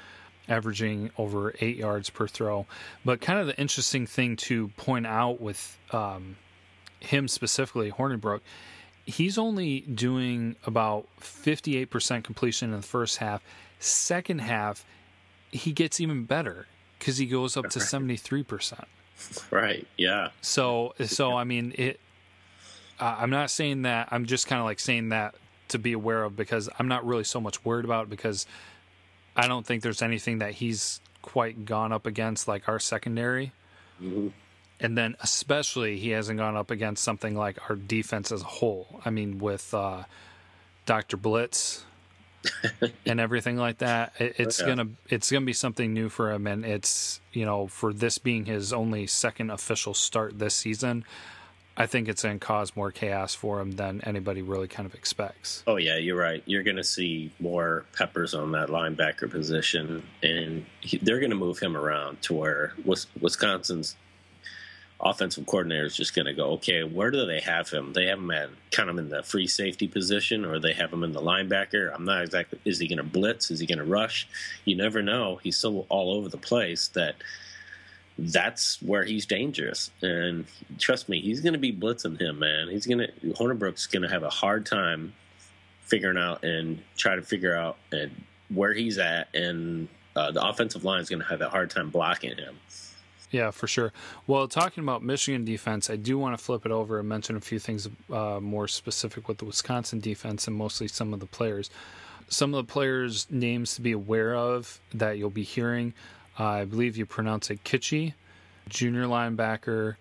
averaging 0.48 1.10
over 1.16 1.54
eight 1.60 1.76
yards 1.76 2.10
per 2.10 2.26
throw. 2.26 2.66
But 3.04 3.20
kind 3.20 3.38
of 3.38 3.46
the 3.46 3.56
interesting 3.56 4.08
thing 4.08 4.34
to 4.36 4.68
point 4.76 5.06
out 5.06 5.40
with 5.40 5.78
um, 5.92 6.38
him 6.98 7.28
specifically, 7.28 7.92
Hornibrook, 7.92 8.40
he's 9.06 9.38
only 9.38 9.82
doing 9.82 10.56
about 10.66 11.06
58% 11.20 12.24
completion 12.24 12.70
in 12.74 12.80
the 12.80 12.86
first 12.86 13.18
half. 13.18 13.44
Second 13.78 14.40
half, 14.40 14.84
he 15.52 15.72
gets 15.72 16.00
even 16.00 16.24
better 16.24 16.66
because 16.98 17.18
he 17.18 17.26
goes 17.26 17.56
up 17.56 17.70
to 17.70 17.80
seventy 17.80 18.16
three 18.16 18.42
percent. 18.42 18.86
Right. 19.50 19.86
Yeah. 19.96 20.30
So 20.40 20.94
so 21.04 21.36
I 21.36 21.44
mean 21.44 21.74
it. 21.76 22.00
Uh, 22.98 23.16
I'm 23.18 23.30
not 23.30 23.50
saying 23.50 23.82
that. 23.82 24.08
I'm 24.10 24.26
just 24.26 24.46
kind 24.46 24.60
of 24.60 24.66
like 24.66 24.80
saying 24.80 25.10
that 25.10 25.34
to 25.68 25.78
be 25.78 25.92
aware 25.92 26.24
of 26.24 26.36
because 26.36 26.68
I'm 26.78 26.88
not 26.88 27.06
really 27.06 27.24
so 27.24 27.40
much 27.40 27.64
worried 27.64 27.84
about 27.84 28.04
it 28.04 28.10
because 28.10 28.46
I 29.36 29.48
don't 29.48 29.64
think 29.64 29.82
there's 29.82 30.02
anything 30.02 30.38
that 30.38 30.52
he's 30.54 31.00
quite 31.22 31.64
gone 31.64 31.92
up 31.92 32.06
against 32.06 32.48
like 32.48 32.68
our 32.68 32.78
secondary. 32.78 33.52
Mm-hmm. 34.02 34.28
And 34.80 34.96
then 34.96 35.16
especially 35.20 35.98
he 35.98 36.10
hasn't 36.10 36.38
gone 36.38 36.56
up 36.56 36.70
against 36.70 37.04
something 37.04 37.34
like 37.34 37.58
our 37.68 37.76
defense 37.76 38.32
as 38.32 38.42
a 38.42 38.46
whole. 38.46 39.00
I 39.04 39.10
mean 39.10 39.38
with 39.38 39.72
uh, 39.72 40.04
Dr. 40.86 41.16
Blitz 41.16 41.84
and 43.06 43.20
everything 43.20 43.56
like 43.56 43.78
that. 43.78 44.12
It, 44.18 44.36
it's 44.38 44.60
yeah. 44.60 44.66
gonna 44.66 44.88
it's 45.08 45.30
gonna 45.30 45.46
be 45.46 45.52
something 45.52 45.92
new 45.92 46.08
for 46.08 46.32
him, 46.32 46.46
and 46.46 46.64
it's 46.64 47.20
you 47.32 47.44
know 47.44 47.66
for 47.66 47.92
this 47.92 48.18
being 48.18 48.46
his 48.46 48.72
only 48.72 49.06
second 49.06 49.50
official 49.50 49.94
start 49.94 50.38
this 50.38 50.54
season. 50.54 51.04
I 51.76 51.86
think 51.86 52.08
it's 52.08 52.24
going 52.24 52.38
to 52.38 52.46
cause 52.46 52.76
more 52.76 52.90
chaos 52.90 53.34
for 53.34 53.58
him 53.58 53.72
than 53.72 54.02
anybody 54.02 54.42
really 54.42 54.68
kind 54.68 54.86
of 54.86 54.94
expects. 54.94 55.62
Oh 55.66 55.76
yeah, 55.76 55.96
you're 55.96 56.16
right. 56.16 56.42
You're 56.44 56.62
going 56.62 56.76
to 56.76 56.84
see 56.84 57.30
more 57.40 57.86
peppers 57.96 58.34
on 58.34 58.52
that 58.52 58.68
linebacker 58.68 59.30
position, 59.30 60.02
and 60.22 60.66
he, 60.80 60.98
they're 60.98 61.20
going 61.20 61.30
to 61.30 61.36
move 61.36 61.58
him 61.58 61.78
around 61.78 62.20
to 62.22 62.34
where 62.34 62.74
Wisconsin's 63.18 63.96
offensive 65.02 65.46
coordinator 65.46 65.86
is 65.86 65.96
just 65.96 66.14
going 66.14 66.26
to 66.26 66.32
go, 66.32 66.50
okay, 66.52 66.82
where 66.82 67.10
do 67.10 67.24
they 67.26 67.40
have 67.40 67.70
him? 67.70 67.92
They 67.92 68.06
have 68.06 68.18
him 68.18 68.30
at 68.30 68.50
kind 68.70 68.90
of 68.90 68.98
in 68.98 69.08
the 69.08 69.22
free 69.22 69.46
safety 69.46 69.88
position, 69.88 70.44
or 70.44 70.58
they 70.58 70.72
have 70.74 70.92
him 70.92 71.02
in 71.02 71.12
the 71.12 71.20
linebacker. 71.20 71.92
I'm 71.94 72.04
not 72.04 72.22
exactly. 72.22 72.58
Is 72.64 72.78
he 72.78 72.88
going 72.88 72.98
to 72.98 73.04
blitz? 73.04 73.50
Is 73.50 73.60
he 73.60 73.66
going 73.66 73.78
to 73.78 73.84
rush? 73.84 74.28
You 74.64 74.76
never 74.76 75.02
know. 75.02 75.36
He's 75.42 75.56
so 75.56 75.86
all 75.88 76.14
over 76.14 76.28
the 76.28 76.38
place 76.38 76.88
that 76.88 77.16
that's 78.18 78.80
where 78.82 79.04
he's 79.04 79.24
dangerous. 79.26 79.90
And 80.02 80.44
trust 80.78 81.08
me, 81.08 81.20
he's 81.20 81.40
going 81.40 81.54
to 81.54 81.58
be 81.58 81.72
blitzing 81.72 82.20
him, 82.20 82.38
man. 82.38 82.68
He's 82.68 82.86
going 82.86 82.98
to 82.98 83.12
Hornibrook's 83.34 83.86
going 83.86 84.02
to 84.02 84.08
have 84.08 84.22
a 84.22 84.30
hard 84.30 84.66
time 84.66 85.14
figuring 85.84 86.18
out 86.18 86.44
and 86.44 86.80
try 86.96 87.16
to 87.16 87.22
figure 87.22 87.54
out 87.54 87.76
and 87.90 88.10
where 88.52 88.74
he's 88.74 88.98
at, 88.98 89.28
and 89.34 89.88
uh, 90.16 90.30
the 90.32 90.44
offensive 90.44 90.84
line 90.84 91.00
is 91.00 91.08
going 91.08 91.22
to 91.22 91.28
have 91.28 91.40
a 91.40 91.48
hard 91.48 91.70
time 91.70 91.90
blocking 91.90 92.36
him. 92.36 92.56
Yeah, 93.30 93.52
for 93.52 93.68
sure. 93.68 93.92
Well, 94.26 94.48
talking 94.48 94.82
about 94.82 95.04
Michigan 95.04 95.44
defense, 95.44 95.88
I 95.88 95.96
do 95.96 96.18
want 96.18 96.36
to 96.36 96.44
flip 96.44 96.66
it 96.66 96.72
over 96.72 96.98
and 96.98 97.08
mention 97.08 97.36
a 97.36 97.40
few 97.40 97.60
things 97.60 97.88
uh, 98.12 98.40
more 98.40 98.66
specific 98.66 99.28
with 99.28 99.38
the 99.38 99.44
Wisconsin 99.44 100.00
defense 100.00 100.48
and 100.48 100.56
mostly 100.56 100.88
some 100.88 101.14
of 101.14 101.20
the 101.20 101.26
players. 101.26 101.70
Some 102.28 102.54
of 102.54 102.66
the 102.66 102.72
players' 102.72 103.28
names 103.30 103.74
to 103.76 103.82
be 103.82 103.92
aware 103.92 104.34
of 104.34 104.80
that 104.94 105.16
you'll 105.18 105.30
be 105.30 105.44
hearing. 105.44 105.94
Uh, 106.38 106.44
I 106.44 106.64
believe 106.64 106.96
you 106.96 107.06
pronounce 107.06 107.50
it 107.50 107.62
Kitchie, 107.62 108.14
junior 108.68 109.04
linebacker. 109.04 109.96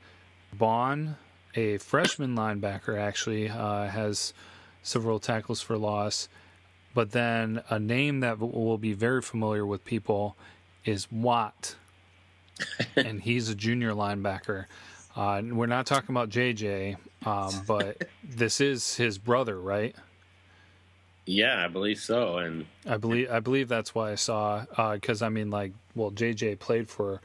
Bond, 0.54 1.16
a 1.54 1.78
freshman 1.78 2.36
linebacker, 2.36 3.00
actually 3.00 3.50
uh, 3.50 3.88
has 3.88 4.34
several 4.82 5.20
tackles 5.20 5.62
for 5.62 5.78
loss. 5.78 6.30
But 6.96 7.12
then 7.12 7.62
a 7.70 7.80
name 7.80 8.22
that 8.22 8.40
will 8.40 8.80
be 8.80 8.94
very 8.94 9.22
familiar 9.22 9.66
with 9.66 9.86
people 9.86 10.36
is 10.86 11.12
Watt 11.12 11.76
and 12.96 13.22
he's 13.22 13.50
a 13.50 13.56
junior 13.56 13.94
linebacker. 13.94 14.66
Uh, 15.16 15.42
we're 15.44 15.66
not 15.66 15.86
talking 15.86 16.12
about 16.12 16.30
JJ, 16.30 16.98
um, 17.26 17.52
but 17.68 18.08
this 18.24 18.62
is 18.62 18.96
his 18.96 19.18
brother, 19.18 19.60
right? 19.60 19.96
Yeah, 21.26 21.64
I 21.64 21.68
believe 21.68 22.00
so, 22.00 22.38
and 22.38 22.66
I 22.88 22.98
believe 22.98 23.30
I 23.30 23.40
believe 23.40 23.68
that's 23.68 23.94
why 23.94 24.12
I 24.12 24.16
saw 24.16 24.66
because 24.94 25.22
uh, 25.22 25.28
I 25.28 25.30
mean, 25.30 25.52
like, 25.52 25.74
well, 25.94 26.10
JJ 26.10 26.58
played 26.60 26.90
for 26.90 27.22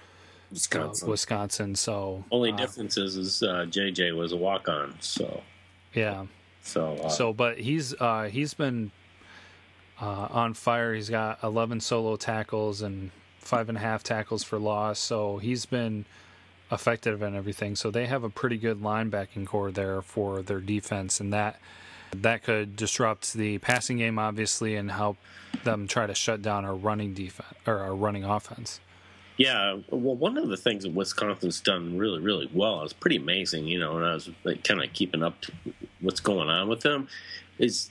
Wisconsin, 0.50 1.08
uh, 1.08 1.10
Wisconsin, 1.10 1.74
so 1.74 2.24
only 2.30 2.52
uh, 2.52 2.56
difference 2.56 2.98
is, 2.98 3.16
is 3.16 3.42
JJ 3.42 4.12
uh, 4.12 4.16
was 4.16 4.32
a 4.32 4.36
walk 4.36 4.68
on, 4.68 4.94
so 5.00 5.42
yeah, 5.94 6.26
so 6.62 6.96
uh, 6.96 7.08
so 7.08 7.32
but 7.32 7.58
he's 7.58 7.94
he's 8.30 8.52
been 8.52 8.90
on 9.98 10.52
fire. 10.52 10.94
He's 10.94 11.08
got 11.08 11.42
eleven 11.42 11.80
solo 11.80 12.16
tackles 12.16 12.82
and 12.82 13.10
five 13.44 13.68
and 13.68 13.78
a 13.78 13.80
half 13.80 14.02
tackles 14.02 14.42
for 14.42 14.58
loss. 14.58 14.98
So 14.98 15.38
he's 15.38 15.66
been 15.66 16.04
effective 16.70 17.22
and 17.22 17.36
everything. 17.36 17.76
So 17.76 17.90
they 17.90 18.06
have 18.06 18.24
a 18.24 18.30
pretty 18.30 18.56
good 18.56 18.80
linebacking 18.80 19.46
core 19.46 19.70
there 19.70 20.02
for 20.02 20.42
their 20.42 20.60
defense, 20.60 21.20
and 21.20 21.32
that 21.32 21.60
that 22.12 22.42
could 22.42 22.76
disrupt 22.76 23.32
the 23.32 23.58
passing 23.58 23.98
game, 23.98 24.18
obviously, 24.18 24.76
and 24.76 24.90
help 24.90 25.16
them 25.64 25.88
try 25.88 26.06
to 26.06 26.14
shut 26.14 26.42
down 26.42 26.64
our 26.64 26.74
running 26.74 27.14
defense 27.14 27.52
or 27.66 27.78
our 27.78 27.94
running 27.94 28.24
offense. 28.24 28.80
Yeah, 29.36 29.78
well, 29.90 30.14
one 30.14 30.38
of 30.38 30.48
the 30.48 30.56
things 30.56 30.84
that 30.84 30.92
Wisconsin's 30.92 31.60
done 31.60 31.98
really, 31.98 32.20
really 32.20 32.48
well 32.54 32.82
is 32.84 32.92
pretty 32.92 33.16
amazing. 33.16 33.66
You 33.66 33.80
know, 33.80 33.96
and 33.96 34.06
I 34.06 34.14
was 34.14 34.30
like, 34.44 34.62
kind 34.62 34.82
of 34.82 34.92
keeping 34.92 35.22
up 35.22 35.44
what's 36.00 36.20
going 36.20 36.48
on 36.48 36.68
with 36.68 36.82
them 36.82 37.08
is 37.58 37.90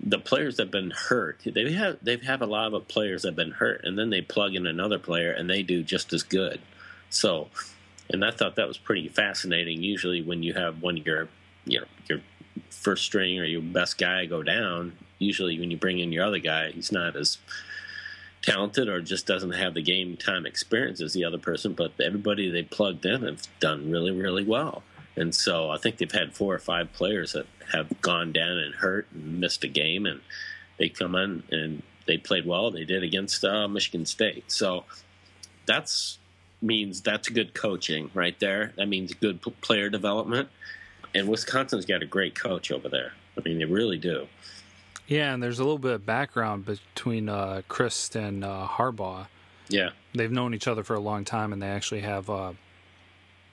the 0.00 0.18
players 0.18 0.56
that 0.56 0.64
have 0.64 0.70
been 0.70 0.90
hurt, 0.90 1.40
they 1.44 1.72
have 1.72 1.98
they 2.02 2.16
have 2.18 2.42
a 2.42 2.46
lot 2.46 2.72
of 2.72 2.88
players 2.88 3.22
that 3.22 3.28
have 3.28 3.36
been 3.36 3.52
hurt, 3.52 3.82
and 3.84 3.98
then 3.98 4.10
they 4.10 4.20
plug 4.20 4.54
in 4.54 4.66
another 4.66 4.98
player 4.98 5.32
and 5.32 5.50
they 5.50 5.62
do 5.62 5.82
just 5.82 6.12
as 6.12 6.22
good. 6.22 6.60
So, 7.10 7.48
and 8.08 8.24
I 8.24 8.30
thought 8.30 8.56
that 8.56 8.68
was 8.68 8.78
pretty 8.78 9.08
fascinating. 9.08 9.82
Usually, 9.82 10.22
when 10.22 10.42
you 10.42 10.54
have 10.54 10.82
one 10.82 10.98
of 10.98 11.06
your 11.06 11.28
you 11.64 11.80
know 11.80 11.86
your 12.08 12.20
first 12.70 13.04
string 13.04 13.38
or 13.38 13.44
your 13.44 13.62
best 13.62 13.98
guy 13.98 14.26
go 14.26 14.42
down, 14.42 14.92
usually 15.18 15.58
when 15.58 15.70
you 15.70 15.76
bring 15.76 15.98
in 15.98 16.12
your 16.12 16.24
other 16.24 16.38
guy, 16.38 16.70
he's 16.70 16.92
not 16.92 17.16
as 17.16 17.38
talented 18.42 18.88
or 18.88 19.00
just 19.00 19.26
doesn't 19.26 19.52
have 19.52 19.74
the 19.74 19.82
game 19.82 20.16
time 20.16 20.46
experience 20.46 21.00
as 21.00 21.12
the 21.12 21.24
other 21.24 21.38
person. 21.38 21.72
But 21.72 21.92
everybody 22.00 22.50
they 22.50 22.62
plugged 22.62 23.04
in 23.04 23.22
have 23.22 23.42
done 23.58 23.90
really, 23.90 24.12
really 24.12 24.44
well. 24.44 24.84
And 25.16 25.34
so 25.34 25.70
I 25.70 25.78
think 25.78 25.98
they've 25.98 26.10
had 26.10 26.36
four 26.36 26.54
or 26.54 26.60
five 26.60 26.92
players 26.92 27.32
that 27.32 27.46
have 27.72 28.00
gone 28.00 28.32
down 28.32 28.58
and 28.58 28.74
hurt 28.74 29.06
and 29.12 29.40
missed 29.40 29.64
a 29.64 29.68
game, 29.68 30.06
and 30.06 30.20
they 30.78 30.88
come 30.88 31.14
in 31.14 31.42
and 31.50 31.82
they 32.06 32.18
played 32.18 32.46
well. 32.46 32.70
They 32.70 32.84
did 32.84 33.02
against 33.02 33.44
uh, 33.44 33.68
Michigan 33.68 34.06
State. 34.06 34.50
So 34.50 34.84
that's 35.66 36.18
means 36.60 37.00
that's 37.00 37.28
good 37.28 37.54
coaching 37.54 38.10
right 38.14 38.38
there. 38.40 38.72
That 38.76 38.86
means 38.86 39.14
good 39.14 39.40
player 39.60 39.88
development. 39.88 40.48
And 41.14 41.28
Wisconsin's 41.28 41.84
got 41.84 42.02
a 42.02 42.06
great 42.06 42.34
coach 42.34 42.70
over 42.72 42.88
there. 42.88 43.12
I 43.36 43.42
mean, 43.42 43.58
they 43.58 43.64
really 43.64 43.98
do. 43.98 44.26
Yeah, 45.06 45.32
and 45.32 45.42
there's 45.42 45.58
a 45.58 45.64
little 45.64 45.78
bit 45.78 45.92
of 45.92 46.04
background 46.04 46.66
between 46.66 47.28
uh, 47.28 47.62
Chryst 47.68 48.14
and 48.14 48.44
uh, 48.44 48.66
Harbaugh. 48.68 49.26
Yeah, 49.68 49.90
they've 50.14 50.30
known 50.30 50.54
each 50.54 50.68
other 50.68 50.82
for 50.82 50.94
a 50.94 51.00
long 51.00 51.24
time, 51.24 51.52
and 51.52 51.62
they 51.62 51.68
actually 51.68 52.00
have 52.00 52.28
uh, 52.28 52.52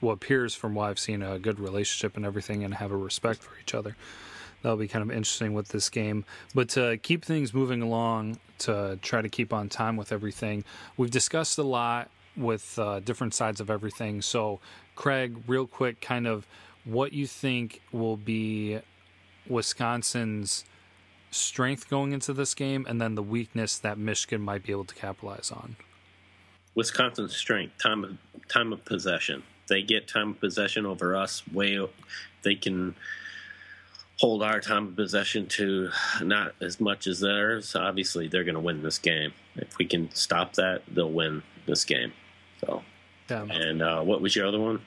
what 0.05 0.13
appears, 0.13 0.55
from 0.55 0.75
what 0.75 0.89
I've 0.89 0.99
seen, 0.99 1.21
a 1.21 1.39
good 1.39 1.59
relationship 1.59 2.15
and 2.15 2.25
everything, 2.25 2.63
and 2.63 2.73
have 2.75 2.91
a 2.91 2.97
respect 2.97 3.43
for 3.43 3.59
each 3.59 3.73
other. 3.73 3.95
That'll 4.61 4.77
be 4.77 4.87
kind 4.87 5.03
of 5.03 5.15
interesting 5.15 5.53
with 5.53 5.67
this 5.69 5.89
game. 5.89 6.25
But 6.53 6.69
to 6.69 6.97
keep 6.97 7.23
things 7.23 7.53
moving 7.53 7.81
along, 7.81 8.39
to 8.59 8.97
try 9.01 9.21
to 9.21 9.29
keep 9.29 9.53
on 9.53 9.69
time 9.69 9.97
with 9.97 10.11
everything, 10.11 10.63
we've 10.97 11.11
discussed 11.11 11.57
a 11.57 11.63
lot 11.63 12.09
with 12.35 12.77
uh, 12.79 12.99
different 13.01 13.33
sides 13.33 13.61
of 13.61 13.69
everything. 13.69 14.21
So, 14.21 14.59
Craig, 14.95 15.37
real 15.47 15.67
quick, 15.67 16.01
kind 16.01 16.25
of 16.27 16.47
what 16.83 17.13
you 17.13 17.27
think 17.27 17.81
will 17.91 18.17
be 18.17 18.79
Wisconsin's 19.47 20.65
strength 21.31 21.89
going 21.89 22.11
into 22.11 22.33
this 22.33 22.53
game, 22.53 22.85
and 22.87 23.01
then 23.01 23.15
the 23.15 23.23
weakness 23.23 23.77
that 23.79 23.97
Michigan 23.97 24.41
might 24.41 24.63
be 24.63 24.71
able 24.71 24.85
to 24.85 24.95
capitalize 24.95 25.51
on. 25.51 25.75
Wisconsin's 26.75 27.35
strength 27.35 27.77
time 27.81 28.03
of 28.03 28.17
time 28.47 28.73
of 28.73 28.83
possession. 28.85 29.43
They 29.67 29.81
get 29.81 30.07
time 30.07 30.31
of 30.31 30.39
possession 30.39 30.85
over 30.85 31.15
us. 31.15 31.43
Way 31.51 31.85
they 32.43 32.55
can 32.55 32.95
hold 34.17 34.41
our 34.43 34.59
time 34.59 34.87
of 34.87 34.95
possession 34.95 35.47
to 35.47 35.89
not 36.21 36.53
as 36.61 36.79
much 36.79 37.07
as 37.07 37.19
theirs. 37.19 37.75
Obviously, 37.75 38.27
they're 38.27 38.43
going 38.43 38.55
to 38.55 38.61
win 38.61 38.81
this 38.81 38.97
game. 38.97 39.33
If 39.55 39.77
we 39.77 39.85
can 39.85 40.13
stop 40.13 40.53
that, 40.53 40.83
they'll 40.87 41.11
win 41.11 41.43
this 41.65 41.83
game. 41.83 42.13
So, 42.61 42.83
yeah. 43.29 43.43
and 43.49 43.81
uh, 43.81 44.01
what 44.01 44.21
was 44.21 44.35
your 44.35 44.47
other 44.47 44.59
one? 44.59 44.81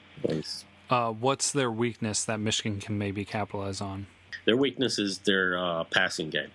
Uh, 0.89 1.11
what's 1.11 1.51
their 1.51 1.71
weakness 1.71 2.23
that 2.25 2.39
Michigan 2.39 2.79
can 2.79 2.97
maybe 2.97 3.23
capitalize 3.25 3.81
on? 3.81 4.07
Their 4.45 4.57
weakness 4.57 4.97
is 4.97 5.19
their 5.19 5.57
uh, 5.57 5.83
passing 5.83 6.29
game, 6.29 6.51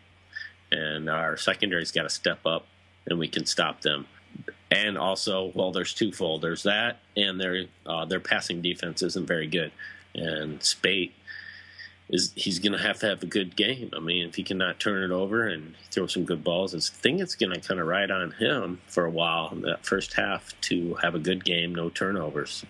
and 0.73 1.09
our 1.09 1.37
secondary's 1.37 1.93
got 1.93 2.03
to 2.03 2.11
step 2.11 2.45
up, 2.45 2.67
and 3.07 3.19
we 3.19 3.29
can 3.29 3.47
stop 3.47 3.83
them. 3.83 4.07
And 4.75 4.99
also, 4.99 5.53
well, 5.55 5.71
there's 5.71 5.95
twofold. 5.95 6.43
There's 6.43 6.65
that, 6.65 6.99
and 7.17 7.41
their 7.41 7.67
uh, 7.87 8.05
their 8.07 8.19
passing 8.19 8.61
defense 8.61 9.03
isn't 9.03 9.27
very 9.27 9.47
good. 9.47 9.71
And 10.17 10.59
Speight 10.61 11.13
is 12.09 12.33
he's 12.35 12.59
going 12.59 12.73
to 12.73 12.79
have 12.79 12.99
to 13.01 13.07
have 13.07 13.23
a 13.23 13.27
good 13.27 13.55
game. 13.55 13.91
I 13.97 14.01
mean, 14.01 14.29
if 14.29 14.35
he 14.35 14.43
cannot 14.43 14.81
turn 14.81 15.03
it 15.03 15.15
over 15.15 15.47
and 15.47 15.75
throw 15.91 16.09
some 16.09 16.25
good 16.25 16.43
balls, 16.43 16.75
I 16.75 16.79
think 16.81 17.21
it's 17.21 17.37
going 17.37 17.53
to 17.53 17.61
kind 17.61 17.81
of 17.81 17.87
ride 17.87 18.11
on 18.11 18.33
him 18.33 18.81
for 18.87 19.05
a 19.05 19.11
while 19.11 19.51
in 19.53 19.63
that 19.63 19.87
first 19.87 20.15
half 20.15 20.61
to 20.63 20.95
have 20.95 21.15
a 21.15 21.21
good 21.21 21.45
game, 21.45 21.73
no 21.75 21.89
turnovers. 21.89 22.65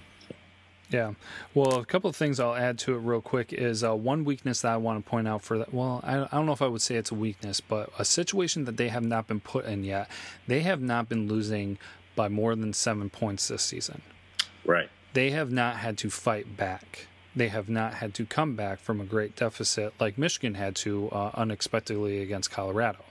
Yeah. 0.90 1.14
Well, 1.54 1.78
a 1.78 1.84
couple 1.84 2.10
of 2.10 2.16
things 2.16 2.38
I'll 2.38 2.54
add 2.54 2.78
to 2.80 2.94
it 2.94 2.98
real 2.98 3.20
quick 3.20 3.52
is 3.52 3.82
uh, 3.82 3.94
one 3.94 4.24
weakness 4.24 4.62
that 4.62 4.72
I 4.72 4.76
want 4.76 5.04
to 5.04 5.08
point 5.08 5.26
out 5.26 5.42
for 5.42 5.58
that. 5.58 5.72
Well, 5.72 6.00
I, 6.04 6.22
I 6.22 6.28
don't 6.30 6.46
know 6.46 6.52
if 6.52 6.62
I 6.62 6.66
would 6.66 6.82
say 6.82 6.96
it's 6.96 7.10
a 7.10 7.14
weakness, 7.14 7.60
but 7.60 7.90
a 7.98 8.04
situation 8.04 8.64
that 8.66 8.76
they 8.76 8.88
have 8.88 9.04
not 9.04 9.26
been 9.26 9.40
put 9.40 9.64
in 9.64 9.84
yet. 9.84 10.08
They 10.46 10.60
have 10.60 10.80
not 10.80 11.08
been 11.08 11.26
losing 11.26 11.78
by 12.14 12.28
more 12.28 12.54
than 12.54 12.72
seven 12.72 13.10
points 13.10 13.48
this 13.48 13.62
season. 13.62 14.02
Right. 14.64 14.88
They 15.14 15.30
have 15.30 15.50
not 15.50 15.76
had 15.76 15.98
to 15.98 16.10
fight 16.10 16.56
back. 16.56 17.06
They 17.36 17.48
have 17.48 17.68
not 17.68 17.94
had 17.94 18.14
to 18.14 18.26
come 18.26 18.54
back 18.54 18.78
from 18.78 19.00
a 19.00 19.04
great 19.04 19.34
deficit 19.34 19.92
like 19.98 20.16
Michigan 20.16 20.54
had 20.54 20.76
to 20.76 21.08
uh, 21.10 21.30
unexpectedly 21.34 22.22
against 22.22 22.50
Colorado. 22.50 23.04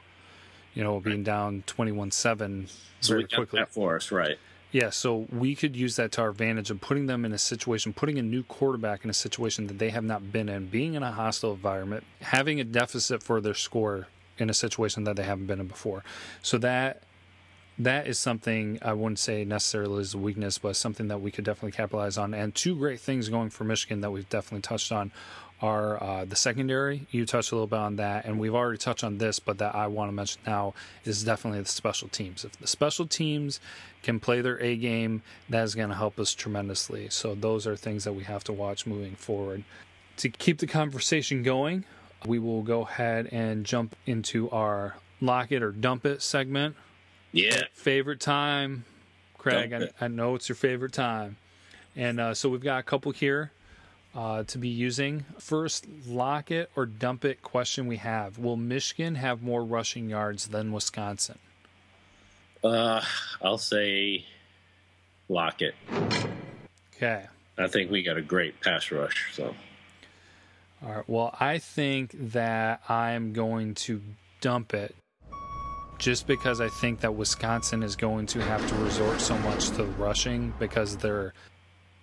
You 0.74 0.84
know, 0.84 1.00
being 1.00 1.24
down 1.24 1.64
21 1.68 2.12
7 2.12 2.68
very 3.04 3.28
so 3.30 3.36
quickly. 3.36 3.62
for 3.70 3.96
us, 3.96 4.12
right. 4.12 4.38
Yeah, 4.74 4.90
so 4.90 5.28
we 5.32 5.54
could 5.54 5.76
use 5.76 5.98
that 5.98 6.12
to 6.14 6.22
our 6.22 6.30
advantage 6.30 6.72
of 6.72 6.82
putting 6.82 7.06
them 7.06 7.26
in 7.26 7.32
a 7.32 7.38
situation, 7.38 7.94
putting 7.94 8.18
a 8.18 8.24
new 8.24 8.42
quarterback 8.42 9.04
in 9.04 9.10
a 9.12 9.14
situation 9.14 9.68
that 9.68 9.78
they 9.78 9.92
have 9.92 10.04
not 10.04 10.32
been 10.32 10.50
in, 10.50 10.66
being 10.66 10.96
in 10.96 11.04
a 11.04 11.12
hostile 11.12 11.52
environment, 11.54 12.04
having 12.22 12.60
a 12.60 12.64
deficit 12.64 13.22
for 13.22 13.40
their 13.40 13.54
score 13.54 14.08
in 14.40 14.50
a 14.50 14.54
situation 14.54 15.04
that 15.04 15.16
they 15.16 15.24
haven't 15.24 15.46
been 15.46 15.60
in 15.60 15.68
before. 15.68 16.04
So 16.42 16.58
that 16.58 17.04
that 17.80 18.08
is 18.08 18.20
something 18.20 18.80
I 18.82 18.94
wouldn't 18.94 19.20
say 19.20 19.46
necessarily 19.46 20.02
is 20.02 20.14
a 20.14 20.18
weakness, 20.18 20.58
but 20.58 20.76
something 20.76 21.08
that 21.08 21.22
we 21.22 21.32
could 21.32 21.44
definitely 21.44 21.72
capitalize 21.72 22.18
on. 22.18 22.34
And 22.34 22.54
two 22.54 22.76
great 22.76 23.00
things 23.00 23.30
going 23.30 23.50
for 23.50 23.64
Michigan 23.64 24.02
that 24.02 24.12
we've 24.12 24.30
definitely 24.30 24.62
touched 24.62 24.92
on 24.92 25.12
are 25.62 26.04
uh, 26.04 26.26
the 26.26 26.36
secondary. 26.36 27.08
You 27.10 27.26
touched 27.26 27.52
a 27.52 27.56
little 27.56 27.68
bit 27.68 27.80
on 27.80 27.96
that, 27.96 28.26
and 28.26 28.38
we've 28.38 28.54
already 28.54 28.78
touched 28.78 29.04
on 29.04 29.18
this, 29.18 29.40
but 29.40 29.60
that 29.60 29.74
I 29.74 29.88
want 29.88 30.10
to 30.10 30.14
mention 30.14 30.42
now 30.46 30.74
is 31.06 31.24
definitely 31.24 31.62
the 31.62 31.70
special 31.70 32.10
teams. 32.10 32.44
If 32.44 32.60
the 32.60 32.68
special 32.68 33.08
teams 33.08 33.60
can 34.02 34.20
play 34.20 34.42
their 34.42 34.62
A 34.62 34.76
game, 34.76 35.24
that 35.50 35.64
is 35.64 35.74
going 35.74 35.90
to 35.90 35.96
help 35.96 36.20
us 36.20 36.34
tremendously. 36.34 37.08
So 37.10 37.34
those 37.34 37.66
are 37.66 37.78
things 37.78 38.04
that 38.04 38.14
we 38.14 38.26
have 38.26 38.44
to 38.46 38.54
watch 38.54 38.86
moving 38.86 39.16
forward. 39.16 39.64
To 40.18 40.30
keep 40.30 40.60
the 40.60 40.68
conversation 40.68 41.44
going, 41.44 41.86
we 42.26 42.40
will 42.40 42.62
go 42.62 42.82
ahead 42.82 43.30
and 43.32 43.66
jump 43.66 43.96
into 44.06 44.50
our 44.52 44.98
lock 45.22 45.52
it 45.52 45.64
or 45.64 45.72
dump 45.72 46.06
it 46.06 46.22
segment. 46.22 46.76
Yeah. 47.34 47.64
Favorite 47.74 48.20
time, 48.22 48.86
Craig. 49.38 49.74
I, 49.74 49.90
I, 50.00 50.08
know 50.08 50.36
it's 50.36 50.48
your 50.48 50.56
favorite 50.56 50.94
time. 50.94 51.36
And 51.96 52.20
uh, 52.20 52.34
so 52.36 52.48
we've 52.48 52.64
got 52.64 52.80
a 52.80 52.84
couple 52.84 53.12
here 53.12 53.52
uh, 54.16 54.44
to 54.44 54.58
be 54.60 54.70
using. 54.70 55.26
First, 55.40 55.88
lock 56.08 56.52
it 56.52 56.70
or 56.76 56.86
dump 56.86 57.26
it 57.26 57.42
question 57.42 57.88
we 57.88 57.98
have 57.98 58.38
Will 58.38 58.56
Michigan 58.56 59.16
have 59.16 59.42
more 59.42 59.66
rushing 59.66 60.10
yards 60.10 60.48
than 60.48 60.72
Wisconsin? 60.72 61.40
Uh, 62.64 63.02
I'll 63.42 63.58
say 63.58 64.26
lock 65.28 65.62
it. 65.64 65.74
Okay. 66.96 67.26
I 67.58 67.68
think 67.68 67.90
we 67.90 68.04
got 68.04 68.18
a 68.18 68.22
great 68.22 68.62
pass 68.62 68.92
rush. 68.92 69.34
So. 69.34 69.56
All 70.86 70.94
right. 70.94 71.10
Well, 71.10 71.36
I 71.40 71.58
think 71.58 72.12
that 72.32 72.82
I'm 72.88 73.34
going 73.34 73.74
to 73.76 74.02
dump 74.40 74.74
it 74.76 74.96
just 75.98 76.28
because 76.28 76.60
I 76.62 76.70
think 76.70 77.02
that 77.02 77.16
Wisconsin 77.16 77.84
is 77.84 77.96
going 77.96 78.26
to 78.28 78.42
have 78.42 78.68
to 78.68 78.76
resort 78.76 79.22
so 79.22 79.38
much 79.40 79.70
to 79.72 79.86
rushing 79.86 80.54
because 80.60 80.98
their 80.98 81.34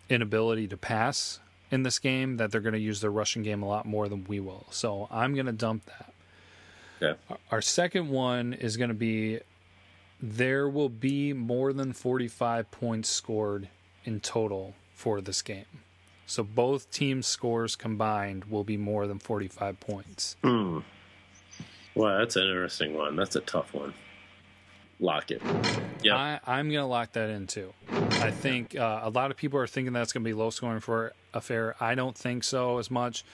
inability 0.08 0.68
to 0.68 0.76
pass 0.76 1.40
in 1.70 1.82
this 1.82 1.98
game 1.98 2.36
that 2.38 2.50
they're 2.50 2.60
going 2.60 2.74
to 2.74 2.80
use 2.80 3.00
their 3.00 3.10
rushing 3.10 3.42
game 3.42 3.62
a 3.62 3.68
lot 3.68 3.86
more 3.86 4.08
than 4.08 4.24
we 4.24 4.40
will. 4.40 4.66
So 4.70 5.08
I'm 5.10 5.34
going 5.34 5.46
to 5.46 5.52
dump 5.52 5.86
that. 5.86 6.12
Yeah. 7.00 7.36
Our 7.50 7.62
second 7.62 8.08
one 8.08 8.52
is 8.52 8.76
going 8.76 8.88
to 8.88 8.94
be 8.94 9.40
there 10.22 10.68
will 10.68 10.90
be 10.90 11.32
more 11.32 11.72
than 11.72 11.92
45 11.92 12.70
points 12.70 13.08
scored 13.08 13.68
in 14.04 14.20
total 14.20 14.74
for 14.92 15.20
this 15.20 15.40
game. 15.40 15.64
So 16.26 16.44
both 16.44 16.90
teams' 16.90 17.26
scores 17.26 17.74
combined 17.74 18.44
will 18.44 18.64
be 18.64 18.76
more 18.76 19.06
than 19.06 19.18
45 19.18 19.80
points. 19.80 20.36
Hmm. 20.44 20.80
Well, 21.94 22.18
that's 22.18 22.36
an 22.36 22.44
interesting 22.44 22.94
one. 22.94 23.16
That's 23.16 23.36
a 23.36 23.40
tough 23.40 23.74
one. 23.74 23.94
Lock 25.00 25.30
it. 25.30 25.42
Yeah, 26.02 26.38
I'm 26.46 26.68
going 26.68 26.82
to 26.82 26.86
lock 26.86 27.12
that 27.12 27.30
in 27.30 27.46
too. 27.46 27.72
I 27.90 28.30
think 28.30 28.76
uh, 28.76 29.00
a 29.02 29.10
lot 29.10 29.30
of 29.30 29.36
people 29.36 29.58
are 29.58 29.66
thinking 29.66 29.92
that's 29.92 30.12
going 30.12 30.22
to 30.22 30.28
be 30.28 30.34
low 30.34 30.50
scoring 30.50 30.80
for 30.80 31.14
affair. 31.32 31.74
I 31.80 31.94
don't 31.94 32.16
think 32.16 32.44
so 32.44 32.78
as 32.78 32.90
much. 32.90 33.24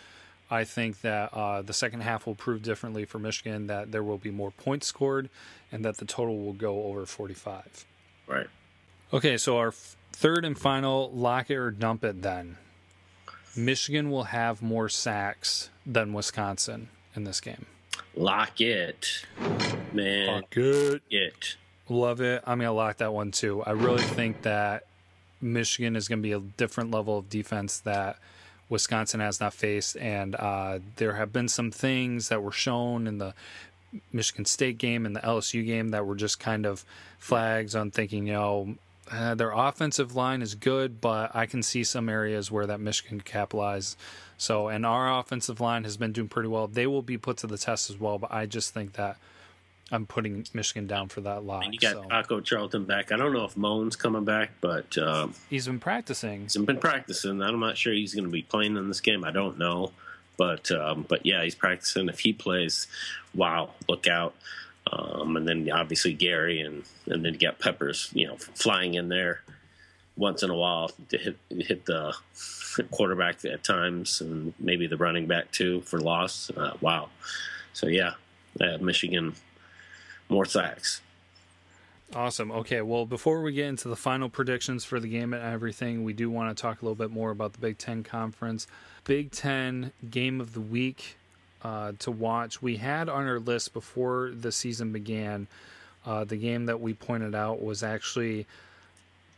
I 0.49 0.63
think 0.63 1.01
that 1.01 1.35
uh, 1.35 1.63
the 1.63 1.73
second 1.73 2.03
half 2.03 2.25
will 2.27 2.37
prove 2.37 2.63
differently 2.63 3.05
for 3.05 3.19
Michigan, 3.19 3.67
that 3.67 3.91
there 3.91 4.03
will 4.03 4.19
be 4.19 4.31
more 4.31 4.53
points 4.53 4.87
scored, 4.87 5.29
and 5.73 5.85
that 5.85 5.97
the 5.97 6.05
total 6.05 6.39
will 6.39 6.53
go 6.53 6.85
over 6.85 7.05
45. 7.05 7.85
Right. 8.29 8.47
Okay, 9.13 9.37
so 9.37 9.59
our 9.59 9.69
f- 9.69 9.97
third 10.13 10.45
and 10.45 10.57
final 10.57 11.11
lock 11.11 11.51
it 11.51 11.57
or 11.57 11.73
dump 11.73 12.05
it 12.05 12.23
then. 12.23 12.59
Michigan 13.57 14.11
will 14.11 14.25
have 14.25 14.63
more 14.63 14.89
sacks 14.89 15.71
than 15.85 16.13
Wisconsin 16.13 16.89
in 17.17 17.25
this 17.25 17.41
game. 17.41 17.67
Lock 18.17 18.61
it. 18.61 19.25
Man. 19.93 20.27
Lock 20.27 20.57
it. 20.57 21.03
It. 21.11 21.57
Love 21.89 22.21
it. 22.21 22.43
I'm 22.47 22.59
to 22.61 22.73
lock 22.73 22.97
that 22.99 23.13
one 23.13 23.31
too. 23.31 23.63
I 23.63 23.71
really 23.73 24.03
think 24.03 24.43
that 24.43 24.85
Michigan 25.41 25.95
is 25.97 26.09
going 26.09 26.19
to 26.21 26.23
be 26.23 26.33
a 26.33 26.41
different 26.41 26.91
level 26.91 27.19
of 27.19 27.29
defense 27.29 27.79
that 27.81 28.19
Wisconsin 28.69 29.21
has 29.21 29.39
not 29.39 29.53
faced. 29.55 29.97
And 29.99 30.35
uh, 30.35 30.81
there 30.97 31.15
have 31.15 31.33
been 31.33 31.49
some 31.49 31.71
things 31.71 32.29
that 32.31 32.43
were 32.43 32.53
shown 32.53 33.07
in 33.07 33.19
the 33.19 33.35
Michigan 34.13 34.45
State 34.45 34.79
game 34.79 35.07
and 35.07 35.15
the 35.15 35.21
LSU 35.21 35.65
game 35.65 35.91
that 35.91 36.07
were 36.07 36.17
just 36.17 36.41
kind 36.41 36.67
of 36.67 36.85
flags 37.19 37.75
on 37.77 37.91
thinking, 37.91 38.27
you 38.27 38.33
know, 38.33 38.75
Uh, 39.09 39.37
their 39.37 39.53
offensive 39.53 40.17
line 40.17 40.43
is 40.43 40.57
good, 40.57 41.01
but 41.01 41.31
I 41.33 41.47
can 41.47 41.63
see 41.63 41.85
some 41.85 42.09
areas 42.09 42.51
where 42.51 42.67
that 42.67 42.81
Michigan 42.81 43.21
can 43.21 43.33
capitalize. 43.33 43.97
So, 44.39 44.69
and 44.69 44.85
our 44.85 45.19
offensive 45.19 45.61
line 45.61 45.85
has 45.85 45.97
been 45.97 46.13
doing 46.13 46.29
pretty 46.29 46.49
well. 46.49 46.67
They 46.67 46.87
will 46.87 47.03
be 47.03 47.17
put 47.17 47.39
to 47.39 47.47
the 47.47 47.57
test 47.57 47.89
as 47.91 47.99
well, 47.99 48.19
but 48.19 48.33
I 48.33 48.47
just 48.47 48.75
think 48.75 48.95
that 48.95 49.17
I'm 49.91 50.05
putting 50.05 50.45
Michigan 50.53 50.87
down 50.87 51.09
for 51.09 51.21
that 51.23 51.45
lot. 51.45 51.65
And 51.65 51.73
you 51.73 51.81
got 51.81 52.27
so. 52.29 52.41
Charlton 52.41 52.85
back. 52.85 53.13
I 53.13 53.17
don't 53.17 53.33
know 53.33 53.45
if 53.45 53.57
Mone's 53.57 53.97
coming 53.97 54.25
back, 54.25 54.51
but 54.61 54.99
um, 54.99 55.35
he's 55.49 55.67
been 55.67 55.79
practicing. 55.79 56.43
He's 56.43 56.57
been 56.57 56.79
practicing. 56.79 57.41
I'm 57.41 57.61
not 57.61 57.79
sure 57.79 57.93
he's 57.93 58.15
going 58.15 58.25
to 58.25 58.31
be 58.31 58.43
playing 58.43 58.77
in 58.77 58.89
this 58.89 59.01
game. 59.01 59.25
I 59.25 59.31
don't 59.31 59.59
know, 59.59 59.93
but 60.37 60.71
um, 60.73 61.07
but 61.09 61.25
yeah, 61.25 61.43
he's 61.45 61.55
practicing. 61.55 62.09
If 62.09 62.21
he 62.21 62.33
plays, 62.33 62.89
wow, 63.35 63.71
look 63.89 64.07
out. 64.07 64.35
Um, 64.93 65.37
and 65.37 65.49
then 65.49 65.71
obviously 65.71 66.13
Gary 66.13 66.61
and 66.61 66.83
and 67.07 67.25
then 67.25 67.35
you 67.35 67.41
got 67.41 67.59
Peppers, 67.59 68.11
you 68.13 68.27
know, 68.27 68.37
flying 68.37 68.95
in 68.95 69.09
there 69.09 69.43
once 70.17 70.43
in 70.43 70.51
a 70.51 70.55
while 70.55 70.91
to 71.11 71.19
hit 71.19 71.37
hit 71.51 71.87
the 71.87 72.15
quarterback 72.85 73.45
at 73.45 73.65
times 73.65 74.21
and 74.21 74.55
maybe 74.59 74.87
the 74.87 74.97
running 74.97 75.27
back 75.27 75.51
too 75.53 75.81
for 75.83 76.01
loss. 76.01 76.51
Uh, 76.57 76.73
wow. 76.81 77.09
So 77.73 77.87
yeah, 77.87 78.15
uh, 78.61 78.79
Michigan 78.79 79.35
more 80.29 80.45
sacks. 80.45 81.01
Awesome. 82.15 82.53
Okay, 82.53 82.83
well, 82.83 83.05
before 83.05 83.43
we 83.43 83.53
get 83.53 83.67
into 83.67 83.89
the 83.89 83.97
final 83.97 84.29
predictions 84.29 84.85
for 84.85 85.01
the 85.01 85.09
game 85.09 85.33
and 85.35 85.43
everything, 85.43 86.05
we 86.05 86.13
do 86.13 86.31
want 86.31 86.57
to 86.57 86.61
talk 86.61 86.81
a 86.81 86.85
little 86.85 86.95
bit 86.95 87.11
more 87.11 87.31
about 87.31 87.53
the 87.53 87.59
Big 87.59 87.79
Ten 87.79 88.05
Conference. 88.05 88.69
Big 89.05 89.33
Ten 89.33 89.93
game 90.09 90.41
of 90.41 90.53
the 90.53 90.61
week 90.61 91.17
uh, 91.63 91.93
to 91.99 92.13
watch. 92.13 92.63
We 92.63 92.77
had 92.77 93.09
on 93.09 93.27
our 93.27 93.41
list 93.41 93.73
before 93.73 94.31
the 94.33 94.53
season 94.53 94.93
began, 94.93 95.49
uh, 96.07 96.23
the 96.23 96.37
game 96.37 96.67
that 96.67 96.81
we 96.81 96.95
pointed 96.95 97.35
out 97.35 97.61
was 97.61 97.83
actually 97.83 98.47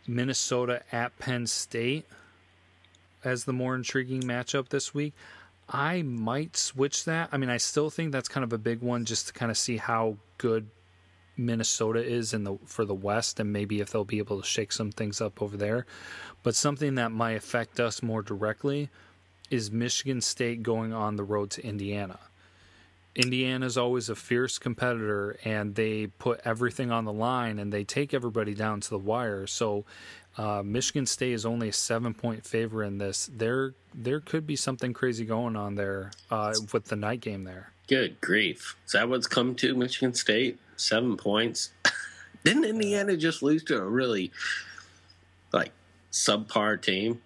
Minnesota 0.06 0.82
at 0.92 1.18
Penn 1.18 1.46
State 1.46 2.06
as 3.24 3.44
the 3.44 3.52
more 3.52 3.74
intriguing 3.74 4.22
matchup 4.22 4.68
this 4.68 4.94
week. 4.94 5.14
I 5.68 6.02
might 6.02 6.56
switch 6.56 7.04
that. 7.04 7.28
I 7.30 7.36
mean, 7.36 7.50
I 7.50 7.58
still 7.58 7.90
think 7.90 8.12
that's 8.12 8.28
kind 8.28 8.44
of 8.44 8.52
a 8.52 8.58
big 8.58 8.80
one 8.80 9.04
just 9.04 9.26
to 9.28 9.32
kind 9.32 9.50
of 9.50 9.58
see 9.58 9.76
how 9.76 10.16
good 10.38 10.70
Minnesota 11.36 12.04
is 12.04 12.34
in 12.34 12.44
the 12.44 12.58
for 12.64 12.84
the 12.84 12.94
West, 12.94 13.38
and 13.38 13.52
maybe 13.52 13.80
if 13.80 13.90
they'll 13.90 14.04
be 14.04 14.18
able 14.18 14.40
to 14.40 14.46
shake 14.46 14.72
some 14.72 14.90
things 14.90 15.20
up 15.20 15.40
over 15.40 15.56
there. 15.56 15.86
But 16.42 16.56
something 16.56 16.96
that 16.96 17.12
might 17.12 17.32
affect 17.32 17.78
us 17.80 18.02
more 18.02 18.22
directly 18.22 18.88
is 19.50 19.70
Michigan 19.70 20.20
State 20.20 20.62
going 20.62 20.92
on 20.92 21.16
the 21.16 21.24
road 21.24 21.50
to 21.50 21.64
Indiana. 21.64 22.18
Indiana 23.14 23.66
is 23.66 23.76
always 23.76 24.08
a 24.08 24.14
fierce 24.14 24.58
competitor, 24.58 25.38
and 25.44 25.74
they 25.74 26.06
put 26.06 26.40
everything 26.44 26.92
on 26.92 27.04
the 27.04 27.12
line, 27.12 27.58
and 27.58 27.72
they 27.72 27.82
take 27.82 28.14
everybody 28.14 28.54
down 28.54 28.80
to 28.80 28.90
the 28.90 28.98
wire. 28.98 29.46
So, 29.46 29.84
uh, 30.38 30.62
Michigan 30.64 31.04
State 31.04 31.32
is 31.32 31.44
only 31.44 31.68
a 31.68 31.72
seven-point 31.72 32.46
favor 32.46 32.84
in 32.84 32.98
this. 32.98 33.28
There, 33.36 33.74
there 33.94 34.20
could 34.20 34.46
be 34.46 34.56
something 34.56 34.92
crazy 34.92 35.24
going 35.24 35.56
on 35.56 35.74
there 35.74 36.12
uh, 36.30 36.54
with 36.72 36.84
the 36.84 36.96
night 36.96 37.20
game 37.20 37.44
there. 37.44 37.72
Good 37.88 38.20
grief! 38.20 38.76
Is 38.86 38.92
that 38.92 39.08
what's 39.08 39.26
come 39.26 39.54
to 39.56 39.74
Michigan 39.74 40.14
State? 40.14 40.58
Seven 40.76 41.16
points. 41.16 41.72
Didn't 42.44 42.64
Indiana 42.64 43.16
just 43.16 43.42
lose 43.42 43.64
to 43.64 43.78
a 43.78 43.84
really 43.84 44.30
like 45.52 45.72
subpar 46.12 46.80
team? 46.80 47.20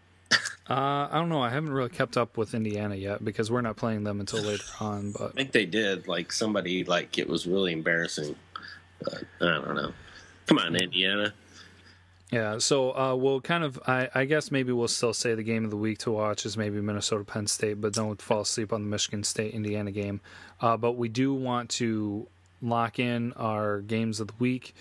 Uh, 0.71 1.09
I 1.11 1.19
don't 1.19 1.29
know. 1.29 1.43
I 1.43 1.51
haven't 1.51 1.73
really 1.73 1.91
kept 1.91 2.17
up 2.17 2.39
with 2.39 2.55
Indiana 2.55 2.95
yet 2.95 3.25
because 3.25 3.51
we're 3.51 3.61
not 3.61 3.77
playing 3.77 4.05
them 4.05 4.21
until 4.21 4.41
later 4.41 4.65
on. 4.81 5.13
But 5.13 5.31
I 5.31 5.33
think 5.33 5.53
they 5.53 5.67
did. 5.67 6.09
Like 6.09 6.33
somebody, 6.33 6.85
like 6.85 7.19
it 7.19 7.29
was 7.29 7.47
really 7.47 7.73
embarrassing. 7.73 8.37
But 9.03 9.25
I 9.41 9.61
don't 9.61 9.75
know. 9.75 9.93
Come 10.47 10.59
on, 10.59 10.77
Indiana. 10.77 11.35
Yeah, 12.33 12.57
so 12.57 12.97
uh, 12.97 13.15
we'll 13.15 13.43
kind 13.43 13.63
of, 13.63 13.79
I, 13.87 14.09
I, 14.15 14.25
guess 14.25 14.51
maybe 14.51 14.73
we'll 14.73 14.89
still 14.89 15.13
say 15.13 15.35
the 15.35 15.43
game 15.43 15.65
of 15.67 15.71
the 15.71 15.77
week 15.77 15.99
to 15.99 16.11
watch 16.11 16.47
is 16.47 16.57
maybe 16.57 16.81
Minnesota 16.81 17.25
Penn 17.25 17.47
State, 17.47 17.79
but 17.79 17.93
don't 17.93 18.23
fall 18.23 18.41
asleep 18.41 18.73
on 18.73 18.85
the 18.85 18.89
Michigan 18.89 19.23
State 19.23 19.53
Indiana 19.53 19.91
game. 19.91 20.23
Uh, 20.59 20.79
but 20.79 20.93
we 20.93 21.11
do 21.11 21.35
want 21.35 21.69
to 21.73 22.27
lock 22.63 22.99
in 22.99 23.35
our 23.35 23.83
games 23.83 24.19
of 24.19 24.29
the 24.29 24.35
week. 24.39 24.75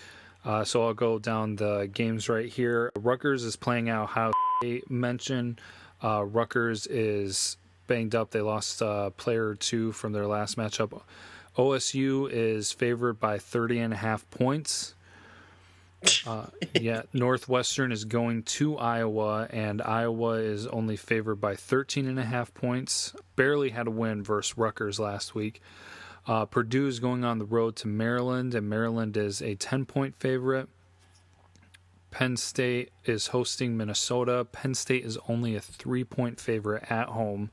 Uh, 0.46 0.64
so 0.64 0.86
I'll 0.86 0.94
go 0.94 1.18
down 1.18 1.56
the 1.56 1.90
games 1.92 2.30
right 2.30 2.48
here. 2.48 2.90
Rutgers 2.96 3.44
is 3.44 3.54
playing 3.54 3.90
out 3.90 4.08
how 4.08 4.32
they 4.62 4.80
mentioned. 4.88 5.60
Uh, 6.02 6.24
Rutgers 6.24 6.86
is 6.86 7.58
banged 7.86 8.14
up. 8.14 8.30
They 8.30 8.40
lost 8.40 8.80
a 8.80 9.12
player 9.18 9.48
or 9.48 9.56
two 9.56 9.92
from 9.92 10.14
their 10.14 10.26
last 10.26 10.56
matchup. 10.56 11.02
OSU 11.58 12.30
is 12.32 12.72
favored 12.72 13.20
by 13.20 13.36
30 13.36 13.78
and 13.78 13.92
a 13.92 13.96
half 13.96 14.28
points. 14.30 14.94
Uh, 16.24 16.46
yeah, 16.80 17.02
Northwestern 17.12 17.90
is 17.90 18.04
going 18.04 18.44
to 18.44 18.76
Iowa, 18.76 19.48
and 19.50 19.82
Iowa 19.82 20.34
is 20.34 20.68
only 20.68 20.96
favored 20.96 21.36
by 21.36 21.56
13 21.56 22.06
and 22.06 22.18
a 22.18 22.24
half 22.24 22.54
points. 22.54 23.12
Barely 23.34 23.70
had 23.70 23.88
a 23.88 23.90
win 23.90 24.22
versus 24.22 24.56
Rutgers 24.56 25.00
last 25.00 25.34
week. 25.34 25.60
Uh, 26.26 26.44
Purdue 26.44 26.86
is 26.86 27.00
going 27.00 27.24
on 27.24 27.38
the 27.38 27.44
road 27.44 27.74
to 27.76 27.88
Maryland, 27.88 28.54
and 28.54 28.68
Maryland 28.68 29.16
is 29.16 29.42
a 29.42 29.56
10 29.56 29.84
point 29.84 30.14
favorite. 30.16 30.68
Penn 32.12 32.36
State 32.36 32.90
is 33.04 33.28
hosting 33.28 33.76
Minnesota. 33.76 34.44
Penn 34.44 34.74
State 34.74 35.04
is 35.04 35.18
only 35.28 35.56
a 35.56 35.60
three 35.60 36.04
point 36.04 36.38
favorite 36.38 36.84
at 36.90 37.08
home. 37.08 37.50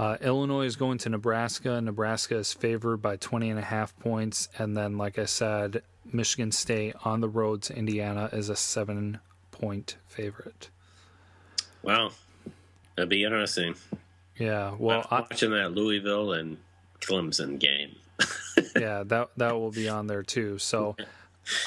Uh, 0.00 0.16
Illinois 0.22 0.64
is 0.64 0.76
going 0.76 0.96
to 0.96 1.10
Nebraska. 1.10 1.78
Nebraska 1.78 2.36
is 2.36 2.54
favored 2.54 3.02
by 3.02 3.16
20 3.16 3.50
and 3.50 3.58
a 3.58 3.62
half 3.62 3.94
points. 3.98 4.48
And 4.58 4.74
then, 4.74 4.96
like 4.96 5.18
I 5.18 5.26
said, 5.26 5.82
Michigan 6.10 6.52
State 6.52 6.94
on 7.04 7.20
the 7.20 7.28
road 7.28 7.60
to 7.64 7.76
Indiana 7.76 8.30
is 8.32 8.48
a 8.48 8.56
seven 8.56 9.18
point 9.50 9.98
favorite. 10.06 10.70
Wow. 11.82 12.12
That'd 12.96 13.10
be 13.10 13.24
interesting. 13.24 13.74
Yeah. 14.38 14.74
Well, 14.78 15.06
I'm 15.10 15.26
watching 15.30 15.50
that 15.50 15.72
Louisville 15.72 16.32
and 16.32 16.56
Clemson 17.02 17.58
game. 17.58 17.94
yeah, 18.74 19.02
that 19.04 19.28
that 19.36 19.52
will 19.52 19.70
be 19.70 19.90
on 19.90 20.06
there 20.06 20.22
too. 20.22 20.56
So 20.56 20.96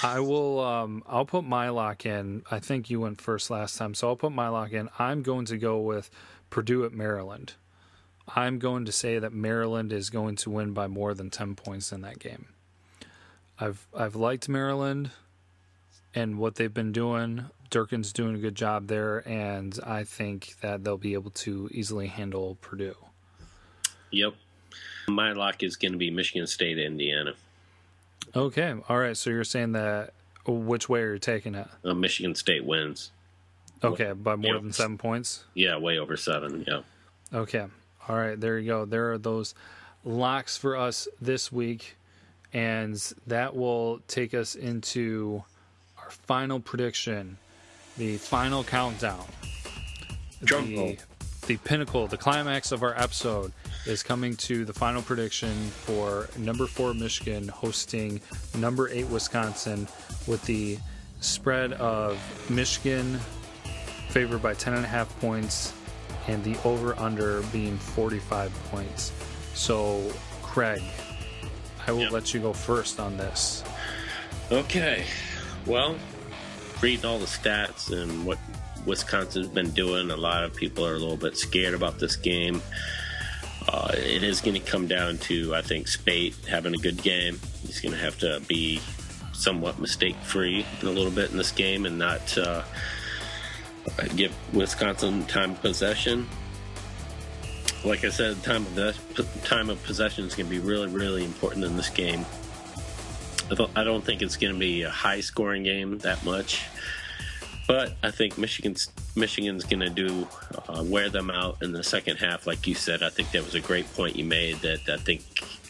I 0.02 0.22
will 0.22 0.60
um 0.60 1.04
I'll 1.06 1.26
put 1.26 1.44
my 1.44 1.70
lock 1.70 2.08
in. 2.08 2.42
I 2.50 2.58
think 2.58 2.90
you 2.90 3.00
went 3.00 3.22
first 3.22 3.52
last 3.52 3.78
time, 3.78 3.94
so 3.94 4.08
I'll 4.08 4.16
put 4.16 4.32
my 4.32 4.50
lock 4.50 4.72
in. 4.72 4.90
I'm 4.98 5.22
going 5.22 5.46
to 5.46 5.58
go 5.60 5.80
with 5.80 6.10
Purdue 6.50 6.84
at 6.84 6.94
Maryland. 6.94 7.54
I'm 8.28 8.60
going 8.60 8.86
to 8.86 8.92
say 8.92 9.20
that 9.20 9.34
Maryland 9.34 9.92
is 9.92 10.10
going 10.10 10.36
to 10.38 10.50
win 10.50 10.74
by 10.74 10.88
more 10.88 11.14
than 11.14 11.30
10 11.30 11.56
points 11.56 11.92
in 11.92 12.02
that 12.02 12.20
game. 12.20 12.48
I've 13.60 13.86
I've 13.96 14.16
liked 14.16 14.50
Maryland 14.50 15.12
and 16.16 16.38
what 16.38 16.56
they've 16.56 16.74
been 16.74 16.92
doing. 16.92 17.46
Durkin's 17.70 18.14
doing 18.14 18.36
a 18.36 18.40
good 18.40 18.56
job 18.56 18.88
there, 18.88 19.28
and 19.28 19.80
I 19.86 20.04
think 20.04 20.56
that 20.62 20.84
they'll 20.84 20.98
be 20.98 21.14
able 21.14 21.32
to 21.32 21.70
easily 21.72 22.08
handle 22.08 22.58
Purdue. 22.62 22.96
Yep. 24.12 24.36
My 25.08 25.34
lock 25.34 25.64
is 25.64 25.76
going 25.76 25.92
to 25.92 25.98
be 25.98 26.12
Michigan 26.12 26.48
State, 26.48 26.78
Indiana. 26.78 27.34
Okay. 28.36 28.74
All 28.88 28.98
right. 28.98 29.18
So 29.18 29.30
you're 29.30 29.44
saying 29.44 29.74
that 29.74 30.14
which 30.46 30.90
way 30.90 31.02
are 31.02 31.14
you 31.14 31.20
taking 31.20 31.56
it? 31.56 31.68
Uh, 31.84 31.94
Michigan 31.94 32.36
State 32.36 32.66
wins. 32.66 33.12
Okay, 33.84 34.14
by 34.14 34.36
more 34.36 34.60
than 34.60 34.72
seven 34.72 34.98
points. 34.98 35.44
Yeah, 35.54 35.78
way 35.78 35.98
over 35.98 36.16
seven. 36.16 36.64
Yeah. 36.66 36.82
Okay. 37.34 37.66
All 38.08 38.16
right. 38.16 38.40
There 38.40 38.60
you 38.60 38.68
go. 38.68 38.86
There 38.86 39.14
are 39.14 39.18
those 39.18 39.56
locks 40.04 40.58
for 40.58 40.76
us 40.76 41.08
this 41.22 41.52
week, 41.52 41.96
and 42.52 42.96
that 43.28 43.56
will 43.56 44.00
take 44.08 44.34
us 44.34 44.56
into 44.56 45.44
our 45.98 46.12
final 46.12 46.60
prediction, 46.60 47.38
the 47.98 48.18
final 48.18 48.64
countdown. 48.64 49.26
The, 50.42 50.98
the 51.48 51.58
pinnacle, 51.58 52.08
the 52.08 52.18
climax 52.18 52.72
of 52.72 52.84
our 52.84 52.98
episode 53.00 53.54
is 53.86 54.04
coming 54.04 54.36
to 54.38 54.66
the 54.66 54.74
final 54.74 55.02
prediction 55.02 55.54
for 55.70 56.30
number 56.38 56.68
four 56.68 56.94
Michigan 56.94 57.48
hosting 57.48 58.22
number 58.58 58.90
eight 58.90 59.08
Wisconsin 59.08 59.88
with 60.28 60.42
the 60.46 60.78
spread 61.20 61.74
of 61.74 62.18
Michigan 62.50 63.20
favored 64.10 64.42
by 64.42 64.54
10.5 64.54 65.08
points 65.20 65.74
and 66.28 66.44
the 66.44 66.56
over 66.64 66.98
under 67.00 67.42
being 67.52 67.78
45 67.78 68.52
points. 68.72 69.12
So, 69.54 70.12
Craig, 70.42 70.82
I 71.86 71.92
will 71.92 72.02
Yep. 72.02 72.12
let 72.12 72.34
you 72.34 72.40
go 72.40 72.54
first 72.54 73.00
on 73.00 73.18
this. 73.18 73.64
Okay. 74.52 75.06
Well, 75.66 75.96
reading 76.82 77.06
all 77.06 77.20
the 77.20 77.26
stats 77.26 77.92
and 77.92 78.26
what 78.26 78.38
Wisconsin's 78.86 79.48
been 79.48 79.72
doing, 79.72 80.12
a 80.12 80.16
lot 80.18 80.44
of 80.44 80.54
people 80.56 80.86
are 80.86 80.96
a 80.96 81.00
little 81.00 81.18
bit 81.18 81.38
scared 81.38 81.74
about 81.74 82.00
this 82.00 82.16
game. 82.16 82.62
Uh, 83.68 83.92
it 83.96 84.24
is 84.24 84.42
going 84.42 84.54
to 84.62 84.72
come 84.72 84.88
down 84.88 85.18
to, 85.18 85.56
I 85.56 85.62
think, 85.62 85.88
Speight 85.88 86.36
having 86.50 86.74
a 86.74 86.78
good 86.78 87.02
game. 87.02 87.40
He's 87.66 87.80
going 87.80 87.94
to 87.94 88.00
have 88.00 88.18
to 88.20 88.42
be 88.48 88.82
somewhat 89.32 89.80
mistake 89.80 90.16
free 90.18 90.66
a 90.82 90.86
little 90.86 91.12
bit 91.12 91.32
in 91.32 91.38
this 91.38 91.52
game 91.52 91.86
and 91.86 91.98
not 91.98 92.38
uh, 92.38 92.64
give 94.16 94.34
Wisconsin 94.54 95.26
time 95.26 95.56
possession. 95.56 96.28
Like 97.84 98.06
I 98.06 98.10
said, 98.10 98.42
time 98.44 98.66
of 98.66 99.44
time 99.44 99.70
of 99.70 99.84
possession 99.84 100.26
is 100.26 100.36
going 100.36 100.48
to 100.48 100.50
be 100.50 100.60
really, 100.60 100.88
really 100.88 101.24
important 101.26 101.66
in 101.66 101.76
this 101.76 101.90
game. 101.90 102.26
I 103.52 103.84
don't- 103.84 104.06
think 104.06 104.22
it's 104.22 104.38
going 104.38 104.54
to 104.54 104.60
be 104.60 104.84
a 104.84 104.90
high 104.90 105.20
scoring 105.20 105.64
game 105.64 105.98
that 106.00 106.24
much. 106.24 106.64
But 107.68 107.94
I 108.04 108.12
think 108.12 108.38
Michigan's 108.38 108.92
Michigan's 109.16 109.64
going 109.64 109.80
to 109.80 109.90
do 109.90 110.28
uh, 110.68 110.84
wear 110.86 111.10
them 111.10 111.30
out 111.30 111.62
in 111.62 111.72
the 111.72 111.84
second 111.84 112.18
half, 112.18 112.46
like 112.46 112.68
you 112.68 112.76
said. 112.76 113.04
I 113.04 113.10
think 113.10 113.32
that 113.32 113.44
was 113.46 113.56
a 113.56 113.62
great 113.62 113.92
point 113.94 114.16
you 114.16 114.26
made. 114.26 114.58
That 114.58 114.82
I 114.90 114.98
think, 114.98 115.24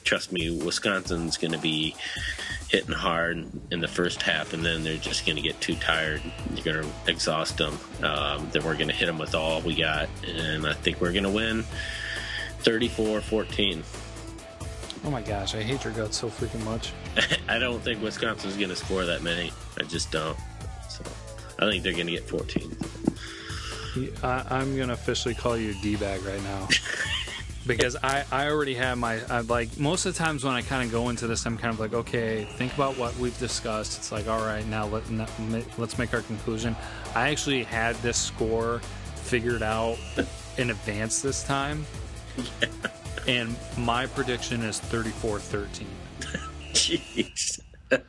trust 0.04 0.32
me, 0.32 0.50
Wisconsin's 0.50 1.38
going 1.38 1.52
to 1.52 1.60
be 1.60 1.96
hitting 2.74 2.96
hard 2.96 3.46
in 3.70 3.80
the 3.82 3.88
first 3.88 4.24
half, 4.24 4.52
and 4.52 4.66
then 4.66 4.84
they're 4.84 4.98
just 4.98 5.28
going 5.28 5.36
to 5.36 5.44
get 5.44 5.62
too 5.62 5.76
tired. 5.76 6.24
You're 6.56 6.74
going 6.74 6.84
to 6.84 7.12
exhaust 7.12 7.60
them. 7.60 7.78
Um, 8.02 8.50
then 8.52 8.64
we're 8.64 8.74
going 8.74 8.88
to 8.88 8.96
hit 8.96 9.06
them 9.06 9.20
with 9.20 9.36
all 9.36 9.62
we 9.62 9.76
got, 9.76 10.10
and 10.26 10.66
I 10.66 10.74
think 10.74 11.00
we're 11.00 11.12
going 11.12 11.24
to 11.24 11.30
win 11.30 11.64
34-14. 12.64 13.84
Oh 15.06 15.12
my 15.12 15.22
gosh, 15.22 15.54
I 15.54 15.62
hate 15.62 15.84
your 15.84 15.94
guts 15.94 16.18
so 16.18 16.30
freaking 16.30 16.66
much. 16.66 16.94
I 17.48 17.60
don't 17.60 17.80
think 17.80 18.02
Wisconsin's 18.02 18.58
going 18.58 18.70
to 18.70 18.76
score 18.76 19.06
that 19.06 19.22
many. 19.22 19.52
I 19.80 19.84
just 19.84 20.12
don't. 20.12 20.38
So 20.90 21.04
I 21.60 21.70
think 21.70 21.84
they're 21.84 21.94
going 21.94 22.08
to 22.08 22.14
get 22.14 22.28
14. 22.28 22.76
I, 24.24 24.46
I'm 24.50 24.76
going 24.76 24.88
to 24.88 24.96
officially 24.96 25.36
call 25.36 25.56
you 25.58 25.72
a 25.72 25.74
D-bag 25.84 26.24
right 26.24 26.42
now. 26.42 26.68
because 27.66 27.96
I, 28.04 28.26
I 28.32 28.50
already 28.50 28.74
have 28.76 28.98
my 28.98 29.20
I 29.30 29.42
like 29.42 29.78
most 29.80 30.06
of 30.06 30.14
the 30.14 30.24
times 30.24 30.44
when 30.44 30.54
I 30.54 30.62
kind 30.62 30.86
of 30.86 30.92
go 30.92 31.10
into 31.10 31.28
this 31.28 31.46
I'm 31.46 31.58
kind 31.58 31.74
of 31.74 31.80
like 31.80 31.94
okay 31.94 32.46
think 32.58 32.74
about 32.74 32.98
what 32.98 33.16
we've 33.18 33.38
discussed. 33.40 33.98
It's 33.98 34.12
like 34.12 34.28
all 34.28 34.42
right 34.46 34.66
now 34.68 34.88
let, 34.88 35.04
let's 35.78 35.98
make 35.98 36.14
our 36.14 36.22
conclusion. 36.22 36.76
I 37.16 37.30
actually 37.30 37.64
had 37.64 37.96
this 37.98 38.18
score 38.18 38.80
figured 39.16 39.64
out 39.64 39.98
in 40.58 40.70
advance 40.70 41.22
this 41.22 41.44
time. 41.44 41.86
Yeah. 42.38 42.68
and 43.28 43.56
my 43.78 44.08
prediction 44.08 44.62
is 44.64 44.80
34-13 44.82 45.86
jeez. 46.74 47.60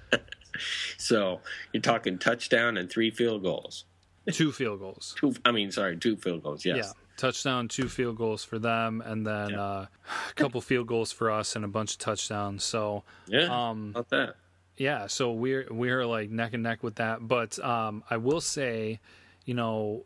So 0.97 1.41
you're 1.75 1.83
talking 1.83 2.19
touchdown 2.19 2.79
and 2.79 2.89
three 2.89 3.11
field 3.11 3.43
goals. 3.43 3.85
Two 4.33 4.53
field 4.53 4.81
goals. 4.81 5.15
Two 5.19 5.35
I 5.45 5.53
mean 5.53 5.71
sorry 5.71 5.99
two 5.99 6.17
field 6.17 6.43
goals 6.43 6.65
yes. 6.65 6.77
Yeah 6.79 7.04
touchdown, 7.17 7.69
two 7.69 7.89
field 7.89 8.17
goals 8.17 8.45
for 8.45 8.59
them, 8.59 9.03
and 9.05 9.27
then 9.27 9.51
yeah. 9.51 9.63
uh, 9.63 9.87
a 10.31 10.35
couple 10.35 10.61
field 10.61 10.87
goals 10.87 11.13
for 11.13 11.31
us, 11.31 11.57
and 11.57 11.65
a 11.65 11.69
bunch 11.69 11.93
of 11.93 11.99
touchdowns. 11.99 12.65
So 12.65 13.05
yeah, 13.27 13.49
um, 13.71 13.91
about 13.91 14.11
that. 14.11 14.37
Yeah, 14.77 15.07
so 15.07 15.33
we're 15.33 15.67
we're 15.71 16.05
like 16.07 16.31
neck 16.31 16.55
and 16.55 16.63
neck 16.63 16.83
with 16.83 16.97
that. 16.97 17.27
But 17.27 17.59
um, 17.65 18.03
I 18.11 18.17
will 18.17 18.41
say, 18.41 19.01
you 19.45 19.55
know, 19.55 20.05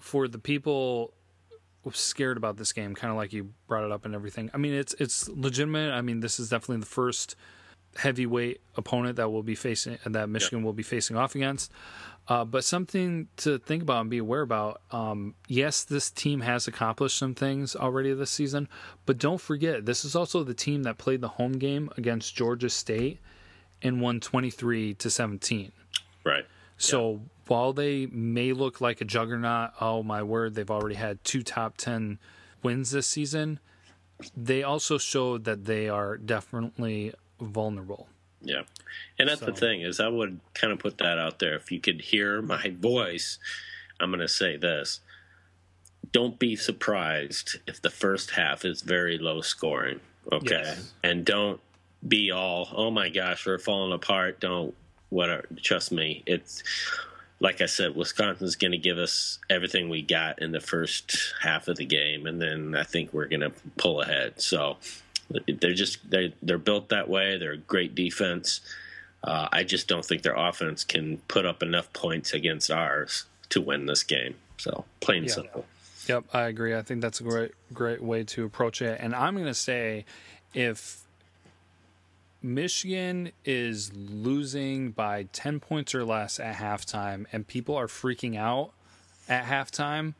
for 0.00 0.28
the 0.28 0.38
people 0.38 1.12
scared 1.92 2.36
about 2.36 2.56
this 2.56 2.72
game, 2.72 2.94
kind 2.94 3.10
of 3.10 3.16
like 3.16 3.32
you 3.32 3.50
brought 3.66 3.84
it 3.84 3.90
up 3.90 4.04
and 4.04 4.14
everything. 4.14 4.50
I 4.54 4.58
mean, 4.58 4.74
it's 4.74 4.94
it's 4.98 5.28
legitimate. 5.28 5.92
I 5.92 6.02
mean, 6.02 6.20
this 6.20 6.38
is 6.38 6.48
definitely 6.48 6.80
the 6.80 6.86
first 6.86 7.36
heavyweight 7.96 8.60
opponent 8.76 9.16
that 9.16 9.30
we'll 9.30 9.42
be 9.42 9.54
facing 9.54 9.98
that 10.06 10.28
Michigan 10.28 10.60
yeah. 10.60 10.64
will 10.64 10.72
be 10.72 10.82
facing 10.82 11.16
off 11.16 11.34
against. 11.34 11.70
Uh, 12.28 12.44
but 12.44 12.62
something 12.62 13.26
to 13.36 13.58
think 13.58 13.82
about 13.82 14.02
and 14.02 14.10
be 14.10 14.18
aware 14.18 14.42
about. 14.42 14.80
Um, 14.92 15.34
yes, 15.48 15.82
this 15.82 16.08
team 16.08 16.40
has 16.40 16.68
accomplished 16.68 17.18
some 17.18 17.34
things 17.34 17.74
already 17.74 18.14
this 18.14 18.30
season, 18.30 18.68
but 19.06 19.18
don't 19.18 19.40
forget 19.40 19.86
this 19.86 20.04
is 20.04 20.14
also 20.14 20.44
the 20.44 20.54
team 20.54 20.84
that 20.84 20.98
played 20.98 21.20
the 21.20 21.28
home 21.28 21.54
game 21.54 21.90
against 21.96 22.36
Georgia 22.36 22.70
State 22.70 23.18
and 23.82 24.00
won 24.00 24.20
twenty 24.20 24.50
three 24.50 24.94
to 24.94 25.10
seventeen. 25.10 25.72
Right. 26.24 26.44
So 26.78 27.10
yeah. 27.10 27.18
while 27.48 27.72
they 27.72 28.06
may 28.06 28.52
look 28.52 28.80
like 28.80 29.00
a 29.00 29.04
juggernaut, 29.04 29.72
oh 29.80 30.04
my 30.04 30.22
word, 30.22 30.54
they've 30.54 30.70
already 30.70 30.94
had 30.94 31.22
two 31.24 31.42
top 31.42 31.76
ten 31.76 32.20
wins 32.62 32.92
this 32.92 33.08
season. 33.08 33.58
They 34.36 34.62
also 34.62 34.96
showed 34.96 35.42
that 35.44 35.64
they 35.64 35.88
are 35.88 36.16
definitely 36.16 37.14
vulnerable. 37.40 38.08
Yeah. 38.42 38.62
And 39.18 39.28
that's 39.28 39.40
so. 39.40 39.46
the 39.46 39.52
thing 39.52 39.82
is 39.82 40.00
I 40.00 40.08
would 40.08 40.40
kind 40.54 40.72
of 40.72 40.78
put 40.78 40.98
that 40.98 41.18
out 41.18 41.38
there. 41.38 41.54
If 41.56 41.70
you 41.72 41.80
could 41.80 42.00
hear 42.00 42.42
my 42.42 42.74
voice, 42.78 43.38
I'm 44.00 44.10
going 44.10 44.20
to 44.20 44.28
say 44.28 44.56
this. 44.56 45.00
Don't 46.10 46.38
be 46.38 46.56
surprised 46.56 47.58
if 47.66 47.80
the 47.80 47.90
first 47.90 48.32
half 48.32 48.64
is 48.64 48.82
very 48.82 49.18
low 49.18 49.40
scoring. 49.40 50.00
Okay. 50.30 50.62
Yes. 50.62 50.92
And 51.02 51.24
don't 51.24 51.60
be 52.06 52.30
all, 52.30 52.68
oh 52.72 52.90
my 52.90 53.08
gosh, 53.08 53.46
we're 53.46 53.58
falling 53.58 53.92
apart. 53.92 54.40
Don't, 54.40 54.74
whatever. 55.08 55.46
Trust 55.62 55.92
me. 55.92 56.22
It's, 56.26 56.62
like 57.40 57.60
I 57.60 57.66
said, 57.66 57.96
Wisconsin's 57.96 58.56
going 58.56 58.72
to 58.72 58.78
give 58.78 58.98
us 58.98 59.38
everything 59.50 59.88
we 59.88 60.02
got 60.02 60.40
in 60.40 60.52
the 60.52 60.60
first 60.60 61.34
half 61.42 61.66
of 61.66 61.76
the 61.76 61.84
game. 61.84 62.26
And 62.26 62.40
then 62.40 62.76
I 62.76 62.84
think 62.84 63.12
we're 63.12 63.26
going 63.26 63.40
to 63.40 63.52
pull 63.76 64.00
ahead. 64.00 64.40
So, 64.40 64.76
they're 65.30 65.74
just 65.74 66.10
they 66.10 66.34
they're 66.42 66.58
built 66.58 66.88
that 66.90 67.08
way. 67.08 67.38
They're 67.38 67.52
a 67.52 67.56
great 67.58 67.94
defense. 67.94 68.60
Uh, 69.24 69.48
I 69.52 69.62
just 69.62 69.86
don't 69.88 70.04
think 70.04 70.22
their 70.22 70.34
offense 70.34 70.84
can 70.84 71.18
put 71.28 71.46
up 71.46 71.62
enough 71.62 71.92
points 71.92 72.32
against 72.32 72.70
ours 72.70 73.24
to 73.50 73.60
win 73.60 73.86
this 73.86 74.02
game. 74.02 74.34
So 74.58 74.84
plain 75.00 75.24
yeah. 75.24 75.32
simple. 75.32 75.64
Yep, 76.08 76.24
I 76.32 76.42
agree. 76.42 76.74
I 76.74 76.82
think 76.82 77.00
that's 77.00 77.20
a 77.20 77.24
great 77.24 77.52
great 77.72 78.02
way 78.02 78.24
to 78.24 78.44
approach 78.44 78.82
it. 78.82 78.98
And 79.00 79.14
I'm 79.14 79.34
going 79.34 79.46
to 79.46 79.54
say, 79.54 80.04
if 80.52 81.02
Michigan 82.42 83.30
is 83.44 83.92
losing 83.94 84.90
by 84.90 85.28
10 85.32 85.60
points 85.60 85.94
or 85.94 86.04
less 86.04 86.40
at 86.40 86.56
halftime 86.56 87.26
and 87.32 87.46
people 87.46 87.76
are 87.76 87.86
freaking 87.86 88.36
out 88.36 88.72
at 89.28 89.44
halftime, 89.44 90.14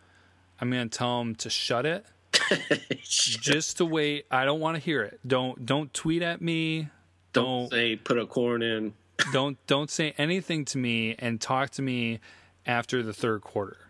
I'm 0.60 0.70
going 0.70 0.88
to 0.88 0.96
tell 0.96 1.18
them 1.18 1.34
to 1.36 1.50
shut 1.50 1.84
it 1.84 2.06
just 3.04 3.78
to 3.78 3.84
wait. 3.84 4.26
I 4.30 4.44
don't 4.44 4.60
want 4.60 4.76
to 4.76 4.82
hear 4.82 5.02
it. 5.02 5.20
Don't 5.26 5.64
don't 5.64 5.92
tweet 5.92 6.22
at 6.22 6.40
me. 6.40 6.88
Don't, 7.32 7.44
don't 7.44 7.70
say 7.70 7.96
put 7.96 8.18
O'Korn 8.18 8.62
in. 8.62 8.94
don't 9.32 9.58
don't 9.66 9.90
say 9.90 10.14
anything 10.18 10.64
to 10.66 10.78
me 10.78 11.14
and 11.18 11.40
talk 11.40 11.70
to 11.70 11.82
me 11.82 12.20
after 12.66 13.02
the 13.02 13.12
third 13.12 13.42
quarter. 13.42 13.88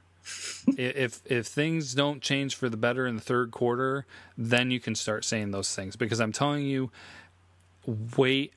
if 0.78 1.20
if 1.24 1.46
things 1.46 1.94
don't 1.94 2.20
change 2.22 2.54
for 2.54 2.68
the 2.68 2.76
better 2.76 3.06
in 3.06 3.16
the 3.16 3.22
third 3.22 3.50
quarter, 3.50 4.06
then 4.36 4.70
you 4.70 4.80
can 4.80 4.94
start 4.94 5.24
saying 5.24 5.50
those 5.50 5.74
things 5.74 5.96
because 5.96 6.20
I'm 6.20 6.32
telling 6.32 6.64
you 6.64 6.90
wait 8.16 8.52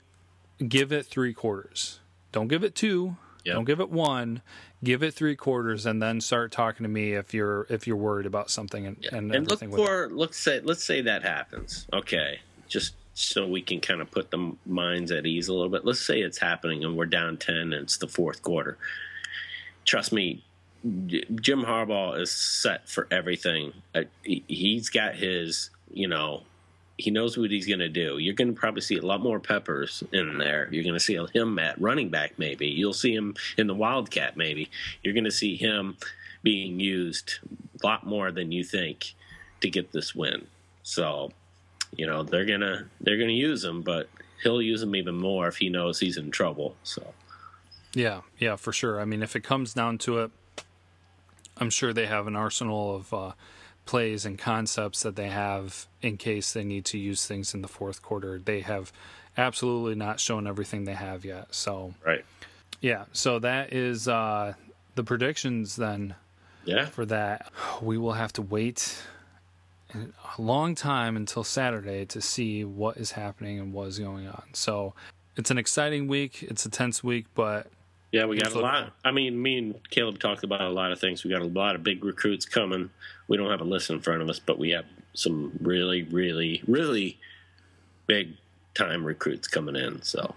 give 0.68 0.92
it 0.92 1.06
3 1.06 1.34
quarters. 1.34 2.00
Don't 2.32 2.48
give 2.48 2.64
it 2.64 2.76
2. 2.76 3.18
Yep. 3.46 3.56
Don't 3.56 3.66
give 3.66 3.80
it 3.80 3.90
1 3.90 4.42
give 4.86 5.04
it 5.04 5.14
three 5.14 5.36
quarters 5.36 5.86
and 5.86 6.02
then 6.02 6.22
start 6.22 6.52
talking 6.52 6.84
to 6.84 6.90
me 6.90 7.14
if 7.14 7.34
you're 7.34 7.66
if 7.70 7.88
you're 7.88 7.98
worried 7.98 8.26
about 8.26 8.50
something 8.50 8.86
and 8.86 8.98
yeah. 9.02 9.16
and, 9.16 9.34
and 9.36 9.50
look 9.50 9.60
for 9.60 10.10
let's 10.12 10.38
say 10.38 10.62
let's 10.62 10.84
say 10.84 11.02
that 11.02 11.24
happens. 11.24 11.88
Okay. 11.92 12.40
Just 12.70 12.94
so 13.14 13.48
we 13.48 13.62
can 13.62 13.82
kind 13.82 14.02
of 14.02 14.12
put 14.12 14.32
the 14.32 14.56
minds 14.66 15.12
at 15.12 15.26
ease 15.26 15.48
a 15.48 15.54
little 15.54 15.70
bit. 15.70 15.84
Let's 15.84 16.06
say 16.06 16.20
it's 16.22 16.38
happening 16.38 16.84
and 16.84 16.96
we're 16.96 17.06
down 17.06 17.38
10 17.38 17.56
and 17.56 17.74
it's 17.74 17.98
the 17.98 18.08
fourth 18.08 18.42
quarter. 18.42 18.78
Trust 19.84 20.14
me 20.14 20.44
jim 21.42 21.64
harbaugh 21.64 22.20
is 22.20 22.32
set 22.32 22.88
for 22.88 23.08
everything. 23.10 23.74
Uh, 23.96 24.04
he's 24.24 24.90
got 24.90 25.16
his 25.16 25.72
you 25.92 26.08
know 26.08 26.44
he 26.98 27.12
knows 27.12 27.38
what 27.38 27.52
he's 27.52 27.68
going 27.68 27.80
to 27.80 27.90
do. 27.90 28.18
You're 28.18 28.34
going 28.34 28.54
to 28.54 28.60
probably 28.60 28.82
see 28.82 28.98
a 28.98 29.06
lot 29.06 29.22
more 29.22 29.40
Peppers 29.40 30.04
in 30.14 30.38
there. 30.38 30.70
You're 30.72 30.84
going 30.84 30.94
to 30.94 31.00
see 31.00 31.18
him 31.34 31.60
at 31.60 31.80
running 31.80 32.10
back, 32.10 32.40
maybe. 32.40 32.68
You'll 32.68 32.94
see 32.94 33.14
him 33.14 33.36
in 33.58 33.68
the 33.68 33.76
Wildcat, 33.76 34.38
maybe. 34.38 34.70
You're 35.04 35.14
going 35.14 35.26
to 35.26 35.32
see 35.32 35.56
him 35.56 35.98
being 36.42 36.80
used 36.80 37.40
a 37.82 37.86
lot 37.86 38.06
more 38.06 38.32
than 38.32 38.52
you 38.52 38.64
think 38.64 39.16
to 39.62 39.70
get 39.70 39.92
this 39.92 40.16
win. 40.16 40.48
So, 40.84 41.32
you 41.98 42.06
know, 42.06 42.24
they're 42.24 42.46
gonna 42.46 42.86
they're 43.02 43.18
gonna 43.18 43.32
use 43.32 43.64
him, 43.64 43.82
but 43.82 44.08
he'll 44.44 44.62
use 44.62 44.84
him 44.84 44.96
even 44.96 45.16
more 45.16 45.48
if 45.48 45.58
he 45.58 45.70
knows 45.70 46.00
he's 46.00 46.18
in 46.18 46.30
trouble. 46.30 46.76
So, 46.84 47.14
yeah, 47.94 48.22
yeah, 48.38 48.56
for 48.58 48.72
sure. 48.72 49.02
I 49.02 49.06
mean, 49.06 49.24
if 49.24 49.36
it 49.36 49.44
comes 49.44 49.74
down 49.74 49.98
to 50.00 50.20
it, 50.20 50.32
I'm 51.58 51.72
sure 51.72 51.94
they 51.94 52.06
have 52.06 52.28
an 52.28 52.36
arsenal 52.36 52.96
of. 52.96 53.14
Uh, 53.14 53.32
plays 53.86 54.26
and 54.26 54.38
concepts 54.38 55.04
that 55.04 55.16
they 55.16 55.30
have 55.30 55.88
in 56.02 56.18
case 56.18 56.54
they 56.54 56.64
need 56.64 56.86
to 56.86 56.98
use 56.98 57.26
things 57.26 57.54
in 57.54 57.62
the 57.62 57.68
fourth 57.68 58.02
quarter. 58.02 58.40
They 58.44 58.62
have 58.62 58.92
absolutely 59.38 59.96
not 59.96 60.20
shown 60.20 60.48
everything 60.48 60.86
they 60.86 60.94
have 60.94 61.26
yet. 61.26 61.54
So 61.54 61.94
right, 62.06 62.26
yeah. 62.82 63.06
So 63.12 63.40
that 63.40 63.74
is 63.74 64.08
uh, 64.08 64.54
the 64.96 65.04
predictions 65.04 65.76
then. 65.76 66.16
Yeah. 66.66 66.86
For 66.88 67.06
that, 67.06 67.52
we 67.80 68.00
will 68.00 68.14
have 68.14 68.34
to 68.34 68.42
wait 68.42 68.98
a 69.94 70.42
long 70.42 70.74
time 70.74 71.16
until 71.16 71.44
Saturday 71.44 72.06
to 72.08 72.22
see 72.22 72.66
what 72.66 72.98
is 72.98 73.12
happening 73.12 73.60
and 73.60 73.72
what 73.72 73.88
is 73.88 74.00
going 74.00 74.28
on. 74.28 74.44
So 74.54 74.96
it's 75.38 75.52
an 75.52 75.58
exciting 75.58 76.08
week. 76.08 76.44
It's 76.44 76.66
a 76.66 76.70
tense 76.70 77.04
week, 77.04 77.28
but 77.36 77.68
yeah, 78.16 78.24
we 78.28 78.38
got 78.38 78.54
a 78.54 78.60
lot. 78.60 78.94
I 79.04 79.12
mean, 79.12 79.42
me 79.42 79.58
and 79.58 79.90
Caleb 79.90 80.20
talked 80.20 80.46
about 80.46 80.62
a 80.62 80.70
lot 80.70 80.94
of 80.94 81.00
things. 81.02 81.26
We 81.26 81.30
got 81.30 81.42
a 81.42 81.48
lot 81.48 81.76
of 81.76 81.84
big 81.84 82.06
recruits 82.06 82.46
coming. 82.46 82.90
We 83.28 83.36
don't 83.36 83.52
have 83.52 83.60
a 83.60 83.66
list 83.66 83.90
in 83.90 84.00
front 84.00 84.22
of 84.22 84.30
us, 84.30 84.40
but 84.40 84.58
we 84.58 84.70
have 84.70 84.86
some 85.14 85.52
really, 85.60 86.04
really, 86.04 86.64
really 86.66 87.20
big 88.08 88.38
time 88.74 89.04
recruits 89.04 89.50
coming 89.50 89.76
in. 89.76 90.02
So, 90.02 90.34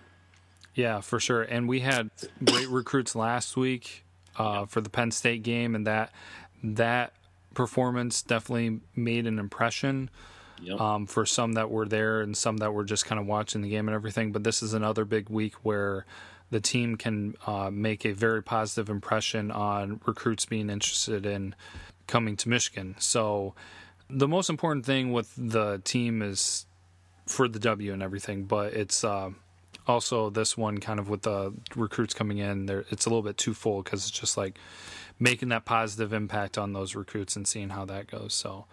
yeah, 0.74 1.00
for 1.00 1.20
sure. 1.20 1.42
And 1.42 1.68
we 1.68 1.78
had 1.78 2.10
great 2.44 2.68
recruits 2.68 3.14
last 3.14 3.56
week 3.56 4.04
uh, 4.36 4.66
for 4.66 4.80
the 4.80 4.90
Penn 4.90 5.12
State 5.12 5.44
game, 5.44 5.76
and 5.76 5.86
that 5.86 6.10
that 6.64 7.12
performance 7.54 8.22
definitely 8.22 8.80
made 8.96 9.28
an 9.28 9.38
impression. 9.38 10.10
Yep. 10.60 10.80
Um, 10.80 11.06
for 11.06 11.24
some 11.24 11.52
that 11.52 11.70
were 11.70 11.86
there 11.86 12.20
and 12.20 12.36
some 12.36 12.56
that 12.56 12.74
were 12.74 12.82
just 12.82 13.06
kind 13.06 13.20
of 13.20 13.28
watching 13.28 13.62
the 13.62 13.68
game 13.68 13.86
and 13.86 13.94
everything. 13.94 14.32
But 14.32 14.42
this 14.42 14.60
is 14.60 14.74
another 14.74 15.04
big 15.04 15.28
week 15.28 15.54
where 15.62 16.04
the 16.50 16.60
team 16.60 16.96
can 16.96 17.34
uh, 17.46 17.70
make 17.70 18.04
a 18.04 18.12
very 18.12 18.42
positive 18.42 18.88
impression 18.88 19.50
on 19.50 20.00
recruits 20.06 20.46
being 20.46 20.70
interested 20.70 21.26
in 21.26 21.54
coming 22.06 22.36
to 22.36 22.48
Michigan. 22.48 22.96
So 22.98 23.54
the 24.08 24.28
most 24.28 24.48
important 24.48 24.86
thing 24.86 25.12
with 25.12 25.32
the 25.36 25.80
team 25.84 26.22
is 26.22 26.66
for 27.26 27.48
the 27.48 27.58
W 27.58 27.92
and 27.92 28.02
everything, 28.02 28.44
but 28.44 28.72
it's 28.72 29.04
uh, 29.04 29.30
also 29.86 30.30
this 30.30 30.56
one 30.56 30.78
kind 30.78 30.98
of 30.98 31.08
with 31.08 31.22
the 31.22 31.52
recruits 31.76 32.14
coming 32.14 32.38
in. 32.38 32.66
There, 32.66 32.84
it's 32.90 33.06
a 33.06 33.10
little 33.10 33.22
bit 33.22 33.36
too 33.36 33.54
full 33.54 33.82
because 33.82 34.08
it's 34.08 34.18
just 34.18 34.36
like 34.36 34.58
making 35.18 35.50
that 35.50 35.64
positive 35.64 36.12
impact 36.12 36.56
on 36.56 36.72
those 36.72 36.94
recruits 36.94 37.36
and 37.36 37.46
seeing 37.46 37.70
how 37.70 37.84
that 37.86 38.06
goes. 38.06 38.32
So 38.32 38.66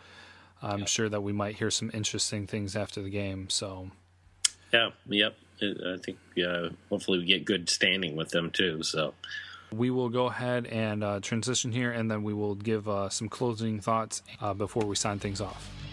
I'm 0.61 0.80
yep. 0.80 0.88
sure 0.88 1.09
that 1.09 1.21
we 1.21 1.34
might 1.34 1.55
hear 1.57 1.71
some 1.71 1.91
interesting 1.93 2.47
things 2.47 2.76
after 2.76 3.01
the 3.01 3.09
game. 3.09 3.49
So 3.49 3.91
yeah, 4.76 4.89
yep. 5.07 5.38
I 5.61 5.97
think 6.03 6.17
uh, 6.45 6.69
hopefully 6.89 7.19
we 7.19 7.26
get 7.26 7.45
good 7.45 7.69
standing 7.69 8.15
with 8.15 8.30
them 8.30 8.51
too. 8.51 8.84
So 8.84 9.13
we 9.71 9.89
will 9.89 10.09
go 10.09 10.26
ahead 10.26 10.65
and 10.67 11.03
uh, 11.03 11.19
transition 11.21 11.71
here, 11.71 11.91
and 11.91 12.11
then 12.11 12.23
we 12.23 12.34
will 12.34 12.55
give 12.55 12.88
uh, 12.89 13.09
some 13.09 13.30
closing 13.30 13.80
thoughts 13.80 14.21
uh, 14.41 14.53
before 14.53 14.86
we 14.86 14.95
sign 14.95 15.19
things 15.19 15.39
off. 15.39 15.84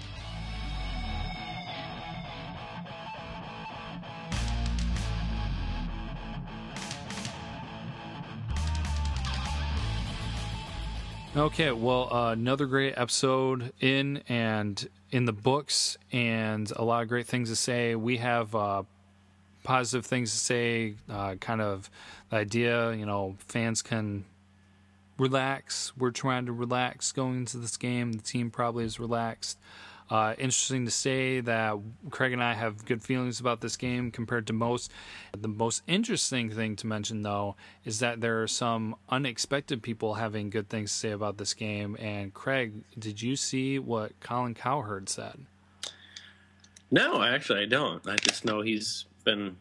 Okay, 11.34 11.72
well, 11.72 12.12
uh, 12.12 12.32
another 12.32 12.66
great 12.66 12.92
episode 12.98 13.72
in 13.80 14.22
and 14.28 14.86
in 15.10 15.24
the 15.24 15.32
books, 15.32 15.96
and 16.12 16.70
a 16.76 16.84
lot 16.84 17.02
of 17.02 17.08
great 17.08 17.26
things 17.26 17.48
to 17.48 17.56
say. 17.56 17.94
We 17.94 18.18
have 18.18 18.54
uh, 18.54 18.82
positive 19.64 20.04
things 20.04 20.30
to 20.32 20.36
say, 20.36 20.94
uh, 21.08 21.36
kind 21.36 21.62
of 21.62 21.88
the 22.28 22.36
idea, 22.36 22.92
you 22.92 23.06
know, 23.06 23.36
fans 23.38 23.80
can 23.80 24.26
relax. 25.16 25.96
We're 25.96 26.10
trying 26.10 26.44
to 26.46 26.52
relax 26.52 27.12
going 27.12 27.38
into 27.38 27.56
this 27.56 27.78
game. 27.78 28.12
The 28.12 28.22
team 28.22 28.50
probably 28.50 28.84
is 28.84 29.00
relaxed. 29.00 29.58
Uh, 30.12 30.34
interesting 30.36 30.84
to 30.84 30.90
say 30.90 31.40
that 31.40 31.74
Craig 32.10 32.34
and 32.34 32.44
I 32.44 32.52
have 32.52 32.84
good 32.84 33.02
feelings 33.02 33.40
about 33.40 33.62
this 33.62 33.78
game 33.78 34.10
compared 34.10 34.46
to 34.48 34.52
most. 34.52 34.90
The 35.34 35.48
most 35.48 35.82
interesting 35.86 36.50
thing 36.50 36.76
to 36.76 36.86
mention, 36.86 37.22
though, 37.22 37.56
is 37.86 38.00
that 38.00 38.20
there 38.20 38.42
are 38.42 38.46
some 38.46 38.94
unexpected 39.08 39.82
people 39.82 40.12
having 40.12 40.50
good 40.50 40.68
things 40.68 40.90
to 40.90 40.96
say 40.98 41.10
about 41.12 41.38
this 41.38 41.54
game. 41.54 41.96
And 41.98 42.34
Craig, 42.34 42.74
did 42.98 43.22
you 43.22 43.36
see 43.36 43.78
what 43.78 44.20
Colin 44.20 44.52
Cowherd 44.52 45.08
said? 45.08 45.46
No, 46.90 47.22
actually, 47.22 47.62
I 47.62 47.66
don't. 47.66 48.06
I 48.06 48.16
just 48.16 48.44
know 48.44 48.60
he's 48.60 49.06
been 49.24 49.56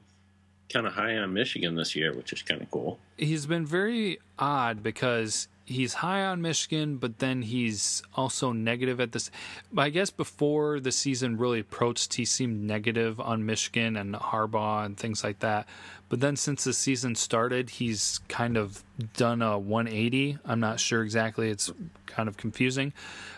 kind 0.68 0.86
of 0.86 0.92
high 0.92 1.16
on 1.16 1.32
Michigan 1.32 1.76
this 1.76 1.96
year, 1.96 2.14
which 2.14 2.34
is 2.34 2.42
kind 2.42 2.62
of 2.62 2.70
cool. 2.70 3.00
He's 3.16 3.46
been 3.46 3.66
very 3.66 4.20
odd 4.38 4.84
because 4.84 5.48
he's 5.72 5.96
high 5.96 6.24
on 6.24 6.42
Michigan, 6.42 6.98
but 6.98 7.20
then 7.20 7.42
he's 7.42 8.04
also 8.14 8.52
negative 8.52 9.00
at 9.00 9.12
this. 9.12 9.32
I 9.76 9.90
guess 9.90 10.10
before 10.10 10.80
the 10.80 10.92
season 10.92 11.38
really 11.38 11.60
approached, 11.60 12.16
he 12.16 12.26
seemed 12.26 12.62
negative 12.62 13.20
on 13.20 13.46
Michigan 13.46 13.96
and 13.98 14.14
Harbaugh 14.16 14.86
and 14.86 14.98
things 14.98 15.24
like 15.24 15.40
that. 15.40 15.68
But 16.10 16.20
then 16.20 16.36
since 16.36 16.64
the 16.64 16.74
season 16.74 17.16
started, 17.16 17.70
he's 17.70 18.20
kind 18.28 18.58
of 18.58 18.84
done 19.16 19.42
a 19.42 19.58
180. 19.58 20.38
I'm 20.46 20.60
not 20.60 20.80
sure 20.80 21.04
exactly. 21.04 21.50
It's 21.50 21.72
kind 22.06 22.28
of 22.28 22.38
confusing. 22.38 22.94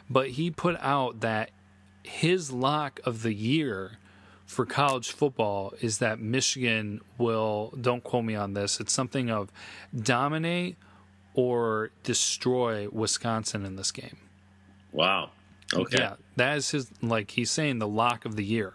But 0.09 0.29
he 0.29 0.49
put 0.51 0.77
out 0.81 1.21
that 1.21 1.51
his 2.03 2.51
lock 2.51 2.99
of 3.05 3.21
the 3.21 3.33
year 3.33 3.99
for 4.45 4.65
college 4.65 5.11
football 5.11 5.73
is 5.81 5.99
that 5.99 6.19
Michigan 6.19 7.01
will, 7.17 7.73
don't 7.79 8.03
quote 8.03 8.25
me 8.25 8.35
on 8.35 8.53
this, 8.53 8.79
it's 8.79 8.93
something 8.93 9.29
of 9.29 9.51
dominate 9.95 10.77
or 11.33 11.91
destroy 12.03 12.87
Wisconsin 12.89 13.65
in 13.65 13.75
this 13.75 13.91
game. 13.91 14.17
Wow. 14.91 15.31
Okay. 15.73 15.97
Yeah, 15.97 16.15
that 16.35 16.57
is 16.57 16.71
his 16.71 16.91
like 17.01 17.31
he's 17.31 17.49
saying 17.49 17.79
the 17.79 17.87
lock 17.87 18.25
of 18.25 18.35
the 18.35 18.43
year. 18.43 18.73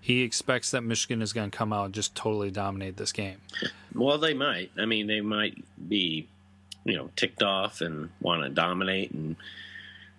He 0.00 0.22
expects 0.22 0.70
that 0.70 0.82
Michigan 0.82 1.20
is 1.20 1.32
going 1.32 1.50
to 1.50 1.56
come 1.56 1.72
out 1.72 1.86
and 1.86 1.94
just 1.94 2.14
totally 2.14 2.52
dominate 2.52 2.96
this 2.96 3.10
game. 3.10 3.38
Well, 3.92 4.18
they 4.18 4.34
might. 4.34 4.70
I 4.78 4.86
mean, 4.86 5.08
they 5.08 5.20
might 5.20 5.64
be, 5.88 6.28
you 6.84 6.96
know, 6.96 7.10
ticked 7.16 7.42
off 7.42 7.80
and 7.80 8.10
want 8.20 8.44
to 8.44 8.48
dominate 8.48 9.10
and 9.10 9.34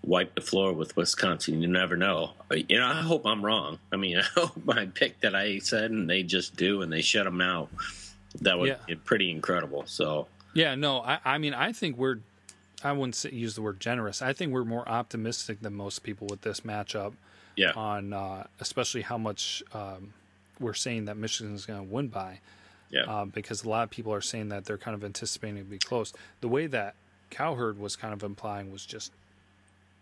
wipe 0.03 0.35
the 0.35 0.41
floor 0.41 0.73
with 0.73 0.97
Wisconsin. 0.97 1.61
You 1.61 1.69
never 1.69 1.95
know. 1.95 2.31
You 2.51 2.79
know, 2.79 2.85
I 2.85 3.01
hope 3.01 3.25
I'm 3.25 3.45
wrong. 3.45 3.79
I 3.93 3.95
mean, 3.95 4.17
I 4.17 4.23
hope 4.23 4.65
my 4.65 4.87
pick 4.87 5.21
that 5.21 5.35
I 5.35 5.59
said 5.59 5.91
and 5.91 6.09
they 6.09 6.21
just 6.21 6.57
do 6.57 6.81
and 6.81 6.91
they 6.91 7.01
shut 7.01 7.23
them 7.23 7.39
out. 7.39 7.69
That 8.41 8.59
would 8.59 8.67
yeah. 8.67 8.75
be 8.85 8.95
pretty 8.95 9.31
incredible. 9.31 9.83
So 9.85 10.27
yeah, 10.57 10.73
no, 10.73 11.01
I, 11.01 11.19
I 11.23 11.37
mean, 11.37 11.53
I 11.53 11.71
think 11.71 11.97
we're, 11.97 12.17
I 12.83 12.91
wouldn't 12.91 13.13
say, 13.13 13.29
use 13.29 13.53
the 13.53 13.61
word 13.61 13.79
generous. 13.79 14.23
I 14.23 14.33
think 14.33 14.51
we're 14.51 14.65
more 14.65 14.89
optimistic 14.89 15.61
than 15.61 15.75
most 15.75 16.01
people 16.01 16.25
with 16.27 16.41
this 16.41 16.61
matchup. 16.61 17.13
Yeah. 17.55 17.73
On 17.75 18.11
uh, 18.11 18.47
especially 18.59 19.03
how 19.03 19.19
much 19.19 19.61
um, 19.73 20.13
we're 20.59 20.73
saying 20.73 21.05
that 21.05 21.15
Michigan 21.15 21.53
is 21.53 21.67
going 21.67 21.87
to 21.87 21.93
win 21.93 22.07
by. 22.07 22.39
Yeah. 22.89 23.03
Uh, 23.03 23.25
because 23.25 23.65
a 23.65 23.69
lot 23.69 23.83
of 23.83 23.91
people 23.91 24.11
are 24.11 24.21
saying 24.21 24.49
that 24.49 24.65
they're 24.65 24.79
kind 24.79 24.95
of 24.95 25.03
anticipating 25.03 25.57
to 25.57 25.63
be 25.63 25.77
close. 25.77 26.11
The 26.41 26.47
way 26.47 26.65
that 26.65 26.95
Cowherd 27.29 27.79
was 27.79 27.95
kind 27.95 28.13
of 28.13 28.23
implying 28.23 28.71
was 28.71 28.83
just 28.83 29.11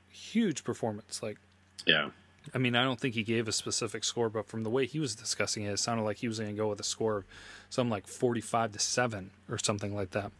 huge 0.09 0.63
performance. 0.63 1.21
Like, 1.21 1.37
yeah. 1.85 2.11
I 2.53 2.59
mean, 2.59 2.75
I 2.75 2.83
don't 2.85 2.99
think 2.99 3.15
he 3.15 3.23
gave 3.23 3.49
a 3.49 3.51
specific 3.51 4.05
score, 4.05 4.29
but 4.29 4.47
from 4.47 4.63
the 4.63 4.69
way 4.69 4.85
he 4.85 4.99
was 4.99 5.15
discussing 5.15 5.63
it, 5.63 5.71
it 5.71 5.79
sounded 5.79 6.03
like 6.03 6.17
he 6.17 6.29
was 6.29 6.39
going 6.39 6.51
to 6.51 6.57
go 6.57 6.69
with 6.69 6.79
a 6.79 6.83
score 6.83 7.17
of 7.17 7.25
something 7.69 7.91
like 7.91 8.07
45 8.07 8.71
to 8.73 8.79
7 8.79 9.31
or 9.49 9.57
something 9.57 9.93
like 9.93 10.11
that. 10.11 10.31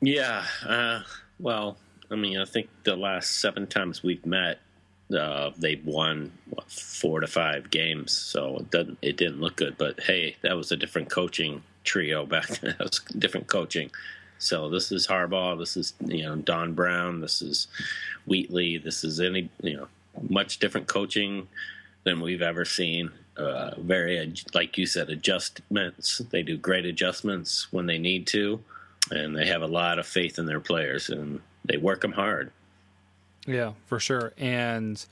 Yeah. 0.00 0.44
Uh, 0.66 1.00
well, 1.38 1.76
I 2.10 2.16
mean, 2.16 2.38
I 2.38 2.44
think 2.44 2.68
the 2.84 2.96
last 2.96 3.40
seven 3.40 3.66
times 3.66 4.02
we've 4.02 4.24
met, 4.24 4.58
uh, 5.16 5.50
they've 5.56 5.84
won 5.84 6.32
what, 6.50 6.70
four 6.70 7.20
to 7.20 7.26
five 7.26 7.70
games, 7.70 8.12
so 8.12 8.58
it 8.58 8.70
doesn't 8.70 8.98
it 9.02 9.16
didn't 9.16 9.40
look 9.40 9.56
good. 9.56 9.76
But 9.76 10.00
hey, 10.00 10.36
that 10.42 10.56
was 10.56 10.72
a 10.72 10.76
different 10.76 11.10
coaching 11.10 11.62
trio 11.84 12.26
back 12.34 12.48
then. 12.48 12.74
that 12.78 12.84
was 12.84 13.00
different 13.18 13.46
coaching. 13.46 13.90
So 14.38 14.70
this 14.70 14.90
is 14.90 15.06
Harbaugh. 15.06 15.58
This 15.58 15.76
is 15.76 15.94
you 16.06 16.22
know 16.22 16.36
Don 16.36 16.72
Brown. 16.74 17.20
This 17.20 17.42
is 17.42 17.68
Wheatley. 18.26 18.78
This 18.78 19.04
is 19.04 19.20
any 19.20 19.50
you 19.62 19.76
know 19.76 19.88
much 20.28 20.58
different 20.58 20.86
coaching 20.86 21.48
than 22.04 22.20
we've 22.20 22.42
ever 22.42 22.64
seen. 22.64 23.10
Uh, 23.36 23.72
very 23.78 24.32
like 24.54 24.78
you 24.78 24.86
said, 24.86 25.10
adjustments. 25.10 26.18
They 26.30 26.42
do 26.42 26.56
great 26.56 26.86
adjustments 26.86 27.72
when 27.72 27.86
they 27.86 27.98
need 27.98 28.26
to 28.28 28.60
and 29.10 29.36
they 29.36 29.46
have 29.46 29.62
a 29.62 29.66
lot 29.66 29.98
of 29.98 30.06
faith 30.06 30.38
in 30.38 30.46
their 30.46 30.60
players, 30.60 31.08
and 31.08 31.40
they 31.64 31.76
work 31.76 32.00
them 32.00 32.12
hard. 32.12 32.52
Yeah, 33.46 33.72
for 33.86 33.98
sure, 33.98 34.32
and 34.36 35.04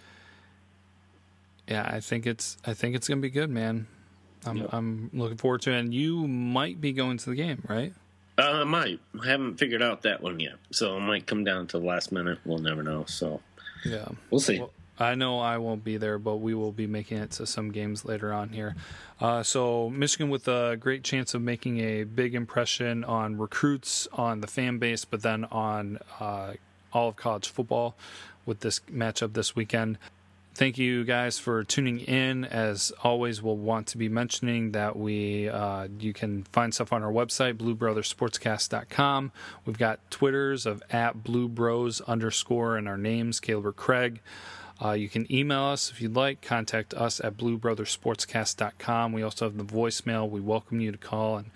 yeah, 1.66 1.89
I 1.91 2.01
think 2.01 2.26
it's 2.26 2.57
I 2.66 2.74
think 2.74 2.95
it's 2.95 3.09
gonna 3.09 3.20
be 3.20 3.30
good, 3.30 3.51
man. 3.51 3.86
I'm 4.47 4.57
yep. 4.59 4.68
I'm 4.72 5.11
looking 5.12 5.36
forward 5.36 5.62
to 5.62 5.72
it. 5.72 5.78
And 5.78 5.95
you 5.95 6.26
might 6.26 6.80
be 6.80 6.93
going 6.93 7.18
to 7.18 7.30
the 7.30 7.36
game, 7.36 7.62
right? 7.68 7.93
Uh, 8.39 8.61
I 8.61 8.64
might. 8.64 9.01
I 9.20 9.26
haven't 9.26 9.57
figured 9.57 9.82
out 9.82 10.03
that 10.03 10.22
one 10.22 10.39
yet, 10.39 10.55
so 10.70 10.97
it 10.97 11.01
might 11.01 11.26
come 11.26 11.43
down 11.43 11.66
to 11.68 11.78
the 11.78 11.84
last 11.84 12.12
minute. 12.12 12.39
We'll 12.45 12.59
never 12.59 12.82
know. 12.82 13.05
So 13.07 13.41
yeah, 13.84 14.09
we'll 14.30 14.41
see. 14.41 14.61
Well, 14.61 14.70
I 15.01 15.14
know 15.14 15.38
I 15.38 15.59
won't 15.59 15.84
be 15.84 15.96
there, 15.96 16.18
but 16.18 16.36
we 16.36 16.55
will 16.55 16.72
be 16.72 16.86
making 16.86 17.18
it 17.18 17.30
to 17.32 17.46
some 17.46 17.70
games 17.70 18.05
later 18.05 18.32
on 18.32 18.51
here. 18.51 18.74
Uh, 19.20 19.42
so 19.42 19.90
Michigan 19.90 20.30
with 20.30 20.49
a 20.49 20.76
great 20.78 21.05
chance 21.05 21.34
of 21.34 21.42
making 21.42 21.78
a 21.78 22.05
big 22.05 22.34
impression 22.34 23.05
on 23.05 23.38
recruits, 23.38 24.09
on 24.12 24.40
the 24.40 24.46
fan 24.46 24.78
base, 24.78 25.05
but 25.05 25.22
then 25.22 25.44
on 25.46 25.99
uh, 26.20 26.55
all 26.92 27.09
of 27.09 27.16
college 27.16 27.49
football 27.49 27.94
with 28.46 28.61
this 28.61 28.80
matchup 28.90 29.34
this 29.34 29.55
weekend. 29.55 29.99
Thank 30.55 30.76
you 30.76 31.05
guys 31.05 31.38
for 31.38 31.62
tuning 31.62 32.01
in. 32.01 32.44
As 32.44 32.92
always, 33.05 33.40
we'll 33.40 33.57
want 33.57 33.86
to 33.88 33.99
be 33.99 34.09
mentioning 34.09 34.72
that 34.72 34.96
we 34.96 35.49
uh, 35.49 35.86
you 36.01 36.12
can 36.12 36.42
find 36.51 36.74
stuff 36.74 36.92
on 36.92 37.05
our 37.05 37.12
website, 37.12 37.55
bluebrothersportscast.com. 37.55 39.30
We've 39.64 39.78
got 39.78 40.01
Twitters 40.11 40.66
of 40.66 40.82
at 40.90 41.22
bluebros 41.22 42.01
underscore 42.01 42.76
and 42.76 42.88
our 42.88 42.99
names, 42.99 43.38
Caleb 43.38 43.66
or 43.66 43.72
Craig. 43.72 44.20
Uh, 44.82 44.92
you 44.92 45.08
can 45.08 45.30
email 45.32 45.64
us 45.64 45.90
if 45.90 46.00
you'd 46.00 46.14
like. 46.14 46.40
Contact 46.40 46.94
us 46.94 47.20
at 47.20 47.36
bluebrothersportscast.com. 47.36 49.12
We 49.12 49.22
also 49.22 49.46
have 49.46 49.56
the 49.56 49.64
voicemail. 49.64 50.28
We 50.28 50.40
welcome 50.40 50.80
you 50.80 50.92
to 50.92 50.98
call 50.98 51.36
and 51.36 51.50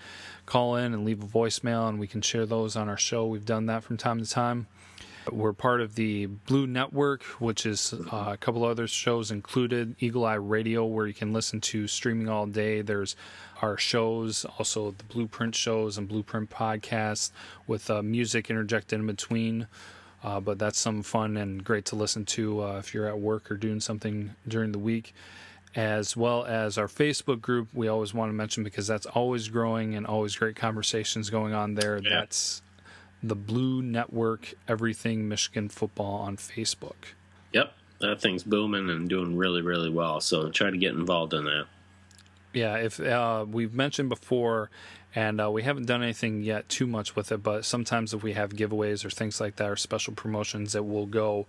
call 0.44 0.76
in 0.76 0.92
and 0.92 1.04
leave 1.04 1.22
a 1.22 1.26
voicemail, 1.26 1.88
and 1.88 2.00
we 2.00 2.08
can 2.08 2.20
share 2.20 2.46
those 2.46 2.74
on 2.74 2.88
our 2.88 2.96
show. 2.96 3.26
We've 3.26 3.46
done 3.46 3.66
that 3.66 3.84
from 3.84 3.96
time 3.96 4.20
to 4.20 4.28
time. 4.28 4.66
We're 5.30 5.52
part 5.52 5.80
of 5.80 5.94
the 5.94 6.26
Blue 6.26 6.66
Network, 6.66 7.22
which 7.38 7.64
is 7.64 7.94
uh, 8.12 8.30
a 8.32 8.36
couple 8.36 8.64
other 8.64 8.88
shows 8.88 9.30
included. 9.30 9.94
Eagle 10.00 10.24
Eye 10.24 10.34
Radio, 10.34 10.84
where 10.84 11.06
you 11.06 11.14
can 11.14 11.32
listen 11.32 11.60
to 11.60 11.86
streaming 11.86 12.28
all 12.28 12.46
day. 12.46 12.82
There's 12.82 13.14
our 13.60 13.78
shows, 13.78 14.44
also 14.58 14.90
the 14.90 15.04
Blueprint 15.04 15.54
shows 15.54 15.96
and 15.96 16.08
Blueprint 16.08 16.50
podcasts 16.50 17.30
with 17.68 17.88
uh, 17.88 18.02
music 18.02 18.50
interjected 18.50 18.98
in 18.98 19.06
between. 19.06 19.68
Uh, 20.22 20.38
but 20.40 20.58
that's 20.58 20.78
some 20.78 21.02
fun 21.02 21.36
and 21.36 21.64
great 21.64 21.84
to 21.86 21.96
listen 21.96 22.24
to 22.24 22.62
uh, 22.62 22.78
if 22.78 22.94
you're 22.94 23.08
at 23.08 23.18
work 23.18 23.50
or 23.50 23.56
doing 23.56 23.80
something 23.80 24.34
during 24.46 24.72
the 24.72 24.78
week. 24.78 25.14
as 25.74 26.16
well 26.16 26.44
as 26.44 26.76
our 26.76 26.86
Facebook 26.86 27.40
group. 27.40 27.68
We 27.72 27.88
always 27.88 28.12
want 28.12 28.28
to 28.28 28.34
mention 28.34 28.62
because 28.64 28.86
that's 28.86 29.06
always 29.06 29.48
growing 29.48 29.94
and 29.94 30.06
always 30.06 30.36
great 30.36 30.56
conversations 30.56 31.30
going 31.30 31.54
on 31.54 31.74
there. 31.74 31.98
Yeah. 31.98 32.20
That's 32.20 32.62
the 33.22 33.36
Blue 33.36 33.82
Network 33.82 34.54
Everything 34.68 35.28
Michigan 35.28 35.68
Football 35.68 36.16
on 36.20 36.36
Facebook. 36.36 37.14
Yep, 37.52 37.72
that 38.00 38.20
thing's 38.20 38.42
booming 38.42 38.90
and 38.90 39.08
doing 39.08 39.36
really, 39.36 39.62
really 39.62 39.90
well. 39.90 40.20
So 40.20 40.50
try 40.50 40.70
to 40.70 40.76
get 40.76 40.94
involved 40.94 41.32
in 41.34 41.44
that. 41.44 41.66
Yeah, 42.52 42.76
if 42.76 43.00
uh, 43.00 43.46
we've 43.48 43.72
mentioned 43.72 44.10
before, 44.10 44.70
and 45.14 45.40
uh, 45.40 45.50
we 45.50 45.62
haven't 45.62 45.86
done 45.86 46.02
anything 46.02 46.42
yet 46.42 46.68
too 46.68 46.86
much 46.86 47.14
with 47.16 47.32
it, 47.32 47.42
but 47.42 47.64
sometimes 47.64 48.14
if 48.14 48.22
we 48.22 48.32
have 48.32 48.50
giveaways 48.54 49.04
or 49.04 49.10
things 49.10 49.40
like 49.40 49.56
that 49.56 49.68
or 49.70 49.76
special 49.76 50.14
promotions, 50.14 50.74
it 50.74 50.84
will 50.86 51.06
go 51.06 51.46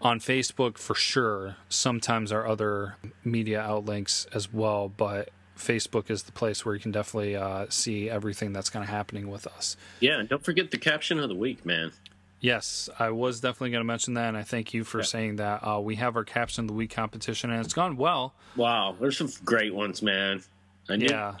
on 0.00 0.18
Facebook 0.18 0.78
for 0.78 0.94
sure. 0.94 1.56
Sometimes 1.68 2.32
our 2.32 2.46
other 2.46 2.96
media 3.24 3.60
outlinks 3.60 4.26
as 4.34 4.52
well, 4.52 4.88
but 4.88 5.30
Facebook 5.56 6.10
is 6.10 6.24
the 6.24 6.32
place 6.32 6.64
where 6.64 6.74
you 6.74 6.80
can 6.80 6.90
definitely 6.90 7.36
uh, 7.36 7.66
see 7.68 8.10
everything 8.10 8.52
that's 8.52 8.68
kind 8.70 8.82
of 8.82 8.88
happening 8.88 9.30
with 9.30 9.46
us. 9.46 9.76
Yeah, 10.00 10.18
and 10.18 10.28
don't 10.28 10.44
forget 10.44 10.70
the 10.72 10.78
caption 10.78 11.20
of 11.20 11.28
the 11.28 11.36
week, 11.36 11.64
man. 11.64 11.92
Yes, 12.40 12.88
I 12.98 13.10
was 13.10 13.38
definitely 13.40 13.70
going 13.70 13.82
to 13.82 13.86
mention 13.86 14.14
that, 14.14 14.26
and 14.26 14.36
I 14.36 14.42
thank 14.42 14.74
you 14.74 14.82
for 14.82 14.98
Yeah. 14.98 15.04
saying 15.04 15.36
that. 15.36 15.60
Uh, 15.62 15.78
we 15.78 15.94
have 15.94 16.16
our 16.16 16.24
caption 16.24 16.64
of 16.64 16.68
the 16.68 16.74
week 16.74 16.90
competition, 16.92 17.52
and 17.52 17.64
it's 17.64 17.74
gone 17.74 17.96
well. 17.96 18.34
Wow, 18.56 18.96
there's 19.00 19.16
some 19.16 19.30
great 19.44 19.72
ones, 19.72 20.02
man. 20.02 20.42
I 20.88 20.96
knew- 20.96 21.06
Yeah. 21.08 21.36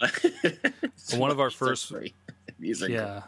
One 1.16 1.30
of 1.30 1.40
our 1.40 1.50
first- 1.50 1.90
great. 1.92 2.14
These 2.58 2.82
are 2.82 2.88
Yeah. 2.88 3.22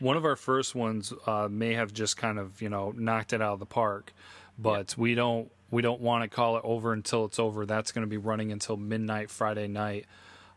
one 0.00 0.16
of 0.16 0.24
our 0.24 0.34
first 0.34 0.74
ones 0.74 1.12
uh, 1.26 1.46
may 1.48 1.74
have 1.74 1.92
just 1.92 2.16
kind 2.16 2.36
of 2.38 2.60
you 2.60 2.68
know 2.68 2.92
knocked 2.96 3.32
it 3.32 3.40
out 3.40 3.52
of 3.54 3.58
the 3.60 3.66
park, 3.66 4.12
but 4.58 4.96
we 4.98 5.14
don't 5.14 5.50
we 5.70 5.82
don't 5.82 6.00
want 6.00 6.24
to 6.24 6.28
call 6.28 6.56
it 6.56 6.62
over 6.64 6.92
until 6.92 7.24
it's 7.26 7.38
over. 7.38 7.64
That's 7.64 7.92
going 7.92 8.02
to 8.02 8.08
be 8.10 8.16
running 8.16 8.50
until 8.50 8.76
midnight 8.76 9.30
Friday 9.30 9.68
night. 9.68 10.06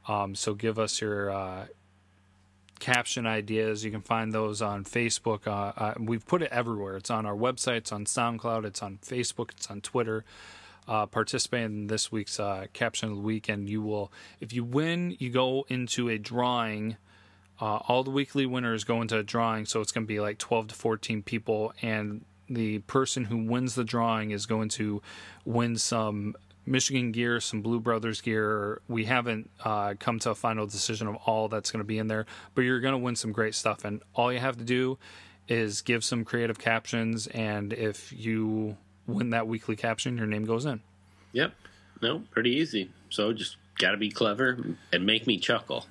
Um, 0.07 0.33
so 0.33 0.55
give 0.55 0.79
us 0.79 1.01
your 1.01 1.29
uh, 1.29 1.65
caption 2.79 3.27
ideas. 3.27 3.85
You 3.85 3.91
can 3.91 4.01
find 4.01 4.33
those 4.33 4.59
on 4.61 4.85
Facebook. 4.85 5.45
Uh, 5.45 5.73
uh, 5.79 5.93
we've 5.99 6.25
put 6.25 6.41
it 6.41 6.51
everywhere. 6.51 6.97
It's 6.97 7.11
on 7.11 7.25
our 7.27 7.35
website. 7.35 7.77
It's 7.77 7.91
on 7.91 8.05
SoundCloud. 8.05 8.65
It's 8.65 8.81
on 8.81 8.97
Facebook. 9.05 9.51
It's 9.51 9.69
on 9.69 9.81
Twitter. 9.81 10.25
Uh, 10.87 11.05
participate 11.05 11.63
in 11.63 11.87
this 11.87 12.11
week's 12.11 12.39
uh, 12.39 12.65
caption 12.73 13.09
of 13.09 13.15
the 13.15 13.21
week, 13.21 13.47
and 13.47 13.69
you 13.69 13.81
will. 13.81 14.11
If 14.41 14.51
you 14.51 14.63
win, 14.63 15.15
you 15.19 15.29
go 15.29 15.65
into 15.69 16.09
a 16.09 16.17
drawing. 16.17 16.97
Uh, 17.61 17.77
all 17.87 18.03
the 18.03 18.11
weekly 18.11 18.45
winners 18.45 18.83
go 18.83 19.01
into 19.01 19.17
a 19.17 19.23
drawing, 19.23 19.65
so 19.65 19.79
it's 19.79 19.91
going 19.91 20.05
to 20.05 20.07
be 20.07 20.19
like 20.19 20.37
12 20.39 20.69
to 20.69 20.75
14 20.75 21.23
people, 21.23 21.73
and 21.81 22.25
the 22.49 22.79
person 22.79 23.25
who 23.25 23.37
wins 23.37 23.75
the 23.75 23.83
drawing 23.83 24.31
is 24.31 24.45
going 24.45 24.69
to 24.69 25.01
win 25.45 25.77
some 25.77 26.35
Michigan 26.65 27.11
gear, 27.11 27.39
some 27.39 27.61
Blue 27.61 27.79
Brothers 27.79 28.21
gear. 28.21 28.81
We 28.87 29.05
haven't 29.05 29.49
uh, 29.63 29.95
come 29.99 30.19
to 30.19 30.31
a 30.31 30.35
final 30.35 30.65
decision 30.65 31.07
of 31.07 31.15
all 31.25 31.47
that's 31.47 31.71
going 31.71 31.81
to 31.81 31.87
be 31.87 31.97
in 31.97 32.07
there, 32.07 32.25
but 32.55 32.61
you're 32.61 32.79
going 32.79 32.93
to 32.93 32.97
win 32.99 33.15
some 33.15 33.31
great 33.31 33.55
stuff, 33.55 33.85
and 33.85 34.01
all 34.13 34.31
you 34.31 34.39
have 34.39 34.57
to 34.57 34.63
do 34.63 34.97
is 35.47 35.81
give 35.81 36.03
some 36.03 36.23
creative 36.23 36.57
captions, 36.57 37.27
and 37.27 37.73
if 37.73 38.13
you 38.13 38.77
win 39.07 39.29
that 39.31 39.47
weekly 39.47 39.75
caption, 39.75 40.17
your 40.17 40.27
name 40.27 40.45
goes 40.45 40.65
in. 40.65 40.81
Yep. 41.33 41.53
No, 42.01 42.23
pretty 42.31 42.51
easy. 42.51 42.89
So 43.09 43.31
just 43.33 43.57
got 43.79 43.91
to 43.91 43.97
be 43.97 44.09
clever 44.09 44.57
and 44.91 45.05
make 45.05 45.27
me 45.27 45.37
chuckle. 45.39 45.85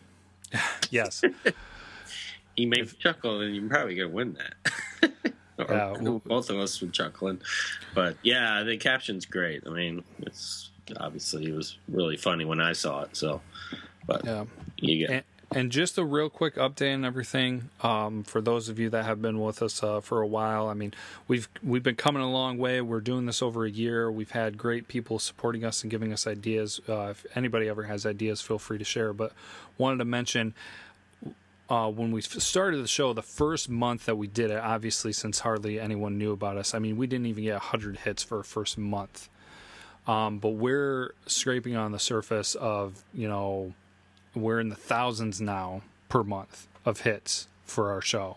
Yes. 0.91 1.23
You 2.55 2.69
make 2.69 2.83
me 2.83 2.93
chuckle, 2.99 3.41
and 3.41 3.57
you're 3.57 3.67
probably 3.67 3.95
gonna 3.95 4.11
win 4.11 4.35
that. 4.35 5.13
or 5.59 5.75
Yeah, 5.75 5.93
well- 5.99 6.19
both 6.27 6.51
of 6.51 6.59
us 6.59 6.83
were 6.83 6.89
chuckling, 6.89 7.41
but 7.95 8.19
yeah, 8.23 8.63
the 8.63 8.77
caption's 8.77 9.25
great. 9.25 9.63
I 9.67 9.71
mean, 9.71 10.05
it's 10.19 10.69
obviously 10.99 11.47
it 11.47 11.55
was 11.55 11.79
really 11.89 12.19
funny 12.19 12.45
when 12.45 12.61
I 12.61 12.75
saw 12.75 13.05
it. 13.05 13.17
So, 13.17 13.41
but 14.07 14.23
yeah. 14.27 14.45
you 14.77 14.99
get 14.99 15.11
And, 15.11 15.25
and 15.55 15.71
just 15.71 15.99
a 15.99 16.05
real 16.05 16.31
quick 16.31 16.57
update 16.57 16.95
and 16.95 17.05
everything 17.05 17.71
um, 17.83 18.23
for 18.23 18.41
those 18.41 18.69
of 18.69 18.79
you 18.79 18.91
that 18.91 19.05
have 19.05 19.21
been 19.21 19.41
with 19.41 19.63
us 19.63 19.83
uh, 19.83 20.01
for 20.01 20.21
a 20.21 20.27
while. 20.27 20.69
I 20.69 20.75
mean, 20.75 20.95
we've 21.29 21.49
we've 21.63 21.83
been 21.83 21.97
coming 21.97 22.23
a 22.23 22.31
long 22.31 22.59
way. 22.59 22.81
We're 22.81 23.01
doing 23.01 23.27
this 23.27 23.43
over 23.43 23.65
a 23.65 23.71
year. 23.71 24.11
We've 24.11 24.31
had 24.31 24.59
great 24.59 24.89
people 24.89 25.19
supporting 25.19 25.65
us 25.65 25.83
and 25.83 25.91
giving 25.91 26.13
us 26.13 26.27
ideas. 26.27 26.81
Uh, 26.89 27.09
if 27.11 27.27
anybody 27.35 27.69
ever 27.69 27.85
has 27.85 28.07
ideas, 28.07 28.41
feel 28.41 28.59
free 28.59 28.79
to 28.79 28.85
share. 28.85 29.13
But 29.13 29.33
wanted 29.79 29.99
to 29.99 30.05
mention. 30.05 30.55
Uh, 31.71 31.89
when 31.91 32.11
we 32.13 32.21
started 32.21 32.83
the 32.83 32.89
show, 32.89 33.15
the 33.15 33.23
first 33.23 33.67
month 33.71 34.05
that 34.05 34.17
we 34.17 34.27
did 34.27 34.51
it, 34.51 34.59
obviously, 34.59 35.11
since 35.11 35.39
hardly 35.41 35.81
anyone 35.81 36.19
knew 36.19 36.33
about 36.33 36.59
us, 36.59 36.75
I 36.75 36.79
mean, 36.79 36.99
we 36.99 37.07
didn't 37.07 37.25
even 37.27 37.45
get 37.45 37.55
100 37.55 37.99
hits 37.99 38.23
for 38.23 38.41
a 38.41 38.45
first 38.45 38.77
month. 38.77 39.31
Um, 40.07 40.39
but 40.39 40.51
we're 40.51 41.15
scraping 41.27 41.77
on 41.77 41.93
the 41.93 41.99
surface 41.99 42.57
of, 42.57 43.03
you 43.15 43.27
know, 43.27 43.73
we're 44.35 44.61
in 44.61 44.69
the 44.69 44.77
thousands 44.77 45.41
now 45.41 45.83
per 46.09 46.23
month 46.23 46.67
of 46.85 47.01
hits 47.01 47.49
for 47.65 47.91
our 47.91 48.01
show. 48.01 48.37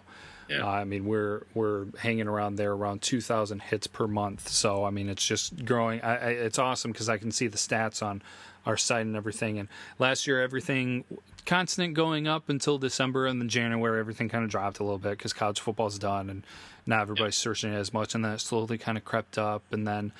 Yeah. 0.49 0.63
Uh, 0.63 0.67
I 0.67 0.83
mean, 0.83 1.05
we're 1.05 1.43
we're 1.53 1.85
hanging 1.99 2.27
around 2.27 2.55
there 2.55 2.73
around 2.73 3.01
2,000 3.01 3.61
hits 3.61 3.87
per 3.87 4.07
month. 4.07 4.47
So 4.49 4.85
I 4.85 4.91
mean, 4.91 5.09
it's 5.09 5.25
just 5.25 5.65
growing. 5.65 6.01
I, 6.01 6.15
I, 6.15 6.29
it's 6.29 6.59
awesome 6.59 6.91
because 6.91 7.09
I 7.09 7.17
can 7.17 7.31
see 7.31 7.47
the 7.47 7.57
stats 7.57 8.03
on 8.03 8.21
our 8.65 8.77
site 8.77 9.05
and 9.05 9.15
everything. 9.15 9.59
And 9.59 9.67
last 9.99 10.27
year, 10.27 10.41
everything 10.41 11.03
constant 11.45 11.93
going 11.93 12.27
up 12.27 12.49
until 12.49 12.77
December, 12.77 13.25
and 13.27 13.39
then 13.39 13.49
January, 13.49 13.99
everything 13.99 14.29
kind 14.29 14.43
of 14.43 14.49
dropped 14.49 14.79
a 14.79 14.83
little 14.83 14.97
bit 14.97 15.11
because 15.11 15.33
college 15.33 15.59
football's 15.59 15.99
done, 15.99 16.29
and 16.29 16.43
now 16.85 17.01
everybody's 17.01 17.37
searching 17.37 17.73
it 17.73 17.77
as 17.77 17.93
much. 17.93 18.15
And 18.15 18.23
then 18.25 18.33
it 18.33 18.41
slowly 18.41 18.77
kind 18.77 18.97
of 18.97 19.05
crept 19.05 19.37
up, 19.37 19.63
and 19.71 19.87
then 19.87 20.11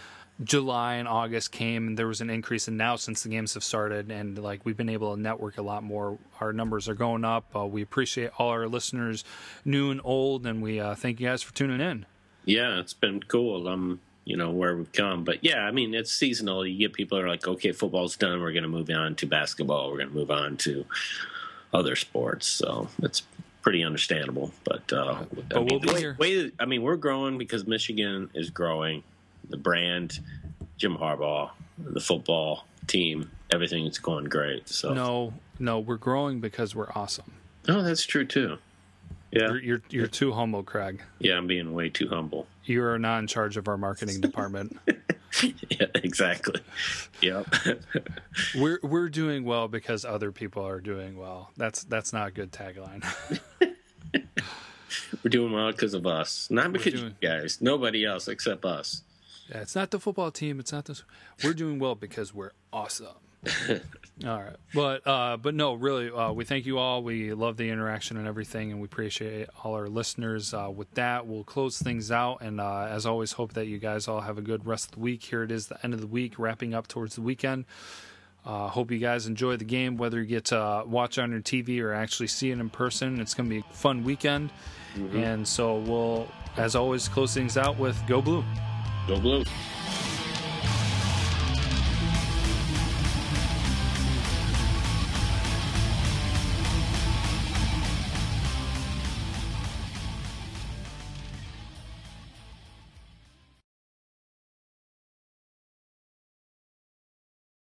July 0.44 0.96
and 0.96 1.08
August 1.08 1.52
came 1.54 1.88
and 1.88 1.98
there 1.98 2.08
was 2.08 2.20
an 2.20 2.30
increase 2.30 2.68
and 2.68 2.78
now 2.78 2.98
since 2.98 3.24
the 3.24 3.30
games 3.30 3.54
have 3.54 3.64
started 3.64 4.12
and 4.12 4.38
like 4.38 4.66
we've 4.66 4.76
been 4.76 4.90
able 4.90 5.16
to 5.16 5.22
network 5.22 5.58
a 5.58 5.62
lot 5.62 5.82
more 5.82 6.18
our 6.42 6.52
numbers 6.52 6.90
are 6.90 6.94
going 6.94 7.24
up 7.24 7.56
uh, 7.56 7.66
we 7.66 7.82
appreciate 7.82 8.32
all 8.38 8.50
our 8.50 8.68
listeners 8.68 9.24
new 9.64 9.92
and 9.92 10.02
old 10.04 10.46
and 10.46 10.62
we 10.62 10.78
uh, 10.80 10.94
thank 10.94 11.22
you 11.22 11.28
guys 11.28 11.42
for 11.42 11.54
tuning 11.54 11.80
in 11.80 12.06
yeah, 12.48 12.80
it's 12.80 12.94
been 12.94 13.22
cool. 13.24 13.68
Um, 13.68 14.00
you 14.24 14.38
know 14.38 14.52
where 14.52 14.78
we've 14.78 14.92
come, 14.92 15.24
but 15.24 15.44
yeah, 15.44 15.62
I 15.62 15.72
mean 15.72 15.96
it's 15.96 16.12
seasonal. 16.12 16.64
You 16.64 16.78
get 16.78 16.94
people 16.94 17.18
are 17.18 17.28
like, 17.28 17.48
okay, 17.48 17.72
football's 17.72 18.16
done. 18.18 18.40
We're 18.40 18.52
going 18.52 18.62
to 18.62 18.70
move 18.70 18.88
on 18.92 19.16
to 19.16 19.26
basketball. 19.26 19.90
We're 19.90 19.98
going 19.98 20.10
to 20.10 20.14
move 20.16 20.30
on 20.30 20.58
to 20.58 20.86
other 21.74 21.96
sports. 21.96 22.46
So 22.46 22.88
it's 23.02 23.24
pretty 23.64 23.84
understandable. 23.84 24.52
But 24.64 24.94
uh, 24.94 25.24
But 25.34 25.56
I 25.56 25.60
we'll 25.60 25.66
mean, 25.66 25.80
be 25.82 25.88
way- 25.94 26.00
here. 26.00 26.16
way- 26.20 26.52
I 26.60 26.66
mean, 26.66 26.84
we're 26.84 26.98
growing 26.98 27.40
because 27.40 27.66
Michigan 27.66 28.30
is 28.36 28.52
growing. 28.52 29.02
The 29.50 29.58
brand, 29.58 30.20
Jim 30.78 30.98
Harbaugh, 30.98 31.52
the 31.78 32.00
football 32.00 32.66
team, 32.88 33.30
everything 33.52 33.86
is 33.86 34.00
going 34.00 34.26
great. 34.26 34.68
So 34.70 34.94
no 34.94 35.34
no 35.60 35.80
we're 35.80 35.98
growing 35.98 36.40
because 36.42 36.76
we're 36.76 36.92
awesome 36.96 37.32
oh, 37.70 37.82
that's 37.82 38.06
true 38.06 38.26
too. 38.26 38.58
Yeah, 39.32 39.48
you're, 39.48 39.60
you're, 39.60 39.82
you're 39.90 40.08
too 40.08 40.32
humble 40.32 40.64
craig 40.64 41.02
yeah, 41.20 41.36
I'm 41.36 41.48
being 41.48 41.74
way 41.74 41.90
too 41.90 42.08
humble. 42.08 42.48
you 42.64 42.84
are 42.84 43.00
not 43.00 43.20
in 43.20 43.28
charge 43.28 43.58
of 43.58 43.68
our 43.68 43.78
marketing 43.78 44.22
department 44.22 44.78
yeah, 45.70 45.88
exactly. 45.96 46.62
Yep. 47.22 47.48
we're 48.56 48.80
we're 48.82 49.10
doing 49.10 49.44
well 49.44 49.68
because 49.68 50.06
other 50.06 50.32
people 50.32 50.66
are 50.66 50.80
doing 50.80 51.18
well 51.18 51.52
that's 51.58 51.84
that's 51.86 52.14
not 52.14 52.30
a 52.30 52.32
good 52.32 52.52
tagline 52.52 53.04
We're 55.24 55.30
doing 55.30 55.52
well 55.52 55.72
because 55.72 55.94
of 55.94 56.06
us, 56.06 56.50
not 56.52 56.72
because 56.72 56.94
doing- 56.94 57.16
you 57.20 57.28
guys. 57.28 57.60
Nobody 57.62 58.06
else 58.06 58.28
except 58.28 58.64
us. 58.64 59.02
Yeah, 59.50 59.60
it's 59.60 59.76
not 59.76 59.92
the 59.92 60.00
football 60.00 60.32
team. 60.32 60.60
It's 60.60 60.72
not 60.72 60.86
this. 60.86 61.04
We're 61.44 61.54
doing 61.54 61.80
well 61.80 61.96
because 61.96 62.34
we're 62.34 62.52
awesome. 62.74 63.08
all 64.26 64.42
right, 64.42 64.56
but 64.74 65.06
uh, 65.06 65.38
but 65.38 65.54
no, 65.54 65.76
really, 65.76 66.10
uh, 66.10 66.32
we 66.32 66.46
thank 66.46 66.66
you 66.66 66.80
all. 66.80 67.04
We 67.04 67.34
love 67.34 67.58
the 67.58 67.70
interaction 67.70 68.18
and 68.18 68.28
everything, 68.28 68.72
and 68.72 68.82
we 68.82 68.86
appreciate 68.86 69.50
all 69.64 69.76
our 69.76 69.88
listeners. 69.88 70.52
Uh, 70.52 70.72
with 70.76 70.92
that, 70.96 71.28
we'll 71.28 71.44
close 71.44 71.80
things 71.80 72.12
out, 72.12 72.42
and 72.42 72.60
uh, 72.60 72.88
as 72.90 73.06
always, 73.06 73.34
hope 73.34 73.54
that 73.54 73.68
you 73.68 73.78
guys 73.78 74.08
all 74.08 74.22
have 74.22 74.40
a 74.40 74.42
good 74.42 74.66
rest 74.66 74.86
of 74.86 74.92
the 74.94 75.00
week. 75.00 75.24
Here 75.24 75.44
it 75.44 75.52
is, 75.52 75.68
the 75.68 75.78
end 75.84 75.94
of 75.94 76.02
the 76.02 76.08
week, 76.08 76.40
wrapping 76.40 76.74
up 76.74 76.88
towards 76.88 77.16
the 77.16 77.22
weekend. 77.22 77.66
Uh, 78.46 78.68
hope 78.68 78.90
you 78.92 79.00
guys 79.00 79.28
enjoy 79.28 79.58
the 79.58 79.66
game, 79.66 79.98
whether 79.98 80.20
you 80.20 80.26
get 80.26 80.46
to 80.46 80.84
watch 80.88 81.18
on 81.20 81.32
your 81.32 81.42
TV 81.42 81.82
or 81.82 81.94
actually 81.94 82.28
see 82.28 82.50
it 82.52 82.60
in 82.60 82.70
person. 82.70 83.20
It's 83.20 83.34
going 83.36 83.50
to 83.50 83.56
be 83.56 83.60
a 83.60 83.74
fun 83.74 84.04
weekend, 84.04 84.50
and 85.14 85.48
so 85.48 85.78
we'll, 85.80 86.28
as 86.58 86.76
always, 86.76 87.08
close 87.08 87.34
things 87.34 87.58
out 87.58 87.78
with 87.78 87.96
"Go 88.08 88.24
Blue." 88.24 88.44
Go 89.08 89.20
blue. 89.20 89.44